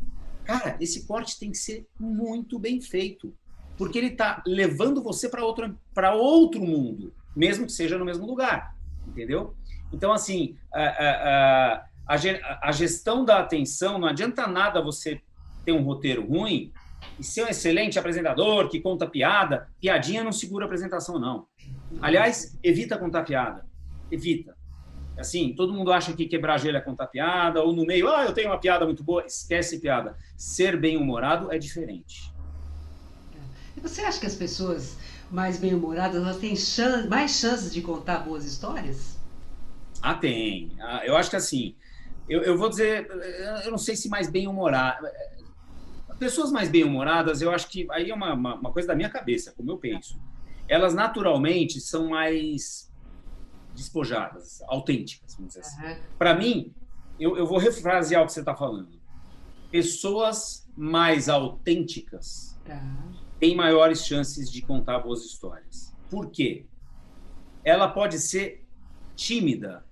Cara, 0.44 0.76
esse 0.80 1.06
corte 1.06 1.38
tem 1.38 1.50
que 1.50 1.58
ser 1.58 1.86
muito 1.98 2.58
bem 2.58 2.80
feito. 2.80 3.34
Porque 3.76 3.98
ele 3.98 4.08
está 4.08 4.42
levando 4.46 5.02
você 5.02 5.28
para 5.28 5.44
outro, 5.44 5.76
outro 6.14 6.60
mundo, 6.60 7.12
mesmo 7.34 7.66
que 7.66 7.72
seja 7.72 7.98
no 7.98 8.04
mesmo 8.04 8.26
lugar. 8.26 8.76
Entendeu? 9.06 9.54
Então, 9.92 10.12
assim, 10.12 10.56
a, 10.72 11.84
a, 12.06 12.16
a, 12.62 12.72
gestão 12.72 13.24
da 13.24 13.38
atenção, 13.38 13.98
não 13.98 14.08
adianta 14.08 14.46
nada 14.46 14.80
você 14.80 15.20
ter 15.64 15.72
um 15.72 15.82
roteiro 15.82 16.26
ruim 16.26 16.72
e 17.18 17.24
ser 17.24 17.44
um 17.44 17.48
excelente 17.48 17.98
apresentador 17.98 18.68
que 18.68 18.80
conta 18.80 19.06
piada. 19.06 19.68
Piadinha 19.80 20.24
não 20.24 20.32
segura 20.32 20.64
apresentação, 20.64 21.18
não. 21.18 21.46
Aliás, 22.00 22.58
evita 22.62 22.96
contar 22.96 23.22
piada. 23.24 23.66
Evita. 24.10 24.56
Assim, 25.16 25.54
todo 25.54 25.74
mundo 25.74 25.92
acha 25.92 26.14
que 26.14 26.26
quebrar 26.26 26.58
gelo 26.58 26.78
é 26.78 26.80
contar 26.80 27.06
piada, 27.06 27.62
ou 27.62 27.72
no 27.72 27.84
meio, 27.84 28.08
ah, 28.08 28.24
eu 28.24 28.32
tenho 28.32 28.48
uma 28.48 28.58
piada 28.58 28.84
muito 28.84 29.04
boa. 29.04 29.24
Esquece 29.26 29.78
piada. 29.78 30.16
Ser 30.36 30.78
bem-humorado 30.78 31.52
é 31.52 31.58
diferente. 31.58 32.32
E 33.76 33.80
você 33.80 34.00
acha 34.02 34.18
que 34.18 34.26
as 34.26 34.34
pessoas 34.34 34.96
mais 35.30 35.58
bem-humoradas 35.58 36.36
têm 36.38 36.56
chance, 36.56 37.08
mais 37.08 37.32
chances 37.32 37.72
de 37.72 37.82
contar 37.82 38.18
boas 38.18 38.44
histórias? 38.44 39.11
Ah, 40.02 40.14
tem. 40.14 40.72
Ah, 40.80 41.02
eu 41.06 41.16
acho 41.16 41.30
que 41.30 41.36
assim, 41.36 41.76
eu, 42.28 42.42
eu 42.42 42.58
vou 42.58 42.68
dizer, 42.68 43.08
eu 43.64 43.70
não 43.70 43.78
sei 43.78 43.94
se 43.94 44.08
mais 44.08 44.28
bem-humorado. 44.28 45.06
Pessoas 46.18 46.50
mais 46.50 46.68
bem-humoradas, 46.68 47.40
eu 47.40 47.50
acho 47.50 47.68
que 47.68 47.86
aí 47.90 48.10
é 48.10 48.14
uma, 48.14 48.34
uma, 48.34 48.54
uma, 48.54 48.72
coisa 48.72 48.88
da 48.88 48.94
minha 48.94 49.10
cabeça, 49.10 49.52
como 49.52 49.70
eu 49.70 49.78
penso. 49.78 50.20
Elas 50.68 50.94
naturalmente 50.94 51.80
são 51.80 52.08
mais 52.08 52.92
despojadas, 53.74 54.62
autênticas, 54.68 55.34
vamos 55.34 55.54
dizer 55.54 55.60
assim. 55.60 55.84
Uhum. 55.84 55.96
Para 56.18 56.34
mim, 56.34 56.74
eu, 57.18 57.36
eu 57.36 57.46
vou 57.46 57.58
refrasear 57.58 58.22
o 58.22 58.26
que 58.26 58.32
você 58.32 58.40
está 58.40 58.54
falando. 58.54 59.00
Pessoas 59.70 60.68
mais 60.76 61.28
autênticas 61.28 62.58
uhum. 62.68 63.12
têm 63.38 63.56
maiores 63.56 64.04
chances 64.04 64.50
de 64.50 64.62
contar 64.62 65.00
boas 65.00 65.24
histórias. 65.24 65.94
Por 66.08 66.30
quê? 66.30 66.66
Ela 67.64 67.88
pode 67.88 68.18
ser 68.18 68.66
tímida, 69.14 69.84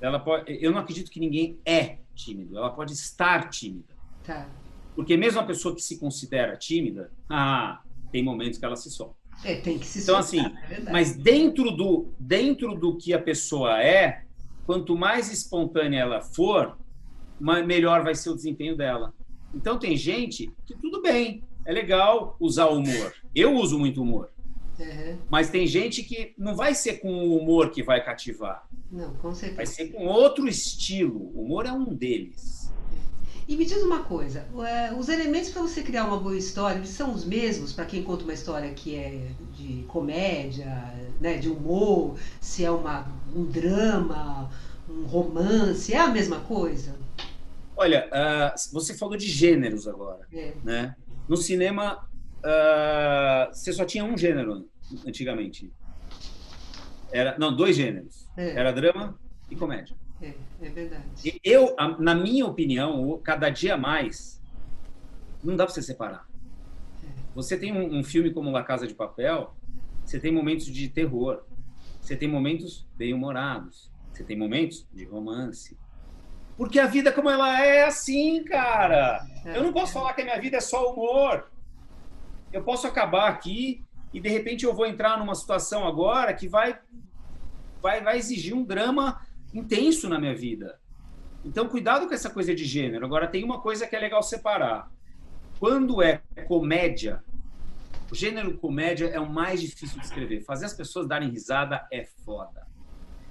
ela 0.00 0.18
pode, 0.18 0.56
eu 0.62 0.70
não 0.70 0.78
acredito 0.78 1.10
que 1.10 1.20
ninguém 1.20 1.58
é 1.64 1.98
tímido, 2.14 2.56
ela 2.56 2.70
pode 2.70 2.92
estar 2.92 3.48
tímida. 3.48 3.94
Tá. 4.24 4.48
Porque 4.94 5.16
mesmo 5.16 5.40
a 5.40 5.44
pessoa 5.44 5.74
que 5.74 5.82
se 5.82 5.98
considera 5.98 6.56
tímida, 6.56 7.10
ah, 7.28 7.82
tem 8.10 8.22
momentos 8.22 8.58
que 8.58 8.64
ela 8.64 8.76
se 8.76 8.90
solta. 8.90 9.14
É, 9.44 9.56
tem 9.56 9.78
que 9.78 9.86
se 9.86 10.02
então, 10.02 10.22
soltar, 10.22 10.46
assim, 10.46 10.56
é 10.70 10.90
mas 10.90 11.14
dentro 11.14 11.70
do, 11.70 12.12
dentro 12.18 12.74
do 12.74 12.96
que 12.96 13.12
a 13.12 13.20
pessoa 13.20 13.82
é, 13.82 14.22
quanto 14.64 14.96
mais 14.96 15.30
espontânea 15.30 16.00
ela 16.00 16.20
for, 16.22 16.78
melhor 17.38 18.02
vai 18.02 18.14
ser 18.14 18.30
o 18.30 18.34
desempenho 18.34 18.76
dela. 18.76 19.12
Então 19.54 19.78
tem 19.78 19.96
gente 19.96 20.50
que 20.66 20.74
tudo 20.74 21.02
bem, 21.02 21.42
é 21.64 21.72
legal 21.72 22.36
usar 22.40 22.66
humor. 22.66 23.12
Eu 23.34 23.54
uso 23.54 23.78
muito 23.78 24.02
humor. 24.02 24.30
Uhum. 24.78 25.18
Mas 25.30 25.50
tem 25.50 25.66
gente 25.66 26.02
que 26.02 26.34
não 26.36 26.54
vai 26.54 26.74
ser 26.74 26.94
com 26.94 27.08
o 27.08 27.36
humor 27.38 27.70
que 27.70 27.82
vai 27.82 28.04
cativar. 28.04 28.66
Não, 28.90 29.14
com 29.14 29.34
certeza. 29.34 29.56
Vai 29.56 29.66
ser 29.66 29.88
com 29.88 30.06
outro 30.06 30.46
estilo. 30.48 31.30
O 31.34 31.42
humor 31.44 31.66
é 31.66 31.72
um 31.72 31.94
deles. 31.94 32.66
E 33.48 33.56
me 33.56 33.64
diz 33.64 33.80
uma 33.80 34.02
coisa, 34.02 34.44
é, 34.66 34.92
os 34.92 35.08
elementos 35.08 35.50
para 35.50 35.62
você 35.62 35.80
criar 35.80 36.04
uma 36.04 36.18
boa 36.18 36.36
história, 36.36 36.78
eles 36.78 36.88
são 36.88 37.14
os 37.14 37.24
mesmos 37.24 37.72
para 37.72 37.84
quem 37.84 38.02
conta 38.02 38.24
uma 38.24 38.32
história 38.32 38.72
que 38.74 38.96
é 38.96 39.28
de 39.52 39.84
comédia, 39.86 40.92
né, 41.20 41.34
de 41.38 41.48
humor, 41.48 42.18
se 42.40 42.64
é 42.64 42.70
uma, 42.72 43.06
um 43.32 43.44
drama, 43.44 44.50
um 44.90 45.04
romance, 45.04 45.94
é 45.94 46.00
a 46.00 46.08
mesma 46.08 46.40
coisa? 46.40 46.96
Olha, 47.76 48.08
uh, 48.08 48.72
você 48.72 48.94
falou 48.94 49.16
de 49.16 49.28
gêneros 49.28 49.86
agora, 49.86 50.26
é. 50.32 50.54
né? 50.64 50.96
No 51.28 51.36
cinema, 51.36 52.08
uh, 52.38 53.52
você 53.52 53.72
só 53.72 53.84
tinha 53.84 54.04
um 54.04 54.16
gênero 54.16 54.68
antigamente. 55.06 55.72
Era, 57.12 57.38
não, 57.38 57.54
dois 57.54 57.76
gêneros. 57.76 58.28
É. 58.36 58.50
Era 58.50 58.72
drama 58.72 59.18
e 59.50 59.56
comédia. 59.56 59.96
É, 60.20 60.34
é 60.62 60.68
verdade. 60.70 61.40
Eu, 61.44 61.74
na 61.98 62.14
minha 62.14 62.46
opinião, 62.46 63.20
cada 63.22 63.50
dia 63.50 63.76
mais, 63.76 64.42
não 65.42 65.56
dá 65.56 65.64
para 65.64 65.74
você 65.74 65.82
separar. 65.82 66.26
É. 67.04 67.08
Você 67.34 67.56
tem 67.56 67.72
um, 67.72 67.98
um, 67.98 68.04
filme 68.04 68.32
como 68.32 68.50
La 68.50 68.62
Casa 68.62 68.86
de 68.86 68.94
Papel, 68.94 69.54
você 70.04 70.18
tem 70.18 70.32
momentos 70.32 70.66
de 70.66 70.88
terror, 70.88 71.44
você 72.00 72.16
tem 72.16 72.28
momentos 72.28 72.86
bem-humorados, 72.96 73.90
você 74.12 74.24
tem 74.24 74.36
momentos 74.36 74.86
de 74.92 75.04
romance. 75.04 75.76
Porque 76.56 76.80
a 76.80 76.86
vida 76.86 77.12
como 77.12 77.28
ela 77.28 77.62
é, 77.62 77.78
é 77.78 77.84
assim, 77.84 78.42
cara. 78.44 79.20
É. 79.44 79.58
Eu 79.58 79.62
não 79.62 79.72
posso 79.72 79.92
falar 79.92 80.14
que 80.14 80.22
a 80.22 80.24
minha 80.24 80.40
vida 80.40 80.56
é 80.56 80.60
só 80.60 80.92
humor. 80.92 81.50
Eu 82.56 82.62
posso 82.62 82.86
acabar 82.86 83.28
aqui 83.28 83.84
e 84.14 84.20
de 84.20 84.28
repente 84.28 84.64
eu 84.64 84.74
vou 84.74 84.86
entrar 84.86 85.18
numa 85.18 85.34
situação 85.34 85.86
agora 85.86 86.32
que 86.32 86.48
vai 86.48 86.78
vai, 87.82 88.02
vai 88.02 88.16
exigir 88.16 88.54
um 88.54 88.64
drama 88.64 89.20
intenso 89.52 90.08
na 90.08 90.18
minha 90.18 90.34
vida. 90.34 90.80
Então, 91.44 91.68
cuidado 91.68 92.08
com 92.08 92.14
essa 92.14 92.30
coisa 92.30 92.54
de 92.54 92.64
gênero. 92.64 93.04
Agora, 93.04 93.28
tem 93.28 93.44
uma 93.44 93.60
coisa 93.60 93.86
que 93.86 93.94
é 93.94 94.00
legal 94.00 94.22
separar. 94.22 94.90
Quando 95.60 96.02
é 96.02 96.20
comédia, 96.48 97.22
O 98.10 98.14
gênero 98.14 98.56
comédia 98.56 99.06
é 99.06 99.20
o 99.20 99.28
mais 99.28 99.60
difícil 99.60 99.98
de 99.98 100.06
escrever. 100.06 100.40
Fazer 100.40 100.66
as 100.66 100.72
pessoas 100.72 101.06
darem 101.06 101.28
risada 101.28 101.86
é 101.92 102.04
foda. 102.24 102.66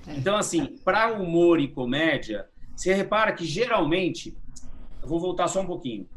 É. 0.08 0.16
Então, 0.16 0.36
assim, 0.36 0.78
para 0.84 1.14
humor 1.14 1.60
e 1.60 1.68
comédia, 1.68 2.48
você 2.76 2.94
repara 2.94 3.34
que 3.34 3.46
geralmente. 3.46 4.38
Eu 5.02 5.08
vou 5.08 5.20
voltar 5.20 5.48
só 5.48 5.62
um 5.62 5.66
pouquinho. 5.66 6.08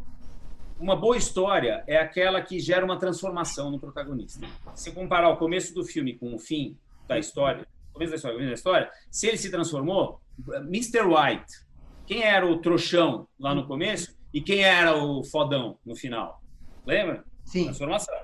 Uma 0.80 0.94
boa 0.94 1.16
história 1.16 1.82
é 1.88 1.96
aquela 1.96 2.40
que 2.40 2.60
gera 2.60 2.84
uma 2.84 2.98
transformação 2.98 3.68
no 3.70 3.80
protagonista. 3.80 4.46
Se 4.76 4.92
comparar 4.92 5.28
o 5.28 5.36
começo 5.36 5.74
do 5.74 5.84
filme 5.84 6.14
com 6.14 6.32
o 6.32 6.38
fim 6.38 6.76
da 7.08 7.18
história, 7.18 7.66
começo 7.92 8.10
da 8.12 8.16
história, 8.16 8.36
começo 8.36 8.50
da 8.50 8.54
história, 8.54 8.90
se 9.10 9.26
ele 9.26 9.36
se 9.36 9.50
transformou, 9.50 10.20
Mr. 10.68 11.02
White, 11.02 11.66
quem 12.06 12.22
era 12.22 12.46
o 12.46 12.58
trouxão 12.58 13.26
lá 13.40 13.54
no 13.54 13.66
começo 13.66 14.16
e 14.32 14.40
quem 14.40 14.62
era 14.62 14.96
o 14.96 15.24
fodão 15.24 15.78
no 15.84 15.96
final? 15.96 16.40
Lembra? 16.86 17.24
Sim. 17.44 17.64
Transformação. 17.64 18.14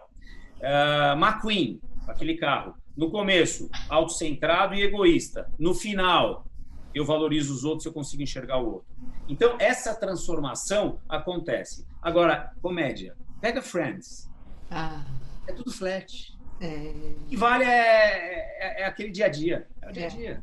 Uh, 0.61 1.18
McQueen, 1.18 1.80
aquele 2.07 2.36
carro. 2.36 2.74
No 2.96 3.11
começo, 3.11 3.68
autocentrado 3.88 4.74
e 4.74 4.82
egoísta. 4.82 5.50
No 5.59 5.74
final, 5.74 6.46
eu 6.95 7.05
valorizo 7.05 7.53
os 7.53 7.64
outros, 7.64 7.86
eu 7.86 7.92
consigo 7.92 8.22
enxergar 8.22 8.59
o 8.59 8.74
outro. 8.74 8.88
Então, 9.28 9.57
essa 9.59 9.95
transformação 9.95 11.01
acontece. 11.09 11.86
Agora, 12.01 12.53
comédia. 12.62 13.16
Pega 13.40 13.61
Friends. 13.61 14.30
Ah. 14.70 15.05
É 15.47 15.53
tudo 15.53 15.70
flat. 15.70 16.34
É... 16.61 16.92
O 17.22 17.26
que 17.26 17.36
vale 17.36 17.64
é, 17.64 17.68
é, 17.68 18.82
é, 18.82 18.86
aquele 18.86 19.11
dia 19.11 19.26
a 19.26 19.28
dia. 19.28 19.66
É 19.82 19.88
o 19.88 19.92
dia 19.92 20.07
a 20.07 20.09
dia. 20.09 20.42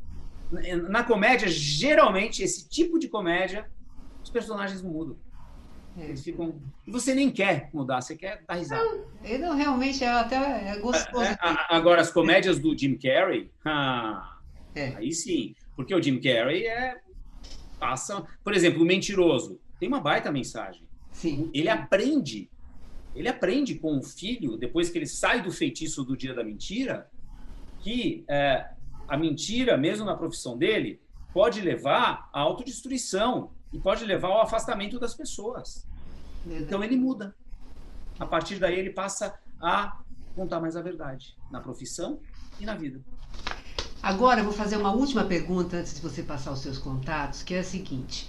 É. 0.63 0.75
Na 0.75 1.03
comédia, 1.03 1.47
geralmente, 1.47 2.43
esse 2.43 2.67
tipo 2.67 2.99
de 2.99 3.07
comédia, 3.07 3.69
os 4.23 4.29
personagens 4.29 4.81
mudam. 4.81 5.15
É. 5.97 6.05
Eles 6.05 6.23
ficam. 6.23 6.55
E 6.85 6.91
você 6.91 7.13
nem 7.13 7.29
quer 7.31 7.69
mudar, 7.73 8.01
você 8.01 8.15
quer 8.15 8.43
dar 8.47 8.55
risada. 8.55 8.83
Não, 8.83 9.39
não 9.39 9.55
realmente 9.55 10.03
é 10.03 10.09
até 10.09 10.69
é 10.69 10.79
gostoso. 10.79 11.23
É, 11.23 11.37
agora, 11.69 12.01
as 12.01 12.11
comédias 12.11 12.59
do 12.59 12.77
Jim 12.77 12.97
Carrey, 12.97 13.51
ah, 13.65 14.37
aí 14.75 15.11
sim. 15.13 15.55
Porque 15.75 15.93
o 15.93 16.01
Jim 16.01 16.19
Carrey 16.19 16.65
é. 16.65 16.99
Passa. 17.79 18.23
Por 18.43 18.53
exemplo, 18.53 18.83
o 18.83 18.85
mentiroso. 18.85 19.59
Tem 19.79 19.87
uma 19.87 19.99
baita 19.99 20.31
mensagem. 20.31 20.87
Sim. 21.11 21.49
Ele 21.53 21.69
aprende. 21.69 22.49
Ele 23.15 23.27
aprende 23.27 23.75
com 23.75 23.97
o 23.97 24.03
filho, 24.03 24.57
depois 24.57 24.89
que 24.89 24.97
ele 24.97 25.07
sai 25.07 25.41
do 25.41 25.51
feitiço 25.51 26.03
do 26.03 26.15
dia 26.15 26.33
da 26.33 26.43
mentira, 26.43 27.09
que 27.81 28.23
é, 28.27 28.69
a 29.07 29.17
mentira, 29.17 29.77
mesmo 29.77 30.05
na 30.05 30.15
profissão 30.15 30.57
dele, 30.57 31.01
pode 31.33 31.59
levar 31.61 32.29
à 32.31 32.39
autodestruição 32.39 33.51
e 33.73 33.79
pode 33.79 34.05
levar 34.05 34.29
ao 34.29 34.41
afastamento 34.41 34.99
das 34.99 35.13
pessoas. 35.13 35.87
Então 36.45 36.83
ele 36.83 36.95
muda. 36.95 37.35
A 38.19 38.25
partir 38.25 38.59
daí 38.59 38.77
ele 38.79 38.91
passa 38.91 39.39
a 39.59 40.01
contar 40.35 40.59
mais 40.59 40.75
a 40.75 40.81
verdade 40.81 41.35
na 41.51 41.59
profissão 41.59 42.19
e 42.59 42.65
na 42.65 42.75
vida. 42.75 43.01
Agora 44.01 44.39
eu 44.39 44.45
vou 44.45 44.53
fazer 44.53 44.77
uma 44.77 44.91
última 44.91 45.23
pergunta 45.23 45.77
antes 45.77 45.93
de 45.93 46.01
você 46.01 46.23
passar 46.23 46.51
os 46.51 46.59
seus 46.61 46.77
contatos, 46.77 47.43
que 47.43 47.53
é 47.53 47.59
a 47.59 47.63
seguinte: 47.63 48.27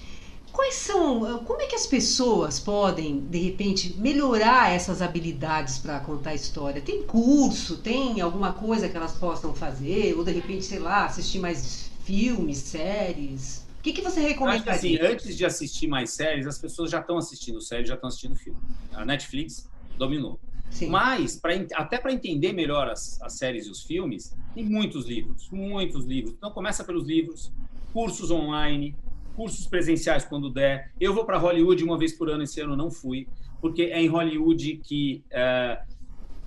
quais 0.52 0.74
são, 0.74 1.42
como 1.44 1.62
é 1.62 1.66
que 1.66 1.74
as 1.74 1.86
pessoas 1.86 2.60
podem 2.60 3.20
de 3.20 3.38
repente 3.38 3.94
melhorar 3.98 4.70
essas 4.70 5.00
habilidades 5.00 5.78
para 5.78 5.98
contar 6.00 6.34
história? 6.34 6.82
Tem 6.82 7.02
curso, 7.02 7.78
tem 7.78 8.20
alguma 8.20 8.52
coisa 8.52 8.88
que 8.88 8.96
elas 8.96 9.12
possam 9.12 9.54
fazer 9.54 10.14
ou 10.16 10.22
de 10.22 10.32
repente, 10.32 10.64
sei 10.64 10.78
lá, 10.78 11.06
assistir 11.06 11.38
mais 11.38 11.90
filmes, 12.04 12.58
séries? 12.58 13.66
O 13.78 13.82
que, 13.82 13.94
que 13.94 14.02
você 14.02 14.20
recomenda? 14.20 14.70
Assim, 14.70 14.98
antes 15.00 15.36
de 15.36 15.44
assistir 15.44 15.88
mais 15.88 16.10
séries, 16.10 16.46
as 16.46 16.58
pessoas 16.58 16.90
já 16.90 17.00
estão 17.00 17.16
assistindo 17.16 17.60
séries, 17.60 17.88
já 17.88 17.94
estão 17.94 18.08
assistindo 18.08 18.36
filme. 18.36 18.60
A 18.92 19.04
Netflix 19.04 19.68
dominou. 19.96 20.38
Sim. 20.72 20.88
Mas, 20.88 21.36
pra, 21.36 21.52
até 21.74 21.98
para 21.98 22.12
entender 22.12 22.52
melhor 22.52 22.88
as, 22.88 23.20
as, 23.22 23.34
séries 23.34 23.66
e 23.66 23.70
os 23.70 23.82
filmes, 23.82 24.34
tem 24.54 24.64
muitos 24.64 25.06
livros, 25.06 25.48
muitos 25.50 26.04
livros. 26.04 26.34
Então, 26.34 26.50
começa 26.50 26.82
pelos 26.82 27.06
livros, 27.06 27.52
cursos 27.92 28.30
online, 28.30 28.96
cursos 29.36 29.66
presenciais 29.66 30.24
quando 30.24 30.50
der. 30.50 30.90
Eu 31.00 31.14
vou 31.14 31.24
para 31.24 31.38
Hollywood 31.38 31.84
uma 31.84 31.98
vez 31.98 32.12
por 32.12 32.30
ano, 32.30 32.42
esse 32.42 32.60
ano 32.60 32.76
não 32.76 32.90
fui, 32.90 33.28
porque 33.60 33.82
é 33.82 34.00
em 34.00 34.08
Hollywood 34.08 34.80
que 34.82 35.22
é, 35.30 35.82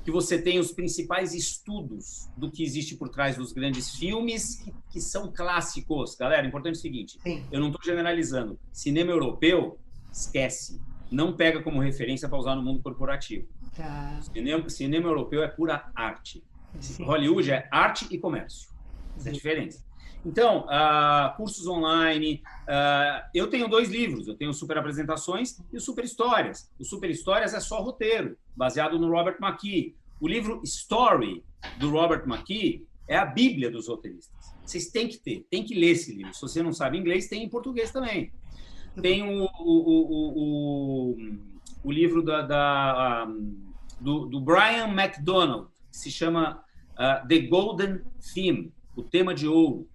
que 0.05 0.11
você 0.11 0.39
tem 0.39 0.59
os 0.59 0.71
principais 0.71 1.33
estudos 1.33 2.29
do 2.37 2.51
que 2.51 2.63
existe 2.63 2.95
por 2.95 3.09
trás 3.09 3.35
dos 3.37 3.51
grandes 3.51 3.95
filmes 3.95 4.57
que, 4.57 4.71
que 4.91 5.01
são 5.01 5.31
clássicos. 5.31 6.15
Galera, 6.15 6.45
importante 6.45 6.75
é 6.75 6.77
o 6.77 6.81
seguinte: 6.81 7.17
Sim. 7.23 7.43
eu 7.51 7.59
não 7.59 7.67
estou 7.67 7.83
generalizando. 7.83 8.59
Cinema 8.71 9.09
europeu, 9.09 9.79
esquece. 10.13 10.79
Não 11.11 11.35
pega 11.35 11.61
como 11.63 11.81
referência 11.81 12.29
para 12.29 12.37
usar 12.37 12.55
no 12.55 12.61
mundo 12.61 12.83
corporativo. 12.83 13.47
Tá. 13.75 14.19
Cinema, 14.21 14.69
cinema 14.69 15.09
europeu 15.09 15.43
é 15.43 15.47
pura 15.47 15.91
arte. 15.95 16.43
Sim. 16.79 17.03
Hollywood 17.03 17.51
é 17.51 17.67
arte 17.71 18.07
e 18.11 18.17
comércio. 18.17 18.69
Essa 19.17 19.29
é 19.29 19.31
a 19.31 19.33
diferença. 19.33 19.85
Então, 20.25 20.65
uh, 20.65 21.35
cursos 21.37 21.67
online. 21.67 22.41
Uh, 22.63 23.29
eu 23.33 23.47
tenho 23.47 23.67
dois 23.67 23.89
livros. 23.89 24.27
Eu 24.27 24.35
tenho 24.35 24.53
Super 24.53 24.77
Apresentações 24.79 25.59
e 25.71 25.77
o 25.77 25.81
Super 25.81 26.03
Histórias. 26.03 26.69
O 26.79 26.83
Super 26.83 27.09
Histórias 27.11 27.53
é 27.53 27.59
só 27.59 27.81
roteiro, 27.81 28.35
baseado 28.55 28.97
no 28.97 29.09
Robert 29.09 29.37
McKee. 29.39 29.95
O 30.19 30.27
livro 30.27 30.61
Story, 30.63 31.43
do 31.77 31.91
Robert 31.91 32.23
McKee, 32.25 32.87
é 33.07 33.17
a 33.17 33.25
bíblia 33.25 33.69
dos 33.69 33.87
roteiristas. 33.87 34.55
Vocês 34.65 34.87
têm 34.87 35.07
que 35.07 35.17
ter, 35.17 35.45
tem 35.49 35.63
que 35.63 35.75
ler 35.75 35.91
esse 35.91 36.11
livro. 36.13 36.33
Se 36.33 36.41
você 36.41 36.63
não 36.63 36.73
sabe 36.73 36.97
inglês, 36.97 37.27
tem 37.27 37.43
em 37.43 37.49
português 37.49 37.91
também. 37.91 38.31
Tem 38.99 39.21
o, 39.21 39.43
o, 39.43 39.49
o, 39.59 41.11
o, 41.13 41.17
o 41.85 41.91
livro 41.91 42.23
da, 42.23 42.41
da 42.41 43.27
um, 43.29 43.73
do, 44.01 44.25
do, 44.25 44.41
Brian 44.41 44.89
McDonald, 44.89 45.67
que 45.91 45.97
se 45.97 46.11
chama 46.11 46.63
uh, 46.93 47.27
The 47.27 47.39
Golden 47.39 48.01
Theme, 48.33 48.73
o 48.95 49.03
tema 49.03 49.33
de 49.33 49.47
ouro 49.47 49.87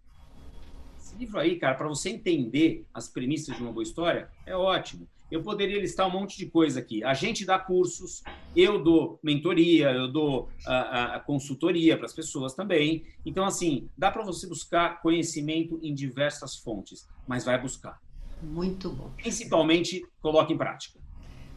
livro 1.20 1.38
aí, 1.38 1.56
cara, 1.56 1.74
para 1.74 1.86
você 1.86 2.08
entender 2.08 2.86
as 2.94 3.08
premissas 3.08 3.54
de 3.54 3.62
uma 3.62 3.70
boa 3.70 3.82
história, 3.82 4.30
é 4.46 4.56
ótimo. 4.56 5.06
Eu 5.30 5.42
poderia 5.42 5.78
listar 5.78 6.08
um 6.08 6.10
monte 6.10 6.36
de 6.36 6.46
coisa 6.46 6.80
aqui. 6.80 7.04
A 7.04 7.14
gente 7.14 7.44
dá 7.44 7.58
cursos, 7.58 8.22
eu 8.56 8.82
dou 8.82 9.20
mentoria, 9.22 9.92
eu 9.92 10.08
dou 10.08 10.48
a, 10.66 11.16
a 11.16 11.20
consultoria 11.20 11.96
para 11.96 12.06
as 12.06 12.12
pessoas 12.12 12.54
também. 12.54 13.04
Então, 13.24 13.44
assim, 13.44 13.88
dá 13.96 14.10
para 14.10 14.24
você 14.24 14.48
buscar 14.48 15.00
conhecimento 15.02 15.78
em 15.82 15.94
diversas 15.94 16.56
fontes, 16.56 17.06
mas 17.28 17.44
vai 17.44 17.60
buscar. 17.60 18.00
Muito 18.42 18.90
bom. 18.90 19.10
Principalmente, 19.18 20.02
coloque 20.20 20.52
em 20.52 20.58
prática. 20.58 20.98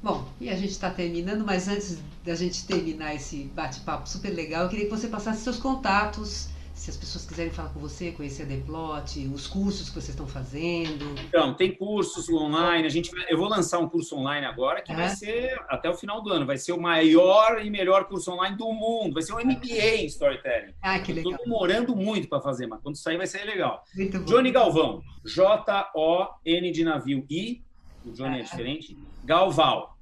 Bom, 0.04 0.28
e 0.42 0.50
a 0.50 0.56
gente 0.56 0.72
está 0.72 0.90
terminando, 0.90 1.46
mas 1.46 1.70
antes 1.70 1.98
da 2.26 2.36
gente 2.36 2.68
terminar 2.68 3.16
esse 3.16 3.46
bate-papo 3.56 4.08
super 4.08 4.32
legal, 4.32 4.64
eu 4.64 4.70
queria 4.70 4.84
que 4.84 4.92
você 4.92 5.08
passasse 5.08 5.42
seus 5.42 5.58
contatos, 5.58 6.50
se 6.74 6.90
as 6.90 6.98
pessoas 6.98 7.26
quiserem 7.26 7.54
falar 7.54 7.70
com 7.70 7.80
você, 7.80 8.12
conhecer 8.12 8.44
a 8.44 8.46
Deplot, 8.46 9.26
os 9.34 9.48
cursos 9.48 9.88
que 9.88 9.96
vocês 9.96 10.10
estão 10.10 10.28
fazendo. 10.28 11.06
Então, 11.26 11.54
tem 11.54 11.74
cursos 11.74 12.28
online. 12.28 12.86
A 12.86 12.90
gente 12.90 13.12
vai, 13.12 13.26
eu 13.30 13.38
vou 13.38 13.48
lançar 13.48 13.80
um 13.80 13.88
curso 13.88 14.18
online 14.18 14.46
agora 14.46 14.82
que 14.82 14.92
é. 14.92 14.96
vai 14.96 15.08
ser 15.08 15.58
até 15.70 15.90
o 15.90 15.94
final 15.94 16.22
do 16.22 16.30
ano. 16.34 16.46
Vai 16.46 16.58
ser 16.58 16.74
o 16.74 16.82
maior 16.82 17.64
e 17.64 17.70
melhor 17.70 18.04
curso 18.04 18.30
online 18.32 18.58
do 18.58 18.74
mundo. 18.74 19.14
Vai 19.14 19.24
ser 19.24 19.32
um 19.32 19.38
MBA 19.38 20.02
em 20.02 20.06
storytelling. 20.08 20.74
Ah, 20.82 21.00
que 21.00 21.14
legal. 21.14 21.32
Estou 21.32 21.46
demorando 21.46 21.96
muito 21.96 22.28
para 22.28 22.42
fazer, 22.42 22.68
mas 22.68 22.82
quando 22.82 22.98
sair 22.98 23.16
vai 23.16 23.28
ser 23.28 23.46
legal. 23.46 23.82
Muito 23.96 24.20
bom. 24.20 24.26
Johnny 24.26 24.52
Galvão. 24.52 25.02
J-O-N 25.24 26.72
de 26.72 26.84
navio 26.84 27.26
I. 27.30 27.64
O 28.06 28.12
Johnny 28.12 28.38
é, 28.38 28.40
é 28.42 28.44
diferente. 28.44 28.98
Galval. 29.24 29.93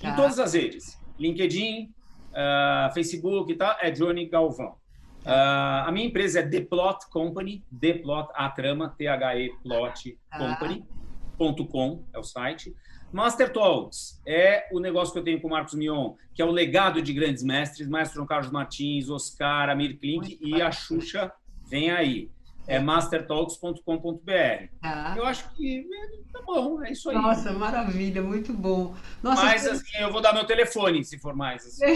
Tá. 0.00 0.10
Em 0.10 0.16
todas 0.16 0.38
as 0.38 0.54
redes. 0.54 0.98
LinkedIn, 1.18 1.92
uh, 2.30 2.92
Facebook 2.94 3.52
e 3.52 3.56
tal, 3.56 3.76
é 3.80 3.90
Johnny 3.90 4.26
Galvão. 4.26 4.76
Uh, 5.24 5.84
a 5.86 5.90
minha 5.92 6.06
empresa 6.06 6.40
é 6.40 6.48
The 6.48 6.60
Plot 6.62 7.10
Company, 7.10 7.64
The 7.78 7.94
Plot, 7.94 8.28
a 8.34 8.48
trama, 8.48 8.94
T-H-E 8.96 9.50
Plot 9.62 10.18
Company.com 10.36 12.04
é 12.12 12.18
o 12.18 12.22
site. 12.22 12.74
Master 13.12 13.52
Talks 13.52 14.20
é 14.26 14.68
o 14.70 14.80
negócio 14.80 15.12
que 15.12 15.18
eu 15.18 15.24
tenho 15.24 15.40
com 15.40 15.48
o 15.48 15.50
Marcos 15.50 15.74
Mion, 15.74 16.14
que 16.34 16.42
é 16.42 16.44
o 16.44 16.50
legado 16.50 17.00
de 17.00 17.12
grandes 17.12 17.42
mestres, 17.42 17.88
Maestro 17.88 18.16
João 18.16 18.26
Carlos 18.26 18.50
Martins, 18.50 19.08
Oscar, 19.08 19.70
Amir 19.70 19.98
Klink 19.98 20.38
e 20.40 20.60
a 20.60 20.70
Xuxa 20.70 21.32
vem 21.66 21.90
aí 21.90 22.30
é 22.68 22.78
mastertalks.com.br. 22.78 24.68
Ah. 24.82 25.14
Eu 25.16 25.24
acho 25.24 25.50
que 25.54 25.80
é, 25.80 25.84
tá 26.30 26.42
bom, 26.44 26.84
é 26.84 26.92
isso 26.92 27.08
aí. 27.08 27.16
Nossa, 27.16 27.50
maravilha, 27.52 28.22
muito 28.22 28.52
bom. 28.52 28.94
Nossa, 29.22 29.42
Mas 29.42 29.66
assim, 29.66 29.96
eu 29.98 30.12
vou 30.12 30.20
dar 30.20 30.34
meu 30.34 30.44
telefone, 30.44 31.02
se 31.02 31.18
for 31.18 31.34
mais. 31.34 31.64
Assim. 31.66 31.94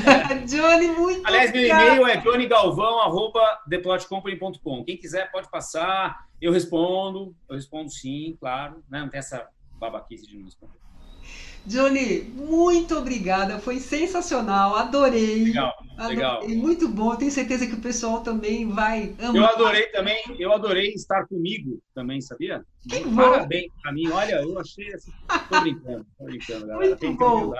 Johnny, 0.48 0.86
muito 0.88 1.26
Aliás, 1.26 1.52
meu 1.52 1.66
e-mail 1.66 2.06
é 2.06 2.16
johnnygalvão.theplotcompany.com. 2.16 4.84
Quem 4.84 4.96
quiser 4.96 5.30
pode 5.30 5.50
passar, 5.50 6.24
eu 6.40 6.50
respondo, 6.50 7.36
eu 7.46 7.56
respondo 7.56 7.90
sim, 7.90 8.34
claro, 8.40 8.82
né? 8.88 9.00
Não 9.00 9.10
tem 9.10 9.18
essa 9.18 9.46
babaquice 9.78 10.26
de 10.26 10.38
não 10.38 10.46
responder. 10.46 10.83
Johnny, 11.66 12.22
muito 12.34 12.96
obrigada. 12.96 13.58
Foi 13.58 13.78
sensacional. 13.78 14.76
Adorei. 14.76 15.44
Legal, 15.44 15.72
adorei. 15.96 16.16
legal. 16.16 16.48
Muito 16.48 16.88
bom. 16.88 17.16
Tenho 17.16 17.30
certeza 17.30 17.66
que 17.66 17.74
o 17.74 17.80
pessoal 17.80 18.20
também 18.22 18.68
vai 18.68 19.14
amar. 19.18 19.36
Eu 19.36 19.46
adorei 19.46 19.86
também. 19.86 20.22
Eu 20.38 20.52
adorei 20.52 20.92
estar 20.92 21.26
comigo 21.26 21.80
também, 21.94 22.20
sabia? 22.20 22.62
Que 22.88 23.02
Parabéns 23.14 23.72
para 23.82 23.92
mim. 23.92 24.08
Olha, 24.10 24.42
eu 24.42 24.58
achei 24.58 24.92
assim. 24.92 25.10
Tô 25.48 25.60
brincando, 25.60 26.06
tô 26.18 26.24
brincando, 26.24 26.66
galera. 26.66 26.98
Muito 27.00 27.12
bom. 27.14 27.52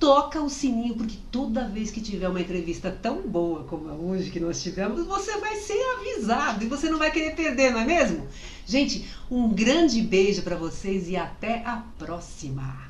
toca 0.01 0.41
o 0.41 0.49
sininho, 0.49 0.97
porque 0.97 1.17
toda 1.31 1.69
vez 1.69 1.91
que 1.91 2.01
tiver 2.01 2.29
uma 2.29 2.41
entrevista 2.41 2.91
tão 2.91 3.21
boa 3.21 3.65
como 3.65 3.91
a 3.91 3.93
hoje 3.93 4.31
que 4.31 4.41
nós 4.41 4.63
tivemos, 4.63 5.07
você 5.07 5.37
vai 5.39 5.55
ser 5.57 5.81
avisado 5.99 6.65
e 6.65 6.69
você 6.69 6.89
não 6.89 6.99
vai 6.99 7.13
querer 7.13 7.37
perder, 7.37 7.71
não 7.71 7.81
é 7.81 7.85
mesmo? 7.85 8.27
Gente, 8.67 9.07
um 9.31 9.51
grande 9.51 10.01
beijo 10.01 10.43
para 10.43 10.57
vocês 10.57 11.09
e 11.09 11.17
até 11.17 11.63
a 11.67 11.85
próxima! 11.99 12.90